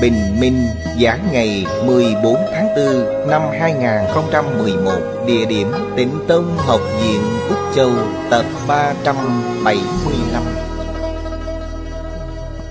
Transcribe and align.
Bình 0.00 0.40
Minh 0.40 0.66
Giảng 1.00 1.28
ngày 1.32 1.66
14 1.86 2.36
tháng 2.52 2.68
4 2.76 3.30
năm 3.30 3.42
2011 3.60 4.90
Địa 5.26 5.46
điểm 5.46 5.72
Tịnh 5.96 6.18
Tông 6.28 6.56
Học 6.56 6.80
viện 7.02 7.20
Úc 7.48 7.58
Châu, 7.74 7.90
Tập 8.30 8.46
375 8.68 10.42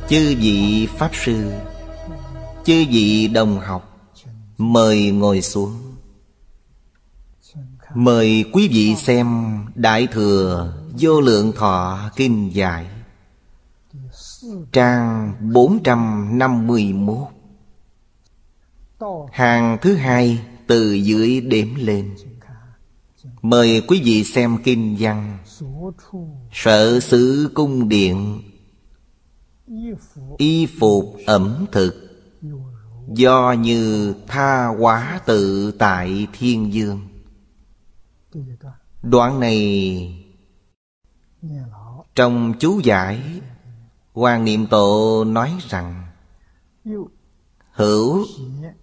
Chư 0.09 0.35
vị 0.39 0.87
Pháp 0.97 1.09
Sư, 1.13 1.51
Chư 2.65 2.85
vị 2.89 3.27
đồng 3.27 3.59
học, 3.59 3.99
Mời 4.57 5.11
ngồi 5.11 5.41
xuống. 5.41 5.71
Mời 7.95 8.45
quý 8.53 8.67
vị 8.67 8.95
xem 8.95 9.57
Đại 9.75 10.07
Thừa 10.07 10.73
Vô 10.99 11.21
Lượng 11.21 11.51
Thọ 11.51 11.99
Kinh 12.15 12.55
Giải. 12.55 12.85
Trang 14.71 15.33
451 15.53 17.27
Hàng 19.31 19.77
thứ 19.81 19.95
hai 19.95 20.39
từ 20.67 20.93
dưới 20.93 21.41
đếm 21.41 21.67
lên. 21.75 22.15
Mời 23.41 23.81
quý 23.87 24.01
vị 24.05 24.23
xem 24.23 24.57
kinh 24.63 24.95
văn. 24.99 25.37
Sở 26.51 26.99
xứ 26.99 27.51
cung 27.53 27.89
điện. 27.89 28.41
Y 30.37 30.67
phục 30.79 31.15
ẩm 31.25 31.65
thực. 31.71 31.95
Do 33.07 33.55
như 33.59 34.13
tha 34.27 34.67
quá 34.67 35.21
tự 35.25 35.71
tại 35.71 36.27
thiên 36.33 36.73
dương. 36.73 37.07
Đoạn 39.03 39.39
này 39.39 40.25
Trong 42.15 42.53
chú 42.59 42.79
giải 42.79 43.41
Hoàng 44.13 44.45
Niệm 44.45 44.67
Tổ 44.67 45.23
nói 45.27 45.53
rằng 45.69 46.05
Hữu 47.71 48.25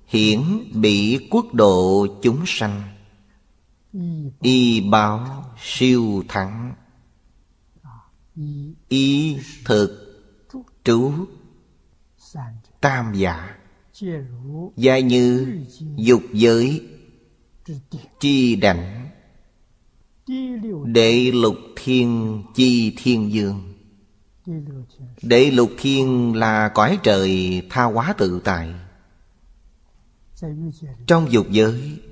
hiển 0.07 0.41
bị 0.75 1.29
quốc 1.31 1.55
độ 1.55 2.07
chúng 2.23 2.43
sanh 2.47 2.83
Y 4.41 4.81
báo 4.91 5.45
siêu 5.59 6.25
thắng 6.29 6.75
Y 8.89 9.39
thực 9.65 10.07
trú 10.85 11.13
Tam 12.81 13.15
giả 13.15 13.57
Gia 14.77 14.99
như 14.99 15.59
dục 15.97 16.23
giới 16.33 16.89
Chi 18.21 18.57
đảnh 18.57 19.09
Đệ 20.85 21.31
lục 21.35 21.57
thiên 21.77 22.43
chi 22.55 22.95
thiên 22.97 23.33
dương 23.33 23.70
Đệ 25.23 25.51
lục 25.51 25.71
thiên 25.79 26.35
là 26.35 26.69
cõi 26.69 26.99
trời 27.03 27.63
tha 27.71 27.85
hóa 27.85 28.15
tự 28.19 28.41
tại. 28.45 28.75
Trong 31.07 31.33
dục 31.33 31.47
giới, 31.51 32.03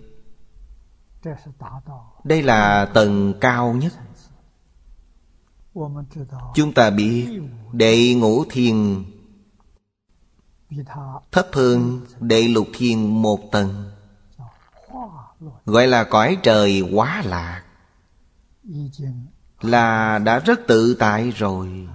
Đây 2.25 2.43
là 2.43 2.91
tầng 2.94 3.34
cao 3.41 3.72
nhất. 3.72 3.93
Chúng 6.54 6.75
ta 6.75 6.91
biết 6.91 7.41
Đệ 7.72 8.15
ngũ 8.15 8.44
thiên 8.50 9.05
Thấp 11.32 11.47
hơn 11.53 12.00
đệ 12.20 12.43
lục 12.43 12.69
thiên 12.75 13.22
một 13.22 13.41
tầng, 13.53 13.91
Gọi 15.65 15.87
là 15.87 16.05
cõi 16.05 16.38
trời 16.43 16.82
quá 16.93 17.22
lạc, 17.25 17.65
Là 19.60 20.19
đã 20.19 20.38
rất 20.38 20.60
tự 20.66 20.97
tại 20.99 21.31
rồi. 21.31 21.88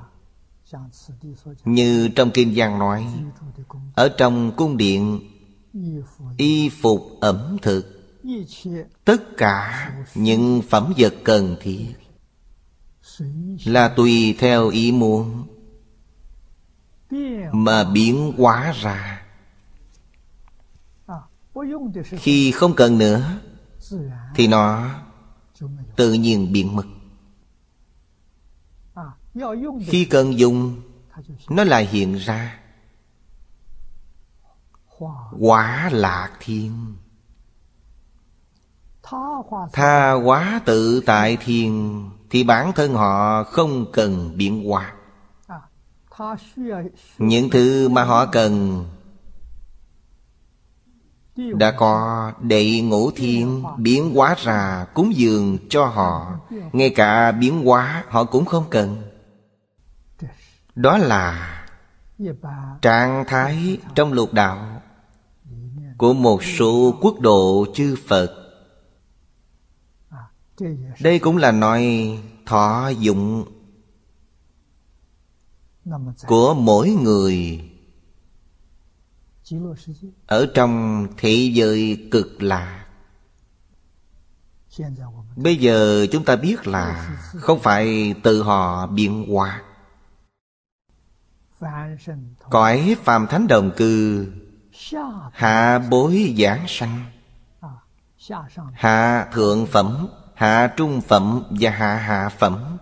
Như 1.65 2.09
trong 2.15 2.31
Kinh 2.31 2.55
Giang 2.55 2.79
nói, 2.79 3.07
Ở 3.95 4.09
trong 4.17 4.51
cung 4.57 4.77
điện, 4.77 5.19
Y 6.37 6.69
phục 6.69 7.17
ẩm 7.21 7.57
thực, 7.61 8.03
Tất 9.05 9.37
cả 9.37 9.91
những 10.15 10.61
phẩm 10.69 10.93
vật 10.97 11.13
cần 11.23 11.55
thiết 11.61 11.93
Là 13.65 13.87
tùy 13.87 14.35
theo 14.39 14.69
ý 14.69 14.91
muốn 14.91 15.47
Mà 17.51 17.83
biến 17.83 18.33
hóa 18.37 18.73
ra. 18.81 19.25
Khi 22.03 22.51
không 22.51 22.73
cần 22.75 22.97
nữa, 22.97 23.39
Thì 24.35 24.47
nó 24.47 24.89
tự 25.95 26.13
nhiên 26.13 26.51
biến 26.51 26.75
mất. 26.75 26.83
Khi 29.87 30.05
cần 30.05 30.39
dùng 30.39 30.81
Nó 31.49 31.63
lại 31.63 31.85
hiện 31.85 32.15
ra. 32.15 32.59
Quả 35.39 35.89
lạc 35.93 36.29
thiên. 36.39 36.95
Tha 39.73 40.13
quá 40.13 40.61
tự 40.65 41.03
tại 41.05 41.37
thiên, 41.37 42.03
Thì 42.29 42.43
bản 42.43 42.73
thân 42.73 42.93
họ 42.93 43.43
không 43.43 43.91
cần 43.91 44.37
biến 44.37 44.65
hóa 44.65 44.93
Những 47.17 47.49
thứ 47.49 47.89
mà 47.89 48.03
họ 48.03 48.25
cần 48.25 48.85
Đã 51.35 51.71
có 51.71 52.31
đệ 52.41 52.81
ngũ 52.81 53.11
thiên, 53.11 53.63
biến 53.77 54.15
hóa 54.15 54.35
ra 54.43 54.85
cúng 54.93 55.15
dường 55.15 55.57
cho 55.69 55.85
họ. 55.85 56.39
Ngay 56.73 56.89
cả 56.89 57.31
biến 57.31 57.65
hóa 57.65 58.03
họ 58.09 58.23
cũng 58.23 58.45
không 58.45 58.63
cần. 58.69 59.12
Đó 60.75 60.97
là 60.97 61.49
Trạng 62.81 63.23
thái 63.27 63.77
trong 63.95 64.13
lục 64.13 64.33
đạo 64.33 64.81
Của 65.97 66.13
một 66.13 66.43
số 66.43 66.97
quốc 67.01 67.19
độ 67.19 67.65
chư 67.75 67.95
Phật. 68.07 68.39
Đây 71.01 71.19
cũng 71.19 71.37
là 71.37 71.51
nói 71.51 71.83
thọ 72.45 72.89
dụng 72.89 73.45
của 76.27 76.53
mỗi 76.53 76.89
người 76.89 77.63
ở 80.25 80.51
trong 80.53 81.07
thế 81.17 81.51
giới 81.53 82.07
cực 82.11 82.43
lạ 82.43 82.85
bây 85.35 85.55
giờ 85.55 86.07
chúng 86.11 86.25
ta 86.25 86.35
biết 86.35 86.67
là 86.67 87.17
không 87.35 87.59
phải 87.59 88.15
tự 88.23 88.43
họ 88.43 88.87
biến 88.87 89.25
hóa 89.33 89.61
cõi 92.49 92.95
phàm 93.03 93.27
thánh 93.27 93.47
đồng 93.47 93.71
cư, 93.77 94.27
hạ 95.31 95.79
bối 95.89 96.35
giảng 96.37 96.65
sanh. 96.67 97.05
Hạ 98.73 99.27
thượng 99.33 99.65
phẩm, 99.65 100.07
Hạ 100.35 100.73
trung 100.77 101.01
phẩm 101.01 101.43
và 101.59 101.69
hạ 101.69 101.95
hạ 101.95 102.29
phẩm. 102.29 102.77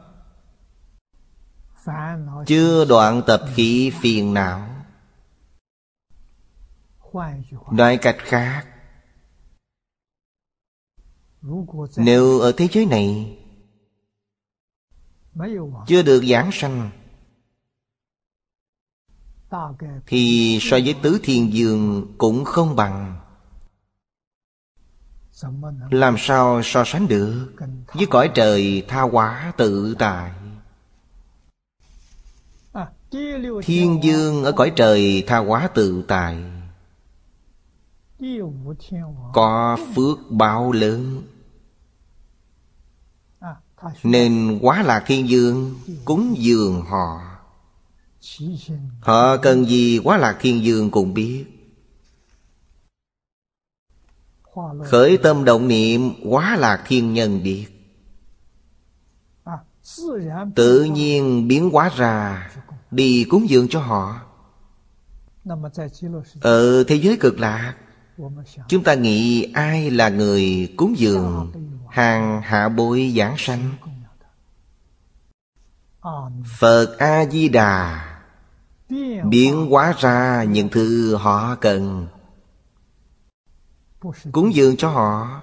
Chưa 2.46 2.86
đoạn 2.86 3.22
tập 3.28 3.42
khí 3.56 3.92
phiền 4.02 4.34
não. 4.34 4.68
Nói 7.72 7.98
cách 7.98 8.18
khác, 8.20 8.68
Nếu 11.98 12.40
ở 12.40 12.52
thế 12.58 12.68
giới 12.72 12.86
này 12.86 13.38
Chưa 15.88 16.04
được 16.04 16.24
giảng 16.26 16.50
sanh 16.54 16.90
thì 20.08 20.58
so 20.62 20.78
với 20.84 20.96
tứ 21.02 21.20
thiên 21.24 21.54
dương 21.54 22.08
cũng 22.18 22.46
không 22.46 22.76
bằng. 22.76 23.20
Làm 25.92 26.16
sao 26.18 26.62
so 26.64 26.84
sánh 26.86 27.08
được 27.08 27.48
Với 27.94 28.06
cõi 28.06 28.32
trời 28.34 28.84
tha 28.88 29.02
hóa 29.02 29.54
tự 29.58 29.96
tại? 30.00 30.32
Thiên 33.64 34.00
dương 34.04 34.44
ở 34.44 34.52
cõi 34.52 34.72
trời 34.76 35.24
tha 35.28 35.38
hóa 35.38 35.70
tự 35.74 36.04
tại. 36.08 36.38
Có 39.34 39.78
phước 39.96 40.18
báo 40.30 40.72
lớn. 40.72 41.24
Nên 44.04 44.60
quá 44.62 44.84
là 44.84 45.04
thiên 45.06 45.30
dương 45.30 45.76
Cúng 46.06 46.36
dường 46.38 46.82
họ. 46.82 47.31
Họ 49.02 49.38
cần 49.38 49.66
gì 49.66 50.00
quá 50.04 50.18
lạc 50.18 50.38
thiên 50.42 50.64
dương 50.64 50.92
cũng 50.92 51.14
biết. 51.14 51.46
Khởi 54.86 55.18
tâm 55.18 55.46
động 55.46 55.68
niệm 55.68 56.14
quá 56.24 56.58
lạc 56.60 56.84
thiên 56.88 57.14
nhân 57.14 57.44
biết. 57.44 57.66
Tự 60.56 60.84
nhiên 60.84 61.48
biến 61.48 61.70
hóa 61.70 61.92
ra 61.96 62.50
Đi 62.92 63.26
cúng 63.30 63.50
dường 63.50 63.68
cho 63.70 63.80
họ. 63.80 64.22
Ở 66.42 66.84
thế 66.84 66.96
giới 66.96 67.18
cực 67.18 67.40
lạc 67.40 67.76
Chúng 68.68 68.84
ta 68.84 68.94
nghĩ 68.94 69.52
ai 69.54 69.92
là 69.92 70.10
người 70.10 70.74
cúng 70.78 70.94
dường 70.98 71.52
Hàng 71.90 72.42
hạ 72.42 72.70
bối 72.70 73.14
giảng 73.18 73.36
sanh? 73.38 73.72
Phật 76.60 76.96
A-di-đà 76.98 78.11
biến 79.30 79.68
hóa 79.70 79.94
ra 80.00 80.44
những 80.44 80.70
thứ 80.70 81.16
họ 81.16 81.56
cần. 81.56 82.08
Cúng 84.32 84.54
dường 84.54 84.78
cho 84.78 84.90
họ 84.90 85.42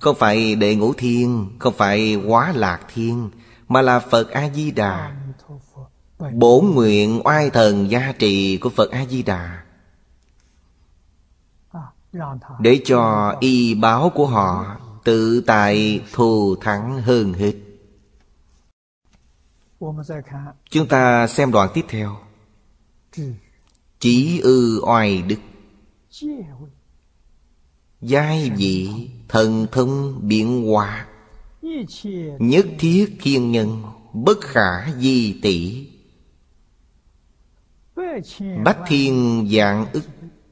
không 0.00 0.16
phải 0.18 0.54
đệ 0.54 0.74
ngũ 0.74 0.92
thiên 0.92 1.56
không 1.58 1.74
phải 1.76 2.14
hóa 2.14 2.52
lạc 2.54 2.80
thiên 2.94 3.30
mà 3.68 3.82
là 3.82 3.98
phật 3.98 4.30
a 4.30 4.48
di 4.54 4.70
đà 4.70 5.16
bổ 6.32 6.60
nguyện 6.60 7.20
oai 7.24 7.50
thần 7.50 7.90
gia 7.90 8.12
trì 8.12 8.56
của 8.56 8.68
phật 8.68 8.90
a 8.90 9.04
di 9.04 9.22
đà 9.22 9.62
để 12.60 12.80
cho 12.84 13.34
y 13.40 13.74
báo 13.74 14.10
của 14.14 14.26
họ 14.26 14.76
tự 15.04 15.40
tại 15.46 16.04
thù 16.12 16.56
thắng 16.60 17.02
hơn 17.02 17.32
hết 17.32 17.54
chúng 20.70 20.88
ta 20.88 21.26
xem 21.26 21.52
đoạn 21.52 21.68
tiếp 21.74 21.84
theo. 21.88 22.16
Chỉ 23.98 24.40
ư 24.40 24.80
oai 24.82 25.22
đức. 25.22 25.38
Giai 28.00 28.50
vị 28.50 29.10
thần 29.28 29.66
thông 29.72 30.20
biện 30.28 30.66
hòa. 30.66 31.06
Nhất 32.38 32.66
thiết 32.78 33.16
thiên 33.20 33.52
nhân, 33.52 33.82
Bất 34.12 34.40
khả 34.40 34.92
di 34.98 35.40
tỷ. 35.42 35.88
Bách 38.64 38.78
thiên 38.86 39.48
dạng 39.52 39.86
ức, 39.92 40.04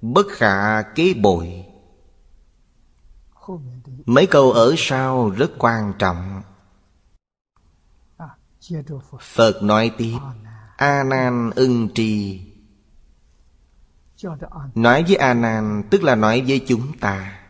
Bất 0.02 0.26
khả 0.30 0.82
kế 0.82 1.14
bội 1.14 1.64
Mấy 4.06 4.26
câu 4.26 4.52
ở 4.52 4.74
sau 4.76 5.30
rất 5.30 5.50
quan 5.58 5.92
trọng. 5.98 6.42
Phật 9.20 9.62
nói 9.62 9.92
tiếp, 9.98 10.16
A 10.76 11.04
nan 11.04 11.50
ưng 11.54 11.88
trì 11.94 12.40
Nói 14.74 15.04
với 15.08 15.16
A 15.16 15.34
Nan 15.34 15.82
tức 15.90 16.02
là 16.02 16.14
nói 16.14 16.44
với 16.46 16.64
chúng 16.68 16.98
ta. 17.00 17.40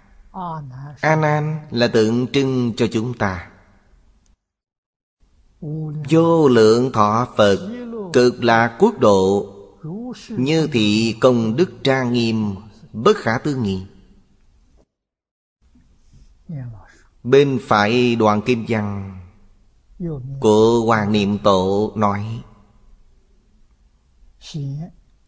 A 1.01 1.17
Nan 1.17 1.59
là 1.71 1.89
tượng 1.89 2.27
trưng 2.33 2.73
cho 2.77 2.87
chúng 2.93 3.15
ta. 3.15 3.51
Vô 6.11 6.49
lượng 6.49 6.93
thọ 6.93 7.29
Phật 7.37 7.59
cực 8.13 8.45
là 8.45 8.77
quốc 8.79 8.99
độ 8.99 9.55
như 10.29 10.69
thị 10.73 11.17
công 11.21 11.57
đức 11.57 11.71
trang 11.85 12.13
nghiêm, 12.13 12.55
bất 12.93 13.17
khả 13.17 13.39
tư 13.39 13.55
nghị. 13.55 13.87
Bên 17.23 17.59
phải 17.63 18.17
đoàn 18.17 18.43
kim 18.43 18.65
văn 18.69 19.17
của 20.41 20.83
Hoàng 20.87 21.13
Niệm 21.13 21.39
Tổ 21.39 21.93
nói 21.97 22.43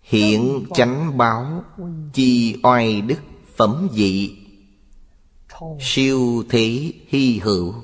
Hiện 0.03 0.67
chánh 0.75 1.19
báo, 1.19 1.65
Chi 2.13 2.57
oai 2.63 3.01
đức 3.01 3.21
phẩm 3.57 3.89
dị 3.93 4.39
Siêu 5.81 6.45
thế 6.49 6.93
hy 7.09 7.39
hữu. 7.39 7.75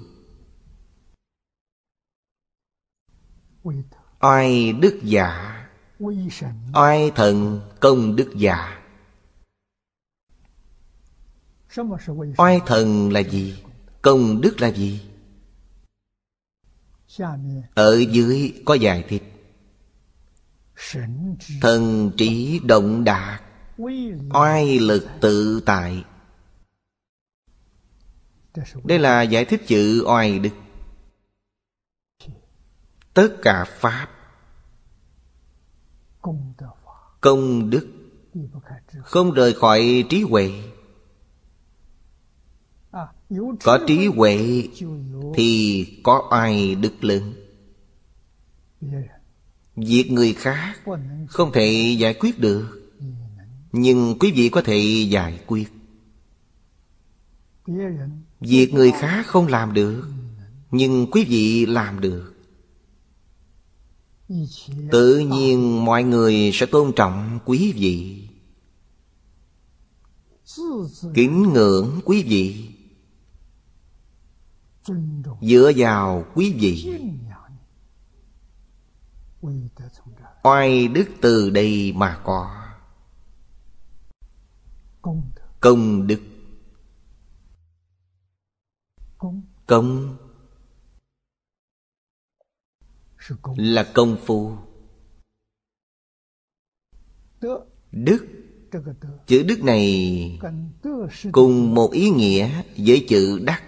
Oai 4.21 4.73
đức 4.73 5.01
giả. 5.03 5.55
Oai 6.75 7.11
thần 7.15 7.61
công 7.81 8.17
đức 8.17 8.33
giả. 8.37 8.83
Oai 12.37 12.61
thần 12.67 13.13
là 13.13 13.21
gì? 13.21 13.63
Công 14.03 14.41
đức 14.41 14.61
là 14.61 14.69
gì? 14.69 15.01
Ở 17.75 17.99
dưới 18.11 18.63
có 18.65 18.75
giải 18.75 19.05
thịt. 19.09 19.23
Thần 21.61 22.11
trí 22.17 22.61
động 22.65 23.05
đạt, 23.05 23.43
Oai 24.31 24.79
lực 24.79 25.09
tự 25.21 25.61
tại. 25.67 26.05
Đây 28.85 28.99
là 28.99 29.23
giải 29.23 29.45
thích 29.45 29.63
chữ 29.67 30.05
oai 30.07 30.39
đức. 30.39 30.51
Tất 33.15 33.37
cả 33.43 33.65
Pháp, 33.65 34.09
Công 37.21 37.71
đức, 37.71 37.87
Không 39.03 39.33
rời 39.33 39.53
khỏi 39.53 40.05
trí 40.11 40.23
huệ. 40.23 40.51
Có 43.65 43.79
trí 43.87 44.07
huệ 44.07 44.69
Thì 45.35 45.87
có 46.05 46.29
oai 46.31 46.75
đức 46.75 47.05
lớn. 47.05 47.35
Việc 49.87 50.09
người 50.11 50.33
khác 50.33 50.81
không 51.29 51.53
thể 51.53 51.97
giải 51.99 52.15
quyết 52.15 52.39
được, 52.39 52.91
Nhưng 53.73 54.19
quý 54.21 54.33
vị 54.33 54.49
có 54.49 54.63
thể 54.63 55.07
giải 55.11 55.41
quyết. 55.47 55.73
Việc 58.41 58.75
người 58.75 58.93
khác 58.93 59.27
không 59.27 59.47
làm 59.47 59.75
được, 59.75 60.09
Nhưng 60.71 61.07
quý 61.11 61.25
vị 61.25 61.67
làm 61.67 62.01
được. 62.01 62.35
Tự 64.91 65.19
nhiên 65.19 65.85
mọi 65.85 66.05
người 66.05 66.51
sẽ 66.55 66.67
tôn 66.67 66.93
trọng 66.97 67.39
quý 67.45 67.73
vị, 67.73 68.29
Kính 71.15 71.43
ngưỡng 71.53 72.01
quý 72.05 72.23
vị, 72.23 72.69
Dựa 75.43 75.73
vào 75.77 76.25
quý 76.35 76.53
vị 76.53 77.01
oai 80.43 80.89
đức 80.89 81.07
từ 81.23 81.51
đây 81.51 81.93
mà 81.97 82.21
có. 82.25 82.65
Công 85.61 86.07
đức. 86.07 86.21
Công 89.67 90.17
là 93.57 93.93
công 93.95 94.17
phu. 94.27 94.57
Đức. 97.93 98.27
Chữ 99.27 99.43
đức 99.49 99.63
này 99.63 100.41
cùng 101.33 101.75
một 101.75 101.91
ý 101.93 102.11
nghĩa 102.11 102.63
với 102.77 103.07
chữ 103.09 103.39
đắc. 103.45 103.63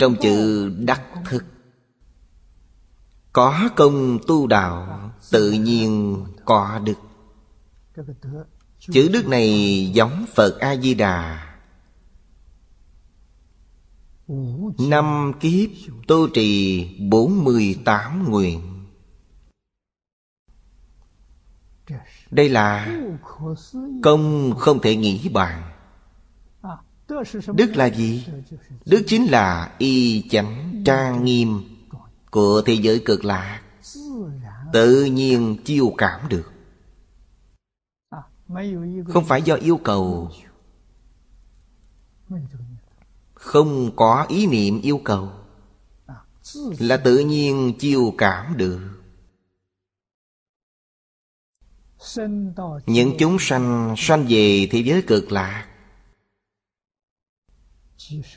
Trong 0.00 0.16
chữ 0.22 0.68
đắc 0.78 1.22
thực 1.30 1.44
có 3.32 3.68
công 3.76 4.18
tu 4.26 4.46
đạo, 4.46 5.10
Tự 5.30 5.52
nhiên 5.52 6.24
có 6.44 6.80
đức. 6.84 6.94
Chữ 8.80 9.08
đức 9.12 9.28
này 9.28 9.90
giống 9.94 10.24
Phật 10.34 10.58
A-di-đà. 10.58 11.46
Năm 14.78 15.32
kiếp 15.40 15.70
tu 16.08 16.28
trì 16.28 16.88
48 16.98 18.30
nguyện. 18.30 18.60
Đây 22.30 22.48
là 22.48 23.00
công 24.02 24.54
không 24.58 24.80
thể 24.80 24.96
nghĩ 24.96 25.28
bàn. 25.28 25.62
Đức 27.54 27.76
là 27.76 27.86
gì? 27.86 28.26
Đức 28.84 29.02
chính 29.06 29.30
là 29.30 29.74
y 29.78 30.28
chánh 30.30 30.82
trang 30.84 31.24
nghiêm 31.24 31.69
của 32.30 32.62
thế 32.66 32.74
giới 32.74 33.02
cực 33.04 33.24
lạc, 33.24 33.62
tự 34.72 35.04
nhiên 35.04 35.56
chiêu 35.64 35.94
cảm 35.98 36.28
được. 36.28 36.52
Không 39.08 39.24
phải 39.24 39.42
do 39.42 39.54
yêu 39.54 39.80
cầu. 39.84 40.30
Không 43.34 43.96
có 43.96 44.26
ý 44.28 44.46
niệm 44.46 44.80
yêu 44.80 45.00
cầu. 45.04 45.32
Là 46.78 46.96
tự 46.96 47.18
nhiên 47.18 47.74
chiêu 47.78 48.14
cảm 48.18 48.56
được. 48.56 48.80
Những 52.86 53.14
chúng 53.18 53.36
sanh 53.40 53.94
sanh 53.98 54.26
về 54.28 54.68
thế 54.70 54.82
giới 54.84 55.02
cực 55.02 55.32
lạc, 55.32 55.66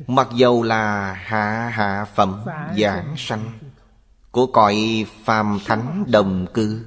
mặc 0.07 0.27
dầu 0.35 0.63
là 0.63 1.13
hạ 1.13 1.69
hạ 1.69 2.05
phẩm 2.15 2.45
giảng 2.77 3.15
sanh 3.17 3.59
của 4.33 4.47
cõi 4.47 5.05
phàm 5.23 5.59
thánh 5.65 6.05
đồng 6.07 6.45
cư. 6.53 6.85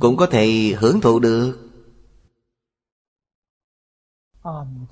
Cũng 0.00 0.16
có 0.16 0.26
thể 0.26 0.74
hưởng 0.78 1.00
thụ 1.00 1.18
được. 1.18 1.70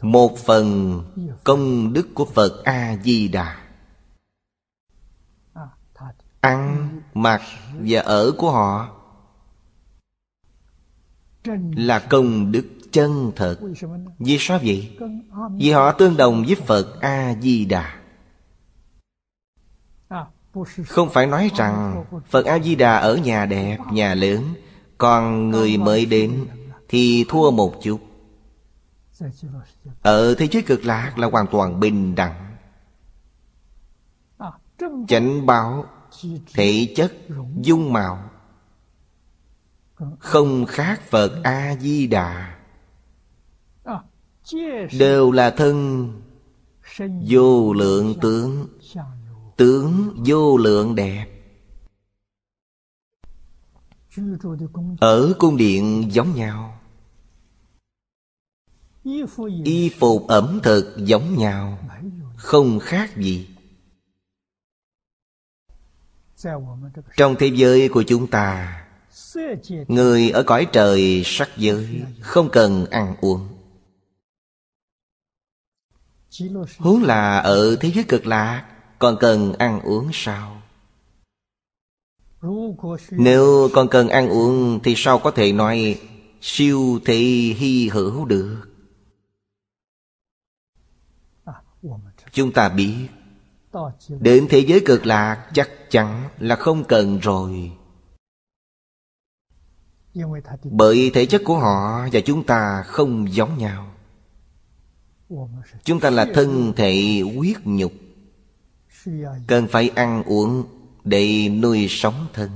Một 0.02 0.38
phần 0.38 1.00
công 1.44 1.92
đức 1.92 2.08
của 2.14 2.24
phật 2.24 2.64
a 2.64 2.96
di 3.04 3.28
đà 3.28 3.60
ăn, 6.40 6.90
mặc 7.14 7.42
và 7.74 8.00
ở 8.00 8.32
của 8.38 8.50
họ 8.50 8.88
là 11.76 11.98
công 11.98 12.52
đức 12.52 12.66
chân 12.92 13.32
thật. 13.36 13.58
Vì 14.18 14.36
sao 14.40 14.58
vậy? 14.62 14.98
Vì 15.56 15.70
họ 15.70 15.92
tương 15.92 16.16
đồng 16.16 16.44
với 16.46 16.54
phật 16.54 17.00
a 17.00 17.34
di 17.40 17.64
đà 17.64 18.03
không 20.86 21.10
phải 21.10 21.26
nói 21.26 21.50
rằng 21.56 22.04
Phật 22.30 22.46
A-di-đà 22.46 22.96
ở 22.96 23.16
nhà 23.16 23.46
đẹp, 23.46 23.78
nhà 23.92 24.14
lớn 24.14 24.54
Còn 24.98 25.50
người 25.50 25.76
mới 25.76 26.06
đến 26.06 26.46
thì 26.88 27.24
thua 27.28 27.50
một 27.50 27.74
chút. 27.82 28.00
Ở 30.02 30.34
thế 30.34 30.48
giới 30.50 30.62
cực 30.62 30.84
lạc 30.84 31.18
là 31.18 31.28
hoàn 31.32 31.46
toàn 31.46 31.80
bình 31.80 32.14
đẳng. 32.14 32.56
Chánh 35.08 35.46
báo 35.46 35.86
Thể 36.54 36.92
chất 36.96 37.12
Dung 37.60 37.92
mạo 37.92 38.30
Không 40.18 40.66
khác 40.66 41.00
Phật 41.10 41.40
A-di-đà. 41.42 42.54
Đều 44.98 45.30
là 45.30 45.50
thân 45.50 46.12
Vô 47.28 47.72
lượng 47.72 48.14
tướng 48.20 48.66
tướng 49.56 50.22
vô 50.26 50.56
lượng 50.56 50.94
đẹp. 50.94 51.26
Ở 55.00 55.34
cung 55.38 55.56
điện 55.56 56.08
giống 56.12 56.34
nhau. 56.34 56.80
Y 59.64 59.90
phục 59.98 60.26
ẩm 60.28 60.60
thực 60.62 60.94
giống 60.96 61.38
nhau, 61.38 61.78
không 62.36 62.78
khác 62.78 63.16
gì. 63.16 63.48
Trong 67.16 67.36
thế 67.38 67.46
giới 67.46 67.88
của 67.88 68.02
chúng 68.02 68.26
ta, 68.30 68.80
người 69.88 70.30
ở 70.30 70.42
cõi 70.42 70.66
trời 70.72 71.22
sắc 71.24 71.48
giới 71.56 72.02
không 72.20 72.48
cần 72.52 72.86
ăn 72.86 73.16
uống. 73.20 73.48
Huống 76.78 77.02
là 77.02 77.38
ở 77.38 77.76
thế 77.80 77.90
giới 77.94 78.04
cực 78.08 78.26
lạc 78.26 78.73
còn 79.04 79.16
cần 79.20 79.52
ăn 79.52 79.80
uống 79.80 80.10
sao? 80.12 80.62
Nếu 83.10 83.70
còn 83.72 83.88
cần 83.88 84.08
ăn 84.08 84.28
uống 84.28 84.80
thì 84.82 84.94
sao 84.96 85.18
có 85.18 85.30
thể 85.30 85.52
nói 85.52 86.00
siêu 86.40 87.00
thị 87.04 87.52
hy 87.52 87.88
hữu 87.88 88.24
được? 88.24 88.62
Chúng 92.32 92.52
ta 92.52 92.68
biết 92.68 93.08
đến 94.08 94.46
thế 94.50 94.58
giới 94.58 94.82
cực 94.86 95.06
lạc 95.06 95.50
chắc 95.54 95.70
chắn 95.90 96.28
là 96.38 96.56
không 96.56 96.84
cần 96.84 97.18
rồi. 97.18 97.72
Bởi 100.62 101.10
thể 101.14 101.26
chất 101.26 101.42
của 101.44 101.58
họ 101.58 102.08
và 102.12 102.20
chúng 102.24 102.44
ta 102.44 102.82
không 102.86 103.32
giống 103.32 103.58
nhau. 103.58 103.94
Chúng 105.84 106.00
ta 106.00 106.10
là 106.10 106.26
thân 106.34 106.72
thể 106.76 107.22
huyết 107.36 107.56
nhục 107.64 107.92
cần 109.46 109.68
phải 109.68 109.88
ăn 109.88 110.22
uống 110.22 110.64
để 111.04 111.48
nuôi 111.48 111.86
sống 111.90 112.26
thân. 112.32 112.50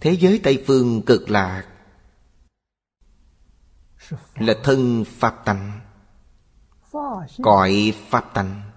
Thế 0.00 0.12
giới 0.20 0.40
tây 0.42 0.64
phương 0.66 1.02
cực 1.02 1.30
lạc, 1.30 1.68
là 4.34 4.54
thân 4.64 5.04
pháp 5.06 5.42
tánh, 5.44 5.80
cõi 7.42 7.94
pháp 8.10 8.30
tánh 8.34 8.70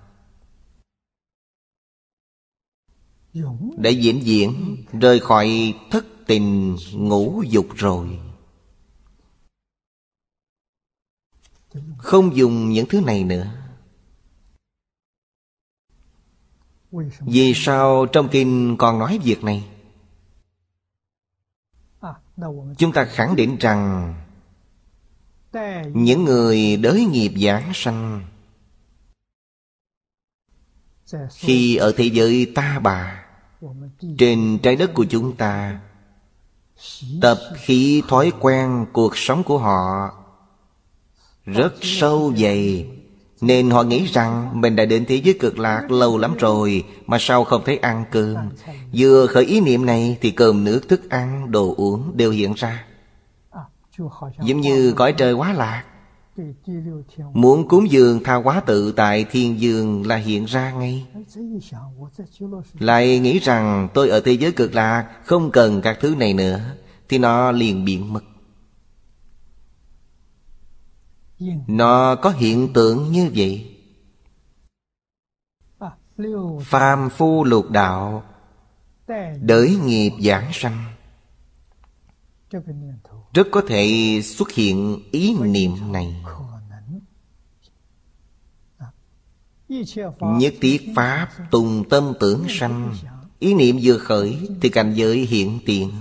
để 3.77 3.91
diễn 3.91 4.25
diễn 4.25 4.77
rời 4.91 5.19
khỏi 5.19 5.73
thất 5.91 6.05
tình 6.27 6.77
ngũ 6.93 7.43
dục 7.49 7.67
rồi. 7.75 8.19
Không 11.97 12.35
dùng 12.35 12.69
những 12.69 12.85
thứ 12.89 13.01
này 13.01 13.23
nữa. 13.23 13.47
Vì 17.19 17.53
sao 17.55 18.05
trong 18.11 18.29
kinh 18.31 18.75
còn 18.79 18.99
nói 18.99 19.19
việc 19.23 19.43
này? 19.43 19.67
Chúng 22.77 22.91
ta 22.93 23.05
khẳng 23.05 23.35
định 23.35 23.57
rằng 23.59 24.13
Những 25.93 26.25
người 26.25 26.77
đới 26.77 27.05
nghiệp 27.05 27.31
giảng 27.41 27.71
sanh, 27.73 28.27
Khi 31.31 31.75
ở 31.75 31.93
thế 31.97 32.03
giới 32.03 32.51
ta 32.55 32.79
bà, 32.79 33.25
Trên 34.17 34.59
trái 34.63 34.75
đất 34.75 34.91
của 34.93 35.05
chúng 35.09 35.35
ta, 35.35 35.81
Tập 37.21 37.37
khí 37.55 38.03
thói 38.07 38.31
quen 38.39 38.85
cuộc 38.93 39.17
sống 39.17 39.43
của 39.43 39.57
họ 39.57 40.18
rất 41.53 41.73
sâu 41.81 42.33
dày. 42.37 42.85
Nên 43.41 43.69
họ 43.69 43.83
nghĩ 43.83 44.05
rằng 44.05 44.61
mình 44.61 44.75
đã 44.75 44.85
đến 44.85 45.05
thế 45.05 45.15
giới 45.15 45.33
cực 45.33 45.59
lạc 45.59 45.91
lâu 45.91 46.17
lắm 46.17 46.35
rồi 46.39 46.83
Mà 47.07 47.17
sao 47.19 47.43
không 47.43 47.61
thấy 47.65 47.77
ăn 47.77 48.05
cơm. 48.11 48.35
Vừa 48.93 49.27
khởi 49.27 49.45
ý 49.45 49.61
niệm 49.61 49.85
này 49.85 50.17
thì 50.21 50.31
cơm 50.31 50.63
nước, 50.63 50.89
thức 50.89 51.09
ăn, 51.09 51.51
đồ 51.51 51.73
uống 51.77 52.17
đều 52.17 52.31
hiện 52.31 52.53
ra. 52.53 52.85
Giống 54.41 54.61
như 54.61 54.93
cõi 54.95 55.13
trời 55.13 55.33
quá 55.33 55.53
lạc. 55.53 55.83
Muốn 57.33 57.67
cúng 57.67 57.91
dường 57.91 58.23
tha 58.23 58.35
quá 58.35 58.59
tự 58.59 58.91
tại 58.91 59.25
thiên 59.31 59.59
dương 59.59 60.07
là 60.07 60.15
hiện 60.15 60.45
ra 60.45 60.71
ngay. 60.71 61.05
Lại 62.79 63.19
nghĩ 63.19 63.39
rằng 63.39 63.89
tôi 63.93 64.09
ở 64.09 64.19
thế 64.19 64.31
giới 64.31 64.51
cực 64.51 64.75
lạc 64.75 65.07
không 65.25 65.51
cần 65.51 65.81
các 65.81 65.97
thứ 66.01 66.15
này 66.15 66.33
nữa, 66.33 66.59
Thì 67.09 67.17
nó 67.17 67.51
liền 67.51 67.85
biến 67.85 68.13
mất. 68.13 68.23
Nó 71.67 72.15
có 72.15 72.29
hiện 72.29 72.73
tượng 72.73 73.11
như 73.11 73.31
vậy. 73.35 73.75
Phàm 76.61 77.09
phu 77.09 77.43
lục 77.43 77.69
đạo, 77.69 78.23
Đới 79.41 79.77
nghiệp 79.85 80.11
giảng 80.23 80.49
sanh, 80.53 80.83
Rất 83.33 83.47
có 83.51 83.61
thể 83.67 84.19
xuất 84.23 84.51
hiện 84.51 84.99
ý 85.11 85.35
niệm 85.41 85.91
này. 85.91 86.23
Nhất 90.21 90.53
thiết 90.61 90.91
Pháp 90.95 91.29
tùng 91.51 91.89
tâm 91.89 92.13
tưởng 92.19 92.45
sanh, 92.49 92.95
Ý 93.39 93.53
niệm 93.53 93.79
vừa 93.83 93.97
khởi 93.97 94.47
Thì 94.61 94.69
cảnh 94.69 94.93
giới 94.93 95.17
hiện 95.17 95.59
tiền, 95.65 95.91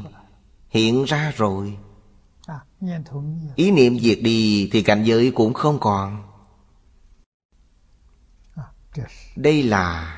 Hiện 0.68 1.04
ra 1.04 1.33
rồi. 1.37 1.78
Ý 3.57 3.71
niệm 3.71 3.99
diệt 4.01 4.19
đi 4.23 4.69
thì 4.73 4.83
cảnh 4.83 5.05
giới 5.05 5.31
cũng 5.31 5.55
không 5.55 5.79
còn. 5.81 6.23
Đây 9.37 9.63
là 9.63 10.15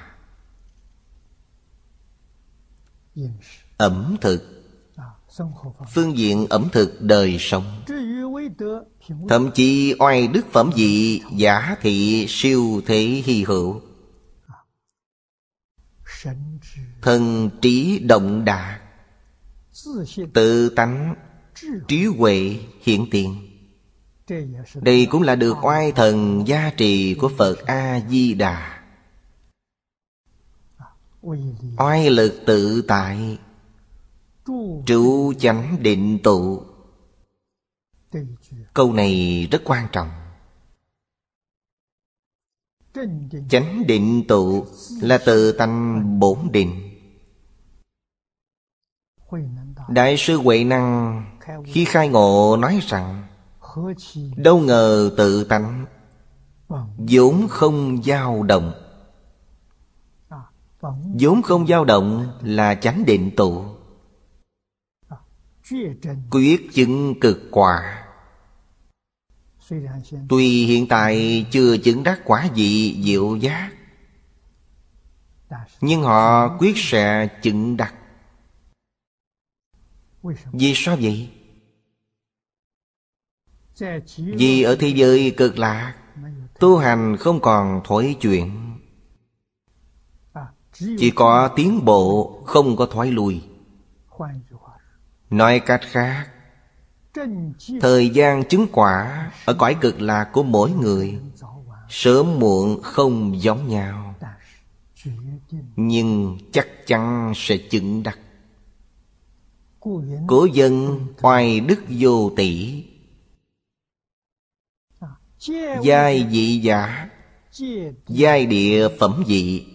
Ẩm 3.77 4.17
thực. 4.21 4.57
Phương 5.95 6.19
diện 6.19 6.47
ẩm 6.51 6.69
thực 6.73 7.03
đời 7.03 7.37
sống. 7.41 7.83
Thậm 9.29 9.51
chí 9.55 9.95
oai 9.99 10.29
đức 10.29 10.47
phẩm 10.53 10.71
dị 10.77 11.23
Giả 11.37 11.77
thị 11.81 12.27
siêu 12.29 12.83
thế 12.87 13.23
hy 13.25 13.45
hữu. 13.45 13.81
Thần 17.03 17.51
trí 17.63 17.99
động 17.99 18.45
đạt 18.45 18.81
Tự 20.35 20.69
tánh 20.69 21.15
trí 21.89 22.05
huệ 22.05 22.59
hiện 22.81 23.07
tiền. 23.11 23.47
Đây 24.75 25.07
cũng 25.11 25.23
là 25.23 25.37
được 25.37 25.57
oai 25.63 25.93
thần 25.93 26.43
gia 26.47 26.71
trì 26.71 27.15
của 27.15 27.29
phật 27.29 27.67
a 27.67 28.01
di 28.09 28.35
đà 28.35 28.81
oai 31.77 32.11
lực 32.11 32.43
tự 32.47 32.83
tại, 32.89 33.39
trụ 34.87 35.33
chánh 35.39 35.77
định 35.81 36.19
tụ. 36.23 36.63
Câu 38.75 38.93
này 38.93 39.47
rất 39.51 39.63
quan 39.65 39.87
trọng. 39.93 40.11
Chánh 43.49 43.87
định 43.87 44.25
tụ 44.29 44.67
là 45.01 45.19
từ 45.27 45.53
tánh 45.53 46.05
bổn 46.21 46.39
định. 46.53 46.87
Đại 49.89 50.17
sư 50.19 50.37
huệ 50.37 50.65
năng 50.65 51.25
khi 51.65 51.85
khai 51.85 52.09
ngộ 52.09 52.57
nói 52.57 52.81
rằng 52.83 53.27
Đâu 54.37 54.59
ngờ 54.59 55.11
tự 55.17 55.45
tánh 55.45 55.87
vốn 56.99 57.47
không 57.49 58.03
dao 58.03 58.43
động. 58.43 58.73
Vốn 61.21 61.43
không 61.43 61.67
dao 61.67 61.85
động 61.85 62.39
là 62.43 62.75
chánh 62.75 63.05
định 63.05 63.31
tụ. 63.37 63.65
Quyết 66.31 66.69
chứng 66.73 67.21
cực 67.21 67.39
quả. 67.51 68.07
Tuy 70.29 70.67
hiện 70.67 70.89
tại 70.89 71.47
chưa 71.51 71.77
chứng 71.77 72.03
đắc 72.03 72.21
quả 72.25 72.49
gì 72.55 73.03
diệu 73.05 73.37
giác 73.37 73.71
nhưng 75.81 76.03
họ 76.03 76.57
quyết 76.59 76.75
sẽ 76.77 77.29
chứng 77.43 77.77
đắc. 77.77 77.95
Vì 80.53 80.73
sao 80.75 80.97
vậy? 81.01 81.29
Vì 84.17 84.63
ở 84.63 84.77
thế 84.77 84.89
giới 84.89 85.35
cực 85.37 85.59
lạ 85.59 85.95
Tu 86.59 86.77
hành 86.77 87.17
không 87.17 87.41
còn 87.41 87.81
thối 87.85 88.17
chuyển 88.21 88.77
Chỉ 90.73 91.11
có 91.11 91.49
tiến 91.57 91.85
bộ, 91.85 92.39
không 92.47 92.77
có 92.77 92.87
thoái 92.87 93.11
lui. 93.11 93.43
Nói 95.31 95.61
cách 95.61 95.81
khác, 95.83 96.27
Thời 97.81 98.09
gian 98.09 98.45
chứng 98.45 98.67
quả 98.73 99.31
Ở 99.45 99.55
cõi 99.55 99.77
cực 99.81 100.01
lạc 100.01 100.25
của 100.33 100.43
mỗi 100.43 100.71
người 100.71 101.19
Sớm 101.89 102.39
muộn 102.39 102.83
không 102.83 103.43
giống 103.43 103.69
nhau. 103.69 104.15
Nhưng 105.77 106.39
chắc 106.53 106.87
chắn 106.87 107.33
sẽ 107.37 107.57
chứng 107.57 108.03
đắc. 108.03 108.19
Cổ 110.27 110.45
dân 110.53 111.07
hoài 111.21 111.61
đức 111.61 111.81
vô 111.89 112.31
tỷ 112.37 112.85
giai 115.83 116.29
dị 116.31 116.61
giả. 116.61 117.09
Giai 118.07 118.47
địa 118.47 118.89
phẩm 119.01 119.25
dị 119.27 119.67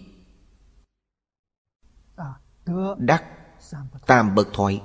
đắc. 2.98 3.24
Tam 4.06 4.36
bất 4.36 4.48
thoái. 4.54 4.82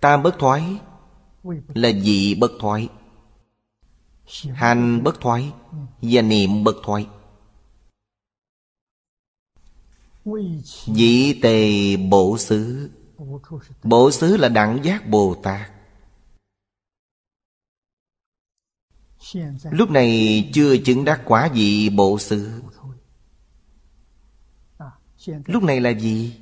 Tam 0.00 0.22
bất 0.22 0.38
thoái 0.38 0.80
là 1.74 1.92
dị 1.92 2.34
bất 2.34 2.50
thoái. 2.60 2.88
Hành 4.54 5.02
bất 5.04 5.20
thoái 5.20 5.52
và 6.02 6.22
niệm 6.22 6.64
bất 6.64 6.76
thoái. 6.84 7.06
Dị 10.86 11.40
tề 11.42 11.96
bổ 11.96 12.38
xứ. 12.38 12.90
Bổ 13.82 14.10
xứ 14.10 14.36
là 14.36 14.48
đẳng 14.48 14.80
giác 14.84 15.08
bồ 15.08 15.34
tát. 15.42 15.73
Lúc 19.70 19.90
này 19.90 20.50
chưa 20.54 20.76
chứng 20.76 21.04
đắc 21.04 21.20
quả 21.24 21.48
vị 21.54 21.90
bộ 21.90 22.18
sự 22.18 22.62
Lúc 25.46 25.62
này 25.62 25.80
là 25.80 25.90
gì? 25.90 26.36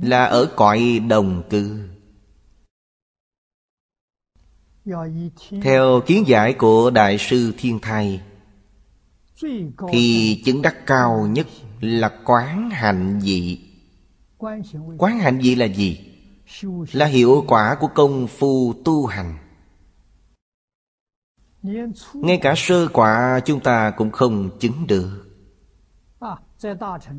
Là 0.00 0.24
ở 0.24 0.52
cõi 0.56 1.00
đồng 1.08 1.42
cư 1.50 1.88
Theo 5.62 6.00
kiến 6.06 6.24
giải 6.26 6.54
của 6.54 6.90
Đại 6.90 7.18
sư 7.18 7.54
Thiên 7.58 7.78
thầy, 7.82 8.20
Thì 9.92 10.42
chứng 10.44 10.62
đắc 10.62 10.86
cao 10.86 11.26
nhất 11.26 11.46
là 11.80 12.20
quán 12.24 12.70
hạnh 12.70 13.20
vị. 13.22 13.60
Quán 14.98 15.18
hạnh 15.18 15.38
vị 15.38 15.54
là 15.54 15.66
gì? 15.66 16.06
Là 16.92 17.06
hiệu 17.06 17.44
quả 17.48 17.76
của 17.80 17.88
công 17.94 18.26
phu 18.26 18.72
tu 18.84 19.06
hành 19.06 19.49
ngay 22.14 22.38
cả 22.42 22.54
sơ 22.56 22.88
quả 22.92 23.40
chúng 23.44 23.60
ta 23.60 23.90
cũng 23.90 24.10
không 24.10 24.58
chứng 24.58 24.86
được. 24.86 25.26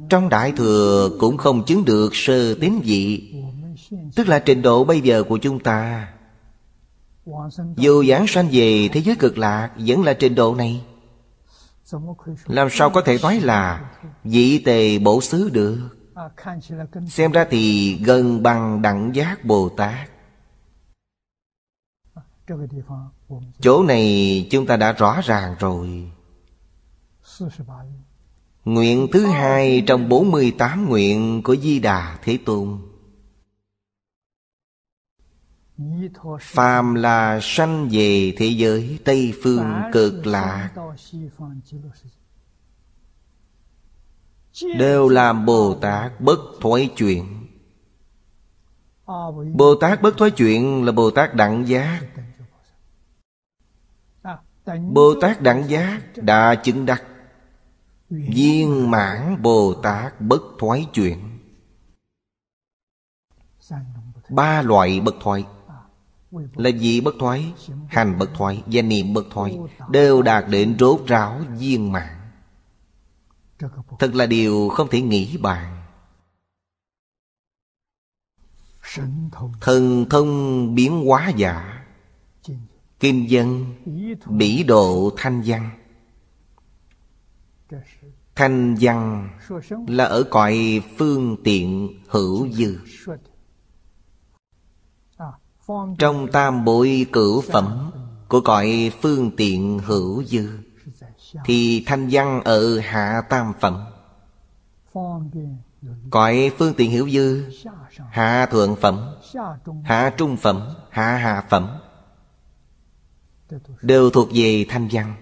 Trong 0.10 0.30
đại 0.30 0.51
thừa 0.51 1.10
cũng 1.19 1.38
không 1.38 1.65
chứng 1.65 1.86
được 1.86 2.10
sơ 2.15 2.56
tín 2.56 2.82
dị, 2.84 3.34
tức 4.15 4.27
là 4.27 4.39
trình 4.39 4.62
độ 4.62 4.84
bây 4.84 5.01
giờ 5.01 5.23
của 5.23 5.38
chúng 5.38 5.60
ta. 5.60 6.08
Dù 7.75 8.04
giảng 8.06 8.27
sanh 8.27 8.47
về 8.51 8.89
thế 8.93 9.01
giới 9.01 9.15
cực 9.15 9.38
lạc, 9.38 9.71
vẫn 9.77 10.04
là 10.04 10.13
trình 10.13 10.36
độ 10.36 10.56
này. 10.56 10.86
Làm 12.45 12.67
sao 12.71 12.89
có 12.89 13.01
thể 13.01 13.17
nói 13.21 13.39
là 13.39 13.91
dị 14.23 14.60
tề 14.60 14.99
bổ 14.99 15.21
xứ 15.21 15.49
được? 15.49 15.77
Xem 17.08 17.32
ra 17.32 17.45
thì 17.49 17.93
gần 18.06 18.43
bằng 18.43 18.82
đẳng 18.82 19.12
giác 19.15 19.45
bồ 19.45 19.69
tát 19.69 20.10
chỗ 23.59 23.83
này 23.83 24.47
chúng 24.51 24.65
ta 24.65 24.77
đã 24.77 24.91
rõ 24.91 25.21
ràng 25.23 25.55
rồi. 25.59 26.11
Nguyện 28.65 29.07
thứ 29.11 29.25
hai 29.25 29.83
trong 29.87 30.09
48 30.09 30.89
nguyện 30.89 31.41
của 31.43 31.55
di 31.55 31.79
đà 31.79 32.17
thế 32.23 32.37
tôn. 32.45 32.77
Phàm 36.41 36.95
là 36.95 37.39
sanh 37.41 37.89
về 37.91 38.33
thế 38.37 38.45
giới 38.45 38.99
tây 39.05 39.33
phương 39.43 39.73
cực 39.93 40.27
lạc 40.27 40.69
đều 44.77 45.09
làm 45.09 45.45
bồ 45.45 45.73
tát 45.73 46.21
bất 46.21 46.39
thối 46.61 46.89
chuyện. 46.97 47.47
Bồ 49.53 49.75
tát 49.75 50.01
bất 50.01 50.17
thối 50.17 50.31
chuyện 50.31 50.85
là 50.85 50.91
bồ 50.91 51.11
tát 51.11 51.35
đẳng 51.35 51.67
giác. 51.67 52.01
Bồ 54.65 55.15
Tát 55.21 55.41
đẳng 55.41 55.69
giác 55.69 56.02
đã 56.15 56.56
chứng 56.56 56.86
đắc. 56.86 57.04
Viên 58.10 58.91
mãn 58.91 59.41
Bồ 59.41 59.74
Tát 59.74 60.21
bất 60.21 60.41
thoái 60.60 60.88
chuyển. 60.93 61.39
Ba 64.30 64.62
loại 64.62 65.00
bất 65.00 65.15
thoái. 65.21 65.45
Là 66.32 66.69
gì 66.69 67.02
bất 67.02 67.15
thoái? 67.19 67.54
Hành 67.88 68.19
bất 68.19 68.30
thoái, 68.34 68.63
gia 68.67 68.82
niệm 68.82 69.13
bất 69.13 69.24
thoái 69.32 69.58
Đều 69.89 70.21
đạt 70.21 70.45
đến 70.50 70.76
rốt 70.80 71.02
ráo 71.08 71.41
viên 71.58 71.91
mãn. 71.91 72.17
Thật 74.00 74.15
là 74.15 74.26
điều 74.26 74.69
không 74.69 74.88
thể 74.91 75.02
nghĩ 75.02 75.38
bàn. 75.38 75.78
Thần 79.62 80.06
thông 80.10 80.76
biến 80.76 81.06
hóa 81.06 81.30
giả. 81.30 81.80
Kim 83.01 83.25
dân, 83.25 83.65
Bỉ 84.25 84.63
độ 84.63 85.11
thanh 85.17 85.41
văn. 85.45 85.69
Thanh 88.35 88.75
văn 88.81 89.29
là 89.87 90.05
ở 90.05 90.23
cõi 90.23 90.81
phương 90.97 91.37
tiện 91.43 91.89
hữu 92.07 92.49
dư. 92.49 92.77
Trong 95.97 96.27
tam 96.31 96.65
bội 96.65 97.05
cửu 97.11 97.41
phẩm 97.41 97.91
Của 98.27 98.41
cõi 98.41 98.91
phương 99.01 99.31
tiện 99.37 99.79
hữu 99.79 100.23
dư, 100.23 100.49
Thì 101.45 101.83
thanh 101.85 102.07
văn 102.11 102.41
ở 102.43 102.79
hạ 102.79 103.21
tam 103.29 103.53
phẩm. 103.59 103.85
Cõi 106.09 106.51
phương 106.57 106.73
tiện 106.73 106.91
hữu 106.91 107.09
dư, 107.09 107.49
Hạ 108.09 108.45
thượng 108.45 108.75
phẩm, 108.75 109.15
Hạ 109.83 110.13
trung 110.17 110.37
phẩm, 110.37 110.69
Hạ 110.89 111.17
hạ 111.17 111.43
phẩm 111.49 111.77
đều 113.81 114.09
thuộc 114.09 114.29
về 114.33 114.65
thanh 114.69 114.89
văn. 114.91 115.15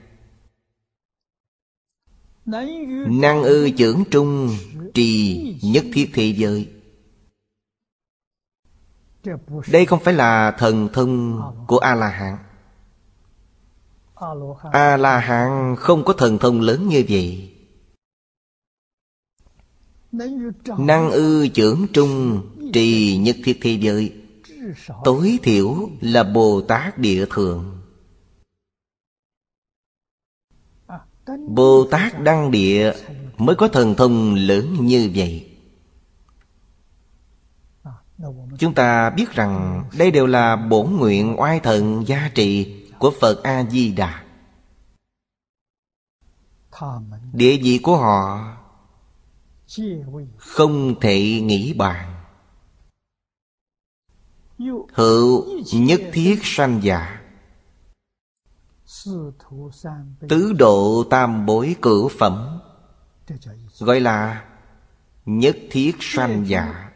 Năng 3.21 3.43
ư 3.43 3.69
trưởng 3.69 4.03
trung, 4.11 4.57
trì 4.93 5.37
nhất 5.61 5.85
thiết 5.93 6.09
thế 6.13 6.33
giới. 6.37 6.69
Đây 9.71 9.85
không 9.85 9.99
phải 9.99 10.13
là 10.13 10.55
thần 10.57 10.89
thông 10.93 11.41
của 11.67 11.77
a 11.77 11.95
la 11.95 12.09
hán 12.09 12.37
a 14.71 14.97
la 14.97 15.19
hán 15.19 15.75
không 15.75 16.03
có 16.05 16.13
thần 16.13 16.37
thông 16.37 16.61
lớn 16.61 16.87
như 16.87 17.03
vậy. 17.09 17.51
Năng 20.77 21.11
ư 21.11 21.47
trưởng 21.47 21.87
trung, 21.93 22.41
trì 22.73 23.17
nhất 23.17 23.35
thiết 23.43 23.59
thế 23.61 23.71
giới. 23.81 24.13
Tối 25.03 25.39
thiểu 25.43 25.89
là 26.01 26.23
bồ 26.23 26.61
tát 26.61 26.97
địa 26.97 27.25
thường. 27.29 27.78
Bồ 31.47 31.87
tát 31.91 32.23
đăng 32.23 32.51
địa 32.51 32.93
mới 33.37 33.55
có 33.55 33.67
thần 33.67 33.95
thông 33.95 34.35
lớn 34.35 34.77
như 34.81 35.11
vậy. 35.15 35.45
Chúng 38.59 38.73
ta 38.73 39.09
biết 39.09 39.31
rằng 39.31 39.83
đây 39.97 40.11
đều 40.11 40.27
là 40.27 40.55
bổn 40.55 40.91
nguyện 40.91 41.39
oai 41.39 41.59
thần 41.59 42.07
gia 42.07 42.31
trị 42.35 42.75
của 42.99 43.11
Phật 43.21 43.43
A-di-đà. 43.43 44.23
Địa 47.33 47.57
vị 47.63 47.79
của 47.83 47.97
họ 47.97 48.55
không 50.37 50.99
thể 50.99 51.41
nghĩ 51.41 51.73
bàn. 51.73 52.15
Hữu 54.93 55.45
nhất 55.73 56.01
thiết 56.13 56.39
sanh 56.43 56.79
giả 56.83 57.18
Tứ 60.29 60.53
độ 60.53 61.03
tam 61.09 61.45
bối 61.45 61.75
cửu 61.81 62.09
phẩm. 62.19 62.59
Gọi 63.79 63.99
là 63.99 64.45
nhất 65.25 65.57
thiết 65.71 65.95
sanh 65.99 66.47
giả. 66.47 66.91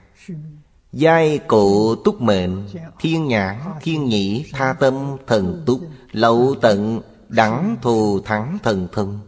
Giai 0.92 1.40
cụ 1.48 1.96
túc 1.96 2.22
mệnh 2.22 2.68
Thiên 3.00 3.28
nhãn, 3.28 3.60
thiên 3.82 4.06
nhĩ, 4.06 4.46
tha 4.52 4.74
tâm, 4.74 5.18
thần 5.28 5.64
túc 5.66 5.82
Lậu 6.12 6.56
tận, 6.62 7.02
đẳng 7.30 7.78
thù 7.82 8.20
thắng 8.22 8.58
thần 8.64 8.88
thông. 8.92 9.20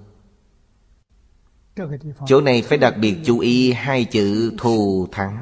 Chỗ 2.25 2.41
này 2.41 2.61
phải 2.61 2.77
đặc 2.77 2.95
biệt 2.99 3.17
chú 3.25 3.39
ý 3.39 3.71
hai 3.71 4.05
chữ 4.05 4.53
thù 4.57 5.07
thắng. 5.11 5.41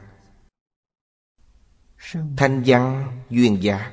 Thanh 2.38 2.64
văn 2.66 3.08
duyên 3.30 3.64
giác 3.64 3.92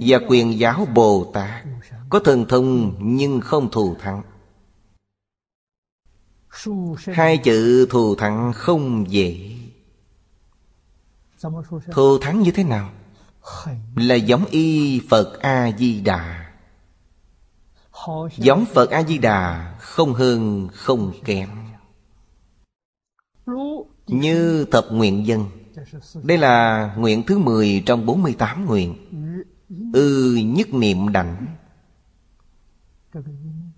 Và 0.00 0.18
quyền 0.28 0.58
giáo 0.58 0.86
Bồ 0.94 1.30
Tát. 1.34 1.64
Có 2.08 2.18
thần 2.18 2.46
thông 2.48 2.94
nhưng 2.98 3.40
không 3.40 3.70
thù 3.70 3.96
thắng. 4.00 4.22
Hai 7.06 7.38
chữ 7.38 7.86
thù 7.90 8.14
thắng 8.14 8.52
không 8.52 9.10
dễ. 9.10 9.56
Thù 11.92 12.18
thắng 12.18 12.40
như 12.40 12.50
thế 12.50 12.64
nào? 12.64 12.90
Là 13.96 14.14
giống 14.14 14.44
y 14.44 15.00
Phật 15.08 15.40
A-di-đà. 15.40 16.52
Giống 18.36 18.64
Phật 18.74 18.90
A-di-đà 18.90 19.74
không 19.80 20.14
hơn 20.14 20.68
không 20.72 21.12
kém. 21.24 21.48
Như 24.06 24.64
thập 24.70 24.84
nguyện 24.90 25.26
dân. 25.26 25.44
Đây 26.22 26.38
là 26.38 26.94
nguyện 26.96 27.22
thứ 27.26 27.38
10 27.38 27.82
trong 27.86 28.06
48 28.06 28.66
nguyện. 28.66 28.94
Ư 29.92 30.34
ừ, 30.34 30.42
nhất 30.42 30.74
niệm 30.74 31.12
đảnh. 31.12 31.46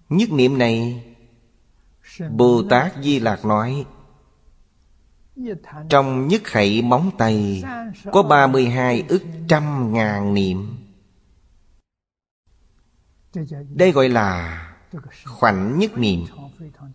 Nhất 0.09 0.31
niệm 0.33 0.59
này 0.59 1.05
Bồ 2.31 2.63
Tát 2.71 2.93
Di 3.03 3.21
Lạc 3.21 3.45
nói, 3.45 3.87
Trong 5.89 6.29
nhất 6.29 6.41
khẩy 6.45 6.83
móng 6.83 7.11
tay 7.19 7.63
Có 8.13 8.23
32 8.23 9.05
ức 9.09 9.23
trăm 9.49 9.93
ngàn 9.93 10.35
niệm. 10.35 10.77
Đây 13.75 13.93
gọi 13.93 14.09
là 14.09 14.65
khoảnh 15.25 15.79
nhất 15.79 15.99
niệm. 15.99 16.27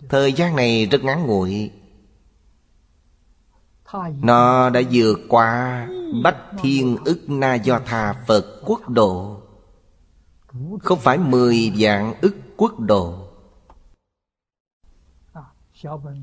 Thời 0.10 0.34
gian 0.34 0.56
này 0.56 0.86
rất 0.86 1.03
ngắn 1.03 1.25
ngủi. 1.25 1.71
Nó 4.21 4.69
đã 4.69 4.82
vượt 4.91 5.19
qua 5.29 5.88
Bách 6.23 6.38
thiên 6.62 6.97
ức 7.06 7.19
na 7.27 7.56
do 7.56 7.79
thà 7.79 8.13
Phật 8.27 8.45
quốc 8.65 8.89
độ. 8.89 9.42
Không 10.81 10.99
phải 10.99 11.17
mười 11.17 11.71
vạn 11.77 12.13
ức 12.21 12.35
quốc 12.57 12.79
độ 12.79 13.15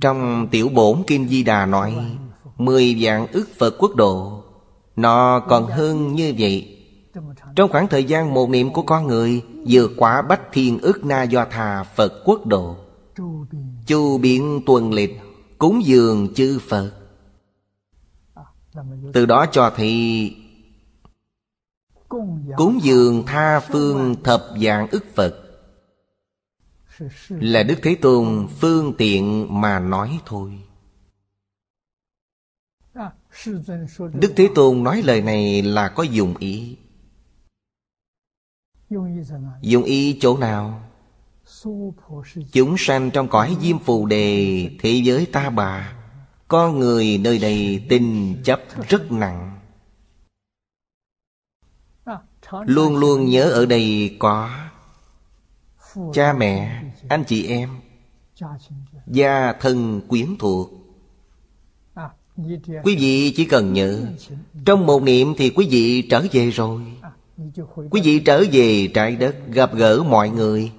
Trong 0.00 0.48
tiểu 0.50 0.68
bổn 0.68 1.02
Kim 1.06 1.28
Di 1.28 1.42
Đà 1.42 1.66
nói, 1.66 2.16
Mười 2.56 2.96
vạn 3.00 3.26
ức 3.26 3.48
Phật 3.58 3.74
quốc 3.78 3.94
độ 3.94 4.42
Nó 4.96 5.40
còn 5.40 5.66
hơn 5.66 6.14
như 6.14 6.34
vậy. 6.38 6.76
Trong 7.56 7.70
khoảng 7.70 7.88
thời 7.88 8.04
gian 8.04 8.34
một 8.34 8.50
niệm 8.50 8.72
của 8.72 8.82
con 8.82 9.06
người 9.06 9.42
vượt 9.66 9.90
qua 9.96 10.22
bách 10.22 10.52
thiên 10.52 10.78
ức 10.78 11.04
na 11.04 11.22
do 11.22 11.44
thà 11.44 11.82
Phật 11.82 12.12
quốc 12.24 12.46
độ 12.46 12.76
Chu 13.86 14.18
biện 14.18 14.60
tuần 14.66 14.92
lịch, 14.92 15.20
Cúng 15.58 15.84
dường 15.84 16.34
chư 16.34 16.58
Phật. 16.68 16.90
Từ 19.12 19.26
đó 19.26 19.46
cho 19.52 19.72
thì 19.76 20.32
Cúng 22.56 22.78
dường 22.82 23.26
tha 23.26 23.60
phương 23.60 24.14
thập 24.24 24.44
dạng 24.62 24.88
ức 24.90 25.04
Phật. 25.14 25.36
Là 27.28 27.62
Đức 27.62 27.78
Thế 27.82 27.94
Tôn 27.94 28.48
phương 28.60 28.94
tiện 28.98 29.46
mà 29.60 29.78
nói 29.78 30.20
thôi. 30.26 30.58
Đức 34.14 34.32
Thế 34.36 34.48
Tôn 34.54 34.82
nói 34.82 35.02
lời 35.02 35.22
này 35.22 35.62
là 35.62 35.88
có 35.88 36.02
dùng 36.02 36.34
ý. 36.38 36.76
Dùng 39.60 39.84
ý 39.84 40.18
chỗ 40.20 40.38
nào? 40.38 40.82
Chúng 42.52 42.74
sanh 42.78 43.10
trong 43.10 43.28
cõi 43.28 43.56
diêm 43.60 43.78
phù 43.78 44.06
đề, 44.06 44.70
Thế 44.80 44.90
giới 44.90 45.26
ta 45.26 45.50
bà, 45.50 45.96
Con 46.48 46.78
người 46.78 47.18
nơi 47.18 47.38
đây 47.38 47.86
tin 47.88 48.36
chấp 48.44 48.60
rất 48.88 49.12
nặng. 49.12 49.59
Luôn 52.66 52.96
luôn 52.96 53.30
nhớ 53.30 53.50
ở 53.50 53.66
đây 53.66 54.16
có 54.18 54.50
Cha 56.12 56.32
mẹ, 56.32 56.82
anh 57.08 57.24
chị 57.24 57.46
em 57.46 57.70
Gia 59.06 59.52
thân 59.52 60.00
quyến 60.08 60.36
thuộc. 60.38 60.70
Quý 62.82 62.96
vị 62.96 63.32
chỉ 63.36 63.44
cần 63.44 63.72
nhớ 63.72 64.06
Trong 64.64 64.86
một 64.86 65.02
niệm 65.02 65.34
thì 65.36 65.50
quý 65.50 65.68
vị 65.70 66.02
trở 66.02 66.26
về 66.32 66.50
rồi. 66.50 66.82
Quý 67.90 68.00
vị 68.04 68.20
trở 68.20 68.44
về 68.52 68.88
trái 68.94 69.16
đất 69.16 69.36
Gặp 69.48 69.74
gỡ 69.74 70.02
mọi 70.02 70.30
người. 70.30 70.72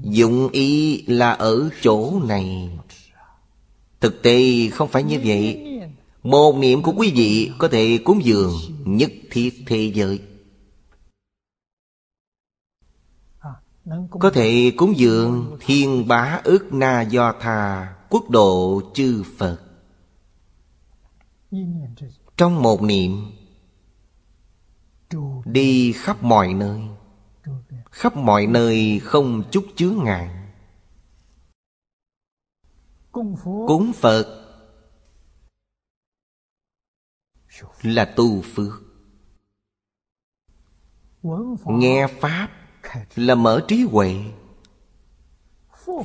Dụng 0.00 0.48
ý 0.48 1.02
là 1.06 1.32
ở 1.32 1.68
chỗ 1.82 2.20
này. 2.28 2.70
Thực 4.00 4.22
tế 4.22 4.68
không 4.72 4.88
phải 4.88 5.02
như 5.02 5.20
vậy. 5.24 5.75
Một 6.26 6.56
niệm 6.58 6.82
của 6.82 6.92
quý 6.96 7.12
vị 7.16 7.50
có 7.58 7.68
thể 7.68 7.98
cúng 8.04 8.24
dường 8.24 8.52
nhất 8.84 9.10
thiết 9.30 9.62
thế 9.66 9.92
giới. 9.94 10.20
Có 14.10 14.30
thể 14.30 14.72
cúng 14.76 14.96
dường 14.96 15.56
thiên 15.60 16.08
bá 16.08 16.40
ước 16.44 16.72
na 16.72 17.02
do 17.02 17.32
thà 17.40 17.94
quốc 18.08 18.30
độ 18.30 18.80
chư 18.94 19.22
Phật. 19.38 19.58
Trong 22.36 22.62
một 22.62 22.82
niệm, 22.82 23.32
Đi 25.44 25.92
khắp 25.92 26.22
mọi 26.22 26.54
nơi. 26.54 26.80
Khắp 27.90 28.16
mọi 28.16 28.46
nơi 28.46 29.00
không 29.04 29.42
chút 29.50 29.64
chướng 29.76 30.04
ngại. 30.04 30.30
Cúng 33.66 33.92
Phật 33.94 34.45
Là 37.82 38.04
tu 38.04 38.42
phước. 38.42 38.82
Nghe 41.66 42.06
Pháp 42.20 42.50
Là 43.16 43.34
mở 43.34 43.64
trí 43.68 43.82
huệ, 43.82 44.14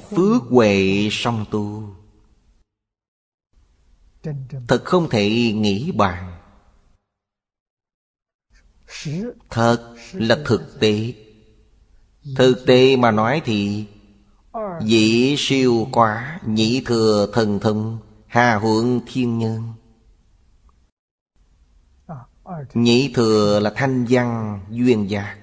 Phước 0.10 0.44
huệ 0.50 1.08
song 1.12 1.46
tu. 1.52 1.96
Thật 4.68 4.82
không 4.86 5.10
thể 5.10 5.30
nghĩ 5.54 5.92
bàn. 5.92 6.38
Thật 9.50 9.96
là 10.14 10.38
thực 10.46 10.80
tế. 10.80 11.14
Thực 12.36 12.64
tế 12.68 12.96
mà 12.96 13.12
nói 13.12 13.42
thì, 13.46 13.86
Dĩ 14.82 15.36
siêu 15.38 15.88
quá 15.92 16.40
Nhị 16.46 16.82
thừa 16.86 17.32
thần 17.34 17.60
thông, 17.60 18.00
Hà 18.28 18.56
huận 18.56 19.00
thiên 19.06 19.38
nhân. 19.38 19.74
Nhị 22.74 23.12
thừa 23.14 23.60
là 23.60 23.72
thanh 23.76 24.06
văn 24.10 24.60
duyên 24.70 25.10
gia. 25.10 25.36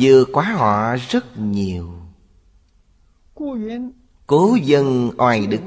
Vừa 0.00 0.24
quá 0.32 0.44
họ 0.44 0.96
rất 1.10 1.38
nhiều. 1.38 1.92
Cố 4.26 4.56
dân 4.62 5.10
oai 5.18 5.46
đức, 5.46 5.60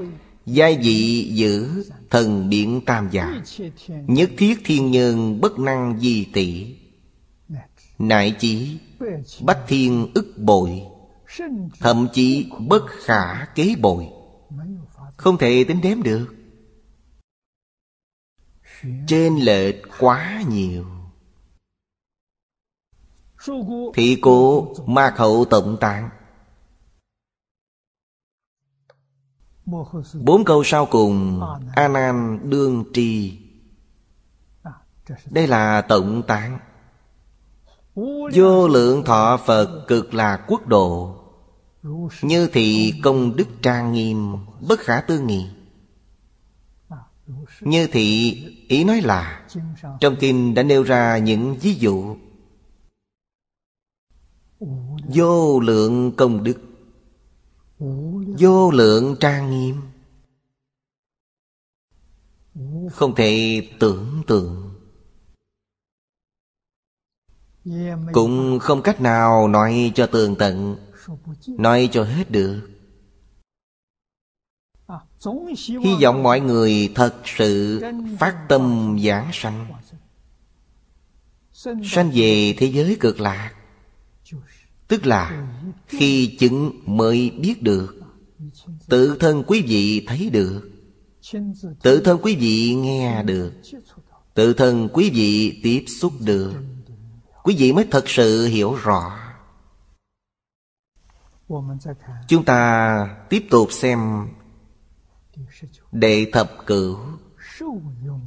gia 0.45 0.71
dị 0.81 1.23
giữ 1.23 1.85
thần 2.09 2.49
điện 2.49 2.81
tam 2.85 3.09
giả 3.11 3.41
Nhất 3.87 4.29
thiết 4.37 4.61
thiên 4.65 4.91
nhân 4.91 5.41
bất 5.41 5.59
năng 5.59 5.99
di 5.99 6.25
tỷ 6.33 6.75
Nại 7.99 8.35
chỉ, 8.39 8.79
bách 9.41 9.59
thiên 9.67 10.07
ức 10.13 10.33
bội. 10.37 10.81
Thậm 11.79 12.07
chí 12.13 12.49
bất 12.67 12.85
khả 12.87 13.45
kế 13.55 13.75
bội. 13.81 14.07
Không 15.17 15.37
thể 15.37 15.63
tính 15.63 15.81
đếm 15.81 16.03
được 16.03 16.40
trên 19.07 19.35
lệch 19.35 19.75
quá 19.99 20.43
nhiều. 20.49 20.85
Thị 23.93 24.17
cố 24.21 24.67
ma 24.85 25.13
khẩu 25.15 25.45
tổng 25.49 25.77
tạng. 25.79 26.09
Bốn 30.13 30.45
câu 30.45 30.63
sau 30.63 30.85
cùng 30.85 31.41
a 31.75 31.87
nan 31.87 32.39
đương 32.49 32.83
tri. 32.93 33.39
Đây 35.25 35.47
là 35.47 35.81
tổng 35.81 36.23
tạng. 36.27 36.59
Vô 38.33 38.67
lượng 38.67 39.03
thọ 39.05 39.37
phật 39.45 39.85
cực 39.87 40.13
là 40.13 40.45
quốc 40.47 40.67
độ. 40.67 41.17
Như 42.21 42.49
thị 42.53 42.93
công 43.03 43.35
đức 43.35 43.47
trang 43.61 43.91
nghiêm, 43.93 44.35
bất 44.67 44.79
khả 44.79 45.01
tư 45.01 45.19
nghị. 45.19 45.49
Như 47.61 47.87
thị 47.87 48.43
ý 48.71 48.83
nói 48.83 49.01
là, 49.01 49.47
trong 49.99 50.15
kinh 50.19 50.53
đã 50.53 50.63
nêu 50.63 50.83
ra 50.83 51.17
những 51.17 51.57
ví 51.61 51.73
dụ. 51.73 52.17
Vô 55.13 55.59
lượng 55.59 56.11
công 56.15 56.43
đức. 56.43 56.57
Vô 58.39 58.71
lượng 58.71 59.15
trang 59.19 59.51
nghiêm. 59.51 59.81
Không 62.91 63.15
thể 63.15 63.61
tưởng 63.79 64.23
tượng. 64.27 64.73
Cũng 68.13 68.59
không 68.59 68.81
cách 68.81 69.01
nào 69.01 69.47
nói 69.47 69.91
cho 69.95 70.07
tường 70.07 70.35
tận, 70.39 70.75
nói 71.47 71.89
cho 71.91 72.03
hết 72.03 72.31
được. 72.31 72.70
Hy 75.83 75.95
vọng 76.01 76.23
mọi 76.23 76.39
người 76.39 76.91
thật 76.95 77.15
sự 77.25 77.81
phát 78.19 78.35
tâm 78.49 78.97
giảng 79.03 79.29
sanh. 79.33 79.67
Sanh. 81.83 82.11
Về 82.13 82.53
thế 82.57 82.67
giới 82.67 82.97
cực 82.99 83.19
lạc. 83.19 83.53
Tức 84.87 85.05
là 85.05 85.47
khi 85.87 86.37
chứng 86.39 86.71
mới 86.85 87.29
biết 87.29 87.63
được 87.63 88.01
Tự 88.89 89.17
thân 89.19 89.43
quý 89.47 89.61
vị 89.61 90.05
thấy 90.07 90.29
được. 90.29 90.71
Tự 91.81 92.01
thân 92.01 92.19
quý 92.21 92.35
vị 92.35 92.75
nghe 92.75 93.23
được. 93.23 93.53
Tự 94.33 94.53
thân 94.53 94.89
quý 94.93 95.09
vị 95.09 95.59
tiếp 95.63 95.85
xúc 95.87 96.13
được. 96.19 96.53
Quý 97.43 97.55
vị 97.57 97.73
mới 97.73 97.87
thật 97.91 98.09
sự 98.09 98.45
hiểu 98.45 98.75
rõ. 98.75 99.17
Chúng 102.27 102.45
ta 102.45 103.17
tiếp 103.29 103.47
tục 103.49 103.71
xem 103.71 104.27
Đệ 105.91 106.29
thập 106.33 106.51
cửu. 106.65 106.97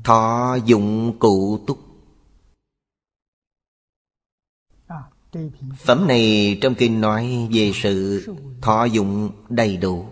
Thọ 0.04 0.54
dụng 0.64 1.18
cụ 1.18 1.58
túc. 1.66 1.78
Phẩm 5.78 6.06
này 6.08 6.58
trong 6.62 6.74
kinh 6.74 7.00
nói 7.00 7.48
về 7.52 7.72
sự 7.74 8.26
thọ 8.62 8.84
dụng 8.84 9.30
đầy 9.48 9.76
đủ. 9.76 10.08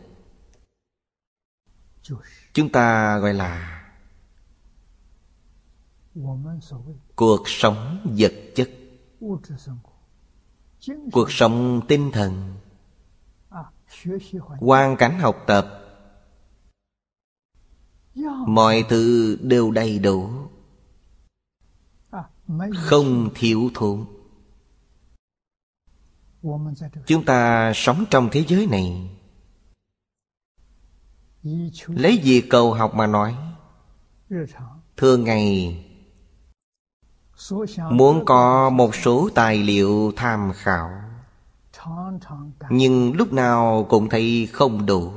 Chúng 2.52 2.68
ta 2.72 3.18
gọi 3.18 3.34
là 3.34 3.78
Cuộc 7.16 7.42
sống 7.48 8.06
vật 8.18 8.32
chất. 8.54 8.70
Cuộc 11.12 11.30
sống 11.30 11.80
tinh 11.88 12.10
thần. 12.12 12.54
Hoàn 14.60 14.96
cảnh 14.96 15.18
học 15.18 15.36
tập 15.46 15.81
mọi 18.46 18.84
thứ 18.88 19.36
đều 19.40 19.70
đầy 19.70 19.98
đủ. 19.98 20.30
Không 22.76 23.30
thiếu 23.34 23.70
thốn. 23.74 24.06
Chúng 27.06 27.24
ta 27.24 27.72
sống 27.74 28.04
trong 28.10 28.28
thế 28.32 28.44
giới 28.48 28.66
này. 28.66 29.10
Lấy 31.86 32.18
gì 32.18 32.40
cầu 32.40 32.74
học 32.74 32.94
mà 32.94 33.06
nói? 33.06 33.36
Thường 34.96 35.24
ngày 35.24 35.78
muốn 37.90 38.24
có 38.24 38.70
một 38.70 38.94
số 38.94 39.28
tài 39.34 39.58
liệu 39.58 40.12
tham 40.16 40.52
khảo, 40.54 40.90
nhưng 42.70 43.12
lúc 43.12 43.32
nào 43.32 43.86
cũng 43.88 44.08
thấy 44.08 44.48
không 44.52 44.86
đủ. 44.86 45.12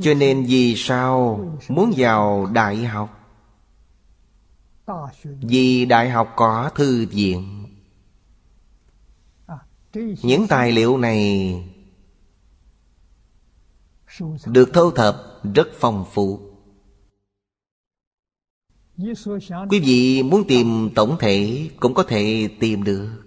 cho 0.00 0.14
nên 0.14 0.44
vì 0.44 0.74
sao 0.76 1.40
muốn 1.68 1.92
vào 1.96 2.46
đại 2.46 2.84
học? 2.84 3.18
Vì 5.40 5.84
đại 5.84 6.10
học 6.10 6.32
có 6.36 6.70
thư 6.74 7.06
viện. 7.06 7.66
Những 10.22 10.46
tài 10.48 10.72
liệu 10.72 10.98
này 10.98 11.54
được 14.46 14.70
thu 14.74 14.90
thập 14.90 15.40
rất 15.54 15.68
phong 15.80 16.04
phú. 16.12 16.40
Quý 19.70 19.80
vị 19.80 20.22
muốn 20.22 20.44
tìm 20.48 20.90
tổng 20.94 21.16
thể 21.20 21.70
cũng 21.80 21.94
có 21.94 22.02
thể 22.02 22.48
tìm 22.60 22.84
được. 22.84 23.22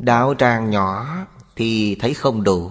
Đạo 0.00 0.34
tràng 0.38 0.70
nhỏ 0.70 1.16
thì 1.56 1.94
thấy 1.94 2.14
không 2.14 2.42
đủ. 2.42 2.70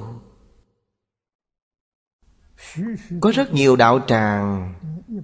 Có 3.21 3.31
rất 3.31 3.53
nhiều 3.53 3.75
đạo 3.75 3.99
tràng, 4.07 4.73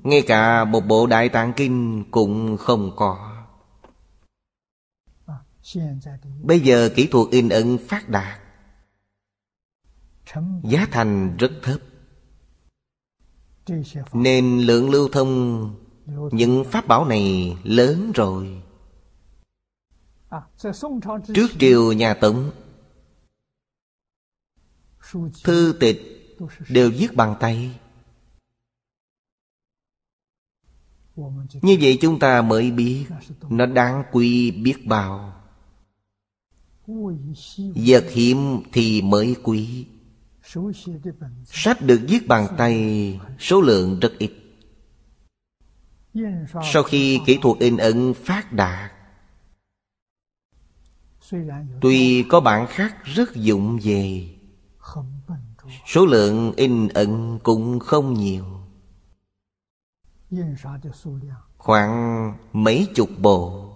Ngay 0.03 0.21
cả 0.27 0.65
một 0.65 0.81
bộ 0.81 1.07
Đại 1.07 1.29
Tạng 1.29 1.53
Kinh 1.53 2.03
cũng 2.12 2.57
không 2.57 2.91
có. 2.95 3.33
Bây 6.41 6.60
giờ 6.60 6.89
kỹ 6.95 7.07
thuật 7.12 7.27
in 7.31 7.49
ấn 7.49 7.77
phát 7.88 8.10
đạt, 8.10 8.39
Giá 10.63 10.88
thành 10.91 11.38
rất 11.38 11.51
thấp. 11.63 11.79
Nên 14.13 14.60
lượng 14.60 14.89
lưu 14.89 15.10
thông 15.12 15.75
Những 16.31 16.63
pháp 16.71 16.88
bảo 16.88 17.05
này 17.05 17.57
lớn 17.63 18.12
rồi. 18.15 18.62
Trước 21.36 21.47
triều 21.60 21.93
nhà 21.93 22.13
Tống, 22.13 22.51
Thư 25.43 25.77
tịch 25.79 26.16
đều 26.69 26.91
viết 26.91 27.15
bằng 27.15 27.36
tay. 27.39 27.80
Như 31.62 31.78
vậy 31.82 31.97
chúng 32.02 32.19
ta 32.19 32.41
mới 32.41 32.71
biết 32.71 33.06
nó 33.50 33.65
đáng 33.65 34.04
quy 34.12 34.52
biết 34.52 34.86
bao. 34.86 35.34
Vật 37.76 38.06
hiếm 38.12 38.62
thì 38.73 39.02
mới 39.02 39.36
quý. 39.43 39.88
Sách 41.45 41.82
được 41.82 42.02
viết 42.08 42.28
bằng 42.28 42.47
tay, 42.58 43.19
số 43.39 43.62
lượng 43.62 44.00
rất 44.00 44.12
ít. 44.19 44.32
Sau 46.73 46.84
khi 46.84 47.19
kỹ 47.26 47.39
thuật 47.41 47.60
in 47.60 47.78
ấn 47.78 48.13
phát 48.13 48.54
đạt, 48.54 48.91
tuy 51.82 52.26
có 52.30 52.39
bản 52.39 52.67
khác 52.69 52.95
rất 53.04 53.36
dụng 53.36 53.80
về 53.84 54.30
Số 55.86 56.06
lượng 56.06 56.53
in 56.56 56.88
ấn 56.88 57.39
cũng 57.43 57.80
không 57.80 58.13
nhiều. 58.13 58.45
Khoảng 61.58 62.34
mấy 62.53 62.88
chục 62.95 63.10
bộ. 63.17 63.73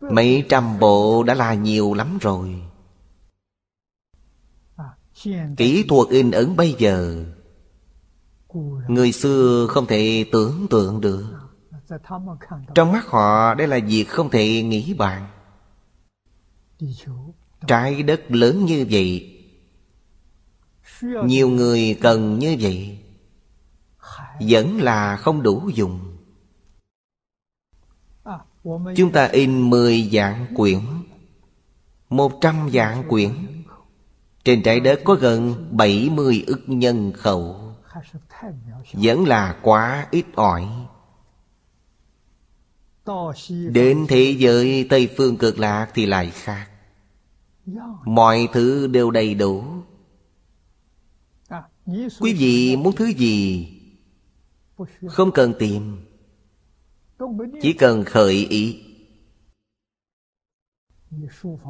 Mấy 0.00 0.46
trăm 0.48 0.78
bộ 0.78 1.22
đã 1.22 1.34
là 1.34 1.54
nhiều 1.54 1.94
lắm 1.94 2.18
rồi. 2.20 2.62
Kỹ 5.56 5.84
thuật 5.88 6.08
in 6.08 6.30
ấn 6.30 6.56
bây 6.56 6.76
giờ, 6.78 7.24
Người 8.88 9.12
xưa 9.12 9.66
không 9.70 9.86
thể 9.86 10.24
tưởng 10.32 10.66
tượng 10.70 11.00
được. 11.00 11.24
Trong 12.74 12.92
mắt 12.92 13.06
họ, 13.06 13.54
đây 13.54 13.68
là 13.68 13.78
việc 13.88 14.04
không 14.08 14.30
thể 14.30 14.62
nghĩ 14.62 14.94
bạn 14.94 15.28
Trái 17.66 18.02
đất 18.02 18.22
lớn 18.28 18.64
như 18.64 18.86
vậy. 18.90 19.38
Nhiều 21.24 21.48
người 21.48 21.98
cần 22.00 22.38
như 22.38 22.56
vậy. 22.60 22.98
Vẫn 24.40 24.80
là 24.80 25.16
không 25.16 25.42
đủ 25.42 25.70
dùng. 25.74 26.00
Chúng 28.96 29.12
ta 29.12 29.24
in 29.26 29.70
10 29.70 30.10
dạng 30.12 30.46
quyển. 30.56 30.80
100 32.10 32.70
dạng 32.72 33.08
quyển. 33.08 33.30
Trên 34.44 34.62
trái 34.62 34.80
đất 34.80 35.00
có 35.04 35.14
gần 35.14 35.68
70 35.70 36.44
ức 36.46 36.60
nhân 36.66 37.12
khẩu. 37.12 37.74
Vẫn 38.92 39.26
là 39.26 39.58
quá 39.62 40.06
ít 40.10 40.26
ỏi. 40.34 40.68
Đến 43.50 44.06
thế 44.08 44.34
giới 44.38 44.86
Tây 44.90 45.08
Phương 45.16 45.36
cực 45.36 45.58
lạc 45.58 45.88
thì 45.94 46.06
lại 46.06 46.30
khác 46.30 46.71
mọi 48.04 48.48
thứ 48.52 48.86
đều 48.86 49.10
đầy 49.10 49.34
đủ. 49.34 49.64
À, 51.48 51.62
quý 52.20 52.34
vị 52.34 52.76
muốn 52.76 52.96
thứ 52.96 53.06
gì? 53.06 53.68
Không 55.06 55.32
cần 55.32 55.54
tìm. 55.58 56.04
Chỉ 57.62 57.72
cần 57.72 58.04
khởi 58.04 58.46
ý. 58.50 58.82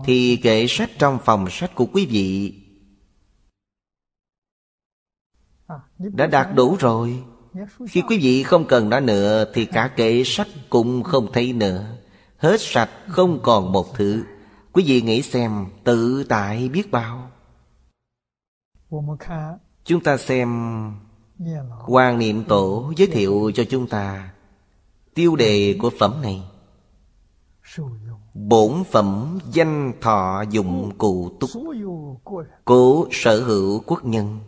Thì 0.05 0.37
kệ 0.42 0.66
sách 0.68 0.90
trong 0.98 1.18
phòng 1.24 1.46
sách 1.50 1.74
của 1.74 1.87
quý 1.92 2.07
vị. 2.07 2.55
Đã 5.98 6.26
đạt 6.26 6.48
đủ 6.55 6.76
rồi. 6.81 7.24
Khi 7.88 8.02
quý 8.09 8.18
vị 8.18 8.42
không 8.42 8.66
cần 8.68 8.88
nó 8.88 9.00
nữa 9.00 9.44
thì 9.55 9.64
cả 9.64 9.92
kệ 9.96 10.22
sách 10.24 10.48
cũng 10.70 11.02
không 11.02 11.33
thấy 11.33 11.52
nữa. 11.52 11.96
Hết 12.37 12.61
sạch 12.61 12.90
không 13.09 13.40
còn 13.42 13.72
một 13.72 13.87
thứ. 13.96 14.24
Quý 14.72 14.85
vị 14.87 15.02
nghĩ 15.02 15.22
xem 15.22 15.66
tự 15.85 16.24
tại 16.28 16.68
biết 16.68 16.90
bao. 16.90 17.30
Chúng 19.85 20.02
ta 20.02 20.16
xem 20.16 20.48
quan 21.87 22.18
niệm 22.18 22.44
tổ 22.44 22.92
giới 22.96 23.06
thiệu 23.06 23.50
cho 23.54 23.64
chúng 23.70 23.88
ta 23.88 24.32
Tiêu 25.14 25.37
đề 25.37 25.76
của 25.80 25.90
phẩm 25.98 26.22
này. 26.22 26.42
Bổn 28.35 28.85
phẩm 28.90 29.38
danh 29.52 29.92
thọ 30.00 30.44
dụng 30.50 30.98
cụ 30.98 31.30
túc 31.40 31.50
Cố 32.64 33.08
sở 33.11 33.40
hữu 33.40 33.82
quốc 33.87 34.04
nhân. 34.04 34.38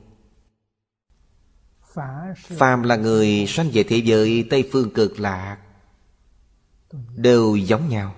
Phàm 2.36 2.82
là 2.82 2.96
người 2.96 3.44
sanh 3.48 3.70
về 3.72 3.84
thế 3.88 3.96
giới 3.96 4.46
Tây 4.50 4.68
Phương 4.72 4.90
cực 4.90 5.20
lạc 5.20 5.58
Đều 7.16 7.56
giống 7.56 7.88
nhau. 7.88 8.14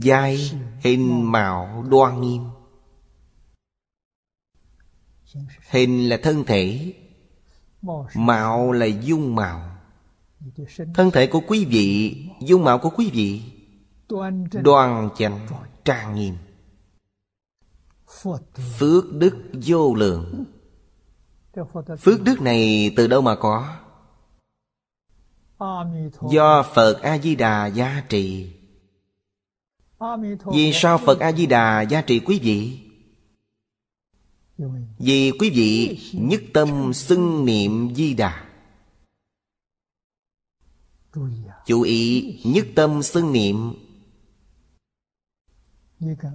Giai 0.00 0.50
hình 0.80 1.32
mạo 1.32 1.84
đoan 1.88 2.20
nghiêm. 2.20 2.42
Hình 5.70 6.08
là 6.08 6.18
thân 6.22 6.44
thể, 6.44 6.94
Mạo 8.14 8.72
là 8.72 8.86
dung 8.86 9.34
mạo. 9.34 9.70
Thân 10.94 11.10
thể 11.10 11.26
của 11.26 11.40
quý 11.46 11.64
vị, 11.64 12.16
Dung 12.40 12.64
mạo 12.64 12.78
của 12.78 12.90
quý 12.90 13.10
vị, 13.12 13.42
Đoan 14.62 15.08
chánh 15.16 15.46
trang 15.84 16.14
nghiêm. 16.14 16.34
Phước 18.78 19.12
đức 19.12 19.36
vô 19.52 19.94
lượng. 19.94 20.44
Phước 22.00 22.22
đức 22.22 22.40
này 22.40 22.92
từ 22.96 23.06
đâu 23.06 23.20
mà 23.20 23.36
có? 23.36 23.76
Do 26.30 26.62
Phật 26.74 27.02
A-di-đà 27.02 27.66
gia 27.66 28.02
trì. 28.08 28.52
Vì 30.52 30.72
sao 30.74 30.98
Phật 30.98 31.20
A-di-đà 31.20 31.82
giá 31.82 32.00
trị 32.00 32.20
quý 32.20 32.40
vị? 32.42 32.80
Vì 34.98 35.32
quý 35.38 35.50
vị 35.50 36.00
nhất 36.12 36.42
tâm 36.52 36.92
xưng 36.92 37.44
niệm 37.44 37.94
di 37.94 38.14
đà 38.14 38.44
Chú 41.66 41.82
ý, 41.82 42.34
nhất 42.44 42.66
tâm 42.74 43.02
xưng 43.02 43.32
niệm. 43.32 43.72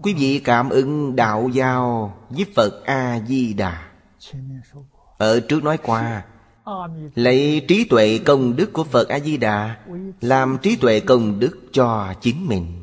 Quý 0.01 0.13
vị 0.13 0.41
cảm 0.43 0.69
ứng 0.69 1.15
đạo 1.15 1.49
giao 1.53 2.17
với 2.29 2.45
Phật 2.55 2.83
A-di-đà. 2.85 3.91
Ở 5.17 5.39
trước 5.39 5.63
nói 5.63 5.77
qua, 5.77 6.25
Lấy 7.15 7.65
trí 7.67 7.85
tuệ 7.85 8.19
công 8.25 8.55
đức 8.55 8.73
của 8.73 8.83
Phật 8.83 9.07
A-di-đà 9.07 9.85
Làm 10.21 10.57
trí 10.61 10.75
tuệ 10.75 10.99
công 10.99 11.39
đức 11.39 11.59
cho 11.71 12.13
chính 12.21 12.47
mình 12.47 12.78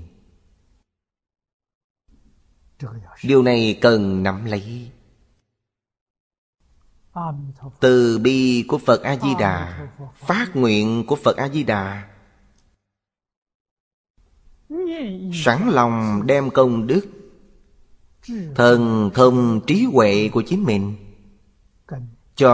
điều 3.23 3.43
này 3.43 3.79
cần 3.81 4.23
nắm 4.23 4.45
lấy. 4.45 4.91
Từ 7.81 8.19
bi 8.19 8.65
của 8.69 8.79
phật 8.79 9.03
a 9.03 9.17
di 9.17 9.29
đà 9.39 9.89
phát 10.17 10.47
nguyện 10.55 11.05
của 11.07 11.17
phật 11.17 11.37
a 11.37 11.49
di 11.49 11.63
đà 11.63 12.09
sẵn 15.45 15.69
lòng 15.69 16.23
đem 16.27 16.51
công 16.51 16.87
đức, 16.87 17.07
thần 18.55 19.11
thông 19.15 19.61
trí 19.67 19.85
huệ 19.93 20.29
của 20.33 20.43
chính 20.47 20.65
mình 20.65 20.97
cho 22.37 22.53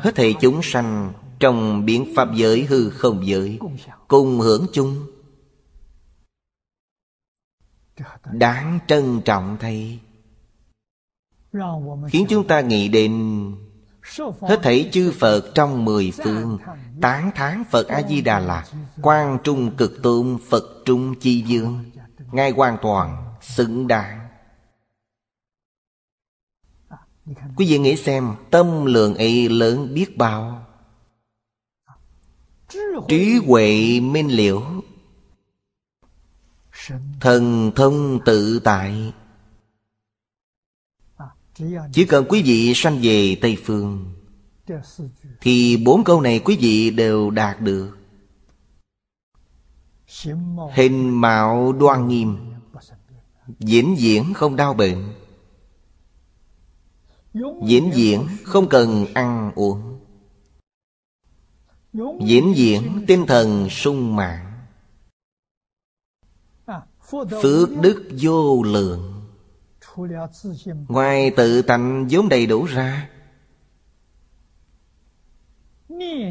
hết 0.00 0.14
thầy 0.14 0.34
chúng 0.40 0.60
sanh 0.62 1.12
trong 1.38 1.84
biển 1.84 2.12
pháp 2.16 2.28
giới 2.34 2.64
hư 2.64 2.90
không 2.90 3.26
giới, 3.26 3.58
cùng 4.08 4.40
hưởng 4.40 4.66
chung 4.72 5.06
đáng 8.32 8.78
trân 8.86 9.20
trọng 9.24 9.56
thầy 9.60 10.00
khiến 12.08 12.26
chúng 12.28 12.46
ta 12.46 12.60
nghĩ 12.60 12.88
đến 12.88 13.12
hết 14.40 14.58
thảy 14.62 14.90
chư 14.92 15.12
phật 15.20 15.50
trong 15.54 15.84
mười 15.84 16.12
phương. 16.24 16.58
Tán 17.00 17.30
thán 17.34 17.64
phật 17.70 17.88
a 17.88 18.02
di 18.02 18.20
đà 18.20 18.38
là 18.38 18.66
quan 19.02 19.38
trung 19.44 19.76
cực 19.76 20.02
tôn 20.02 20.38
phật 20.48 20.64
trung 20.84 21.14
chi 21.20 21.44
dương 21.46 21.84
ngay 22.32 22.50
hoàn 22.50 22.78
toàn 22.82 23.34
xứng 23.40 23.86
đáng. 23.88 24.28
Quý 27.56 27.66
vị 27.66 27.78
nghĩ 27.78 27.96
xem, 27.96 28.34
tâm 28.50 28.84
lượng 28.84 29.14
ấy 29.14 29.48
lớn 29.48 29.94
biết 29.94 30.16
bao. 30.16 30.66
Trí 33.08 33.38
huệ 33.46 34.00
minh 34.00 34.28
liễu. 34.28 34.62
Thần 37.20 37.72
thông 37.76 38.18
tự 38.24 38.60
tại. 38.64 39.12
Chỉ 41.92 42.04
cần 42.04 42.24
quý 42.28 42.42
vị 42.42 42.72
sanh 42.74 42.98
về 43.02 43.36
Tây 43.40 43.56
Phương, 43.64 44.14
Thì 45.40 45.76
bốn 45.76 46.04
câu 46.04 46.20
này 46.20 46.40
quý 46.44 46.56
vị 46.60 46.90
đều 46.90 47.30
đạt 47.30 47.60
được. 47.60 47.96
Hình 50.72 51.20
mạo 51.20 51.72
đoan 51.72 52.08
nghiêm 52.08 52.36
Diễn 53.58 53.94
diễn 53.98 54.34
không 54.34 54.56
đau 54.56 54.74
bệnh. 54.74 55.14
Diễn 57.66 57.90
diễn 57.94 58.26
không 58.44 58.68
cần 58.68 59.06
ăn 59.14 59.52
uống. 59.54 60.00
Diễn 62.26 62.52
diễn 62.56 63.04
tinh 63.06 63.26
thần 63.26 63.70
sung 63.70 64.16
mãn. 64.16 64.53
Phước 67.42 67.68
đức 67.76 68.08
vô 68.20 68.62
lượng. 68.62 69.10
Ngoài 70.88 71.30
tự 71.30 71.62
tánh 71.62 72.06
vốn 72.10 72.28
đầy 72.28 72.46
đủ 72.46 72.64
ra, 72.64 73.10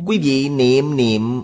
Quý 0.06 0.20
vị 0.24 0.50
niệm 0.50 0.96
niệm 0.96 1.42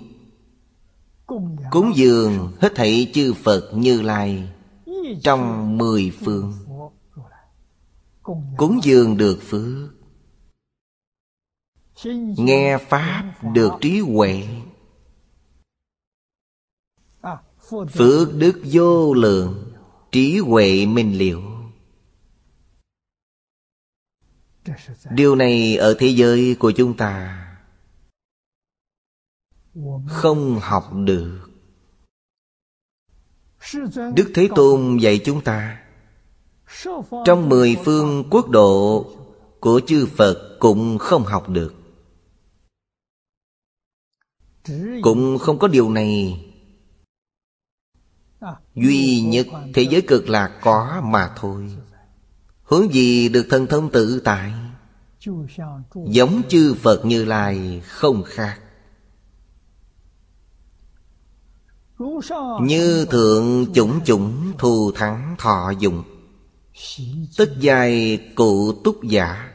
Cúng 1.72 1.92
dường 1.96 2.52
hết 2.62 2.72
thảy 2.76 3.12
chư 3.14 3.34
Phật 3.34 3.72
như 3.74 4.02
lai 4.02 4.50
Trong 5.24 5.78
mười 5.78 6.12
phương. 6.26 6.54
Cúng 8.58 8.80
dường 8.84 9.18
được 9.18 9.40
phước, 9.42 9.90
Nghe 12.38 12.78
Pháp 12.78 13.34
được 13.54 13.72
trí 13.82 14.00
huệ 14.00 14.44
Phước 17.70 18.36
đức 18.36 18.62
vô 18.64 19.14
lượng, 19.14 19.74
Trí 20.12 20.38
huệ 20.38 20.86
minh 20.86 21.18
liệu. 21.18 21.42
Điều 25.12 25.36
này 25.36 25.78
ở 25.78 25.96
thế 26.00 26.08
giới 26.08 26.56
của 26.60 26.72
chúng 26.72 26.98
ta 26.98 27.46
Không 30.08 30.60
học 30.62 30.92
được. 30.94 31.50
Đức 34.16 34.32
Thế 34.34 34.50
Tôn 34.56 34.98
dạy 34.98 35.22
chúng 35.26 35.42
ta, 35.42 35.84
Trong 37.26 37.50
mười 37.50 37.78
phương 37.86 38.24
quốc 38.32 38.50
độ 38.50 39.06
Của 39.60 39.82
chư 39.88 40.06
Phật 40.06 40.58
cũng 40.60 40.98
không 40.98 41.24
học 41.24 41.50
được. 41.50 41.74
Cũng 45.02 45.38
không 45.38 45.60
có 45.60 45.68
điều 45.68 45.90
này 45.90 46.46
duy 48.82 49.22
nhất 49.22 49.48
thế 49.74 49.82
giới 49.82 50.02
cực 50.02 50.30
lạc 50.30 50.60
có 50.62 51.02
mà 51.04 51.34
thôi. 51.36 51.76
Hướng 52.64 52.94
gì 52.94 53.30
được 53.30 53.48
thần 53.50 53.68
thông 53.68 53.92
tự 53.92 54.22
tại? 54.24 54.54
Giống 56.06 56.42
chư 56.50 56.74
phật 56.74 57.06
như 57.06 57.26
lai 57.26 57.82
không 57.86 58.24
khác. 58.24 58.60
Như 62.62 63.06
thượng 63.06 63.74
chủng 63.74 64.00
chủng 64.06 64.54
thù 64.58 64.92
thắng 64.96 65.36
thọ 65.38 65.72
dụng 65.80 66.04
tức 67.38 67.50
dài 67.60 68.20
cụ 68.36 68.74
túc 68.84 69.04
giả. 69.04 69.54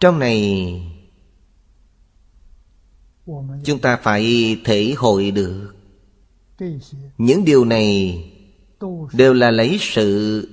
Trong 0.00 0.18
này 0.18 0.99
chúng 3.64 3.78
ta 3.78 3.96
phải 3.96 4.56
thể 4.64 4.94
hội 4.96 5.30
được. 5.30 5.74
Những 7.18 7.44
điều 7.44 7.64
này 7.64 8.24
đều 9.12 9.34
là 9.34 9.50
lấy 9.50 9.76
sự 9.80 10.48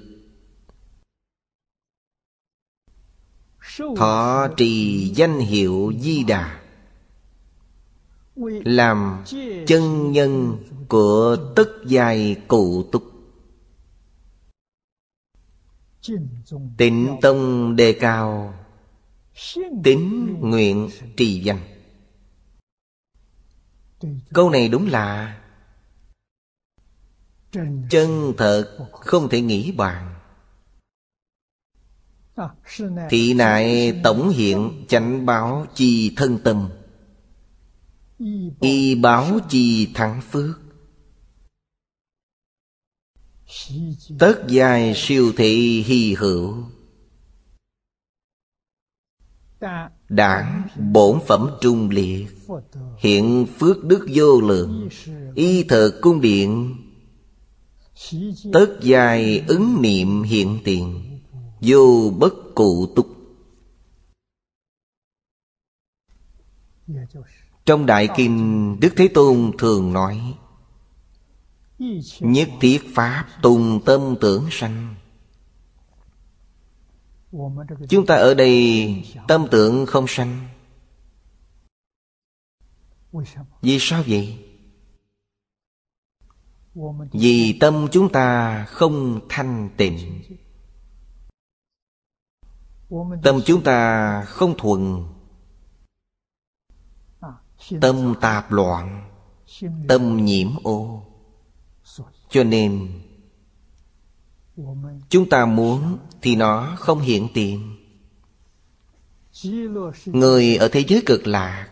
thọ 3.97 4.47
trì 4.57 5.03
danh 5.15 5.39
hiệu 5.39 5.93
di 5.99 6.23
đà, 6.23 6.61
làm 8.65 9.23
chân 9.67 10.11
nhân 10.11 10.57
của 10.87 11.37
tất 11.55 11.69
dài 11.85 12.35
cụ 12.47 12.83
túc. 12.91 13.03
Tịnh 16.77 17.17
tông 17.21 17.75
đề 17.75 17.93
cao 17.93 18.53
tính 19.83 20.35
nguyện 20.39 20.89
trì 21.17 21.39
danh 21.39 21.76
câu 24.33 24.49
này 24.49 24.69
đúng 24.69 24.87
là 24.87 25.37
chân 27.89 28.33
thật, 28.37 28.77
không 28.91 29.29
thể 29.29 29.41
nghĩ 29.41 29.71
bàn. 29.71 30.13
Thị 33.09 33.33
nại 33.33 33.93
tổng 34.03 34.29
hiện 34.29 34.85
chánh 34.87 35.25
báo 35.25 35.65
chi 35.75 36.13
thân 36.15 36.39
tâm. 36.43 36.69
Y 38.59 38.95
báo 38.95 39.39
chi 39.49 39.91
thắng 39.93 40.21
phước. 40.21 40.59
Tất 44.19 44.43
dài 44.47 44.93
siêu 44.95 45.33
thị 45.37 45.83
hy 45.87 46.13
hữu. 46.13 46.63
Đảng 50.09 50.67
bổn 50.91 51.19
phẩm 51.27 51.49
trung 51.61 51.89
liệt 51.89 52.36
hiện 52.97 53.45
phước 53.59 53.83
đức 53.83 54.07
vô 54.13 54.41
lượng, 54.41 54.89
y 55.35 55.63
thờ 55.63 55.99
cung 56.01 56.21
điện. 56.21 56.75
Tất 58.53 58.67
dài 58.81 59.43
ứng 59.47 59.81
niệm 59.81 60.23
hiện 60.23 60.59
tiền, 60.63 61.19
vô 61.61 62.13
bất 62.19 62.33
cụ 62.55 62.87
túc 62.95 63.07
trong 67.65 67.85
đại 67.85 68.09
kinh, 68.15 68.79
đức 68.79 68.93
thế 68.95 69.07
tôn 69.07 69.51
thường 69.57 69.93
nói, 69.93 70.35
nhất 72.19 72.49
thiết 72.61 72.79
pháp 72.95 73.27
tùng 73.41 73.81
tâm 73.85 74.15
tưởng 74.21 74.47
sanh. 74.51 74.95
Chúng 77.89 78.05
ta 78.05 78.15
ở 78.15 78.33
đây 78.33 78.87
tâm 79.27 79.47
tưởng 79.51 79.85
không 79.85 80.05
sanh 80.07 80.47
vì 83.61 83.77
sao 83.79 84.03
vậy? 84.07 84.37
Vì 87.11 87.57
tâm 87.59 87.87
chúng 87.91 88.11
ta 88.11 88.65
không 88.65 89.19
thanh 89.29 89.69
tịnh. 89.77 90.21
Tâm 93.23 93.41
chúng 93.45 93.63
ta 93.63 94.23
không 94.23 94.55
thuần. 94.57 95.03
Tâm 97.81 98.15
tạp 98.21 98.51
loạn. 98.51 99.09
Tâm 99.87 100.25
nhiễm 100.25 100.47
ô. 100.63 101.03
Cho 102.29 102.43
nên 102.43 103.01
Chúng 105.09 105.29
ta 105.29 105.45
muốn 105.45 105.97
thì 106.21 106.35
nó 106.35 106.75
không 106.79 106.99
hiện 106.99 107.27
tiền. 107.33 107.75
Người 110.05 110.55
ở 110.55 110.67
thế 110.67 110.83
giới 110.87 111.03
cực 111.05 111.27
lạc 111.27 111.69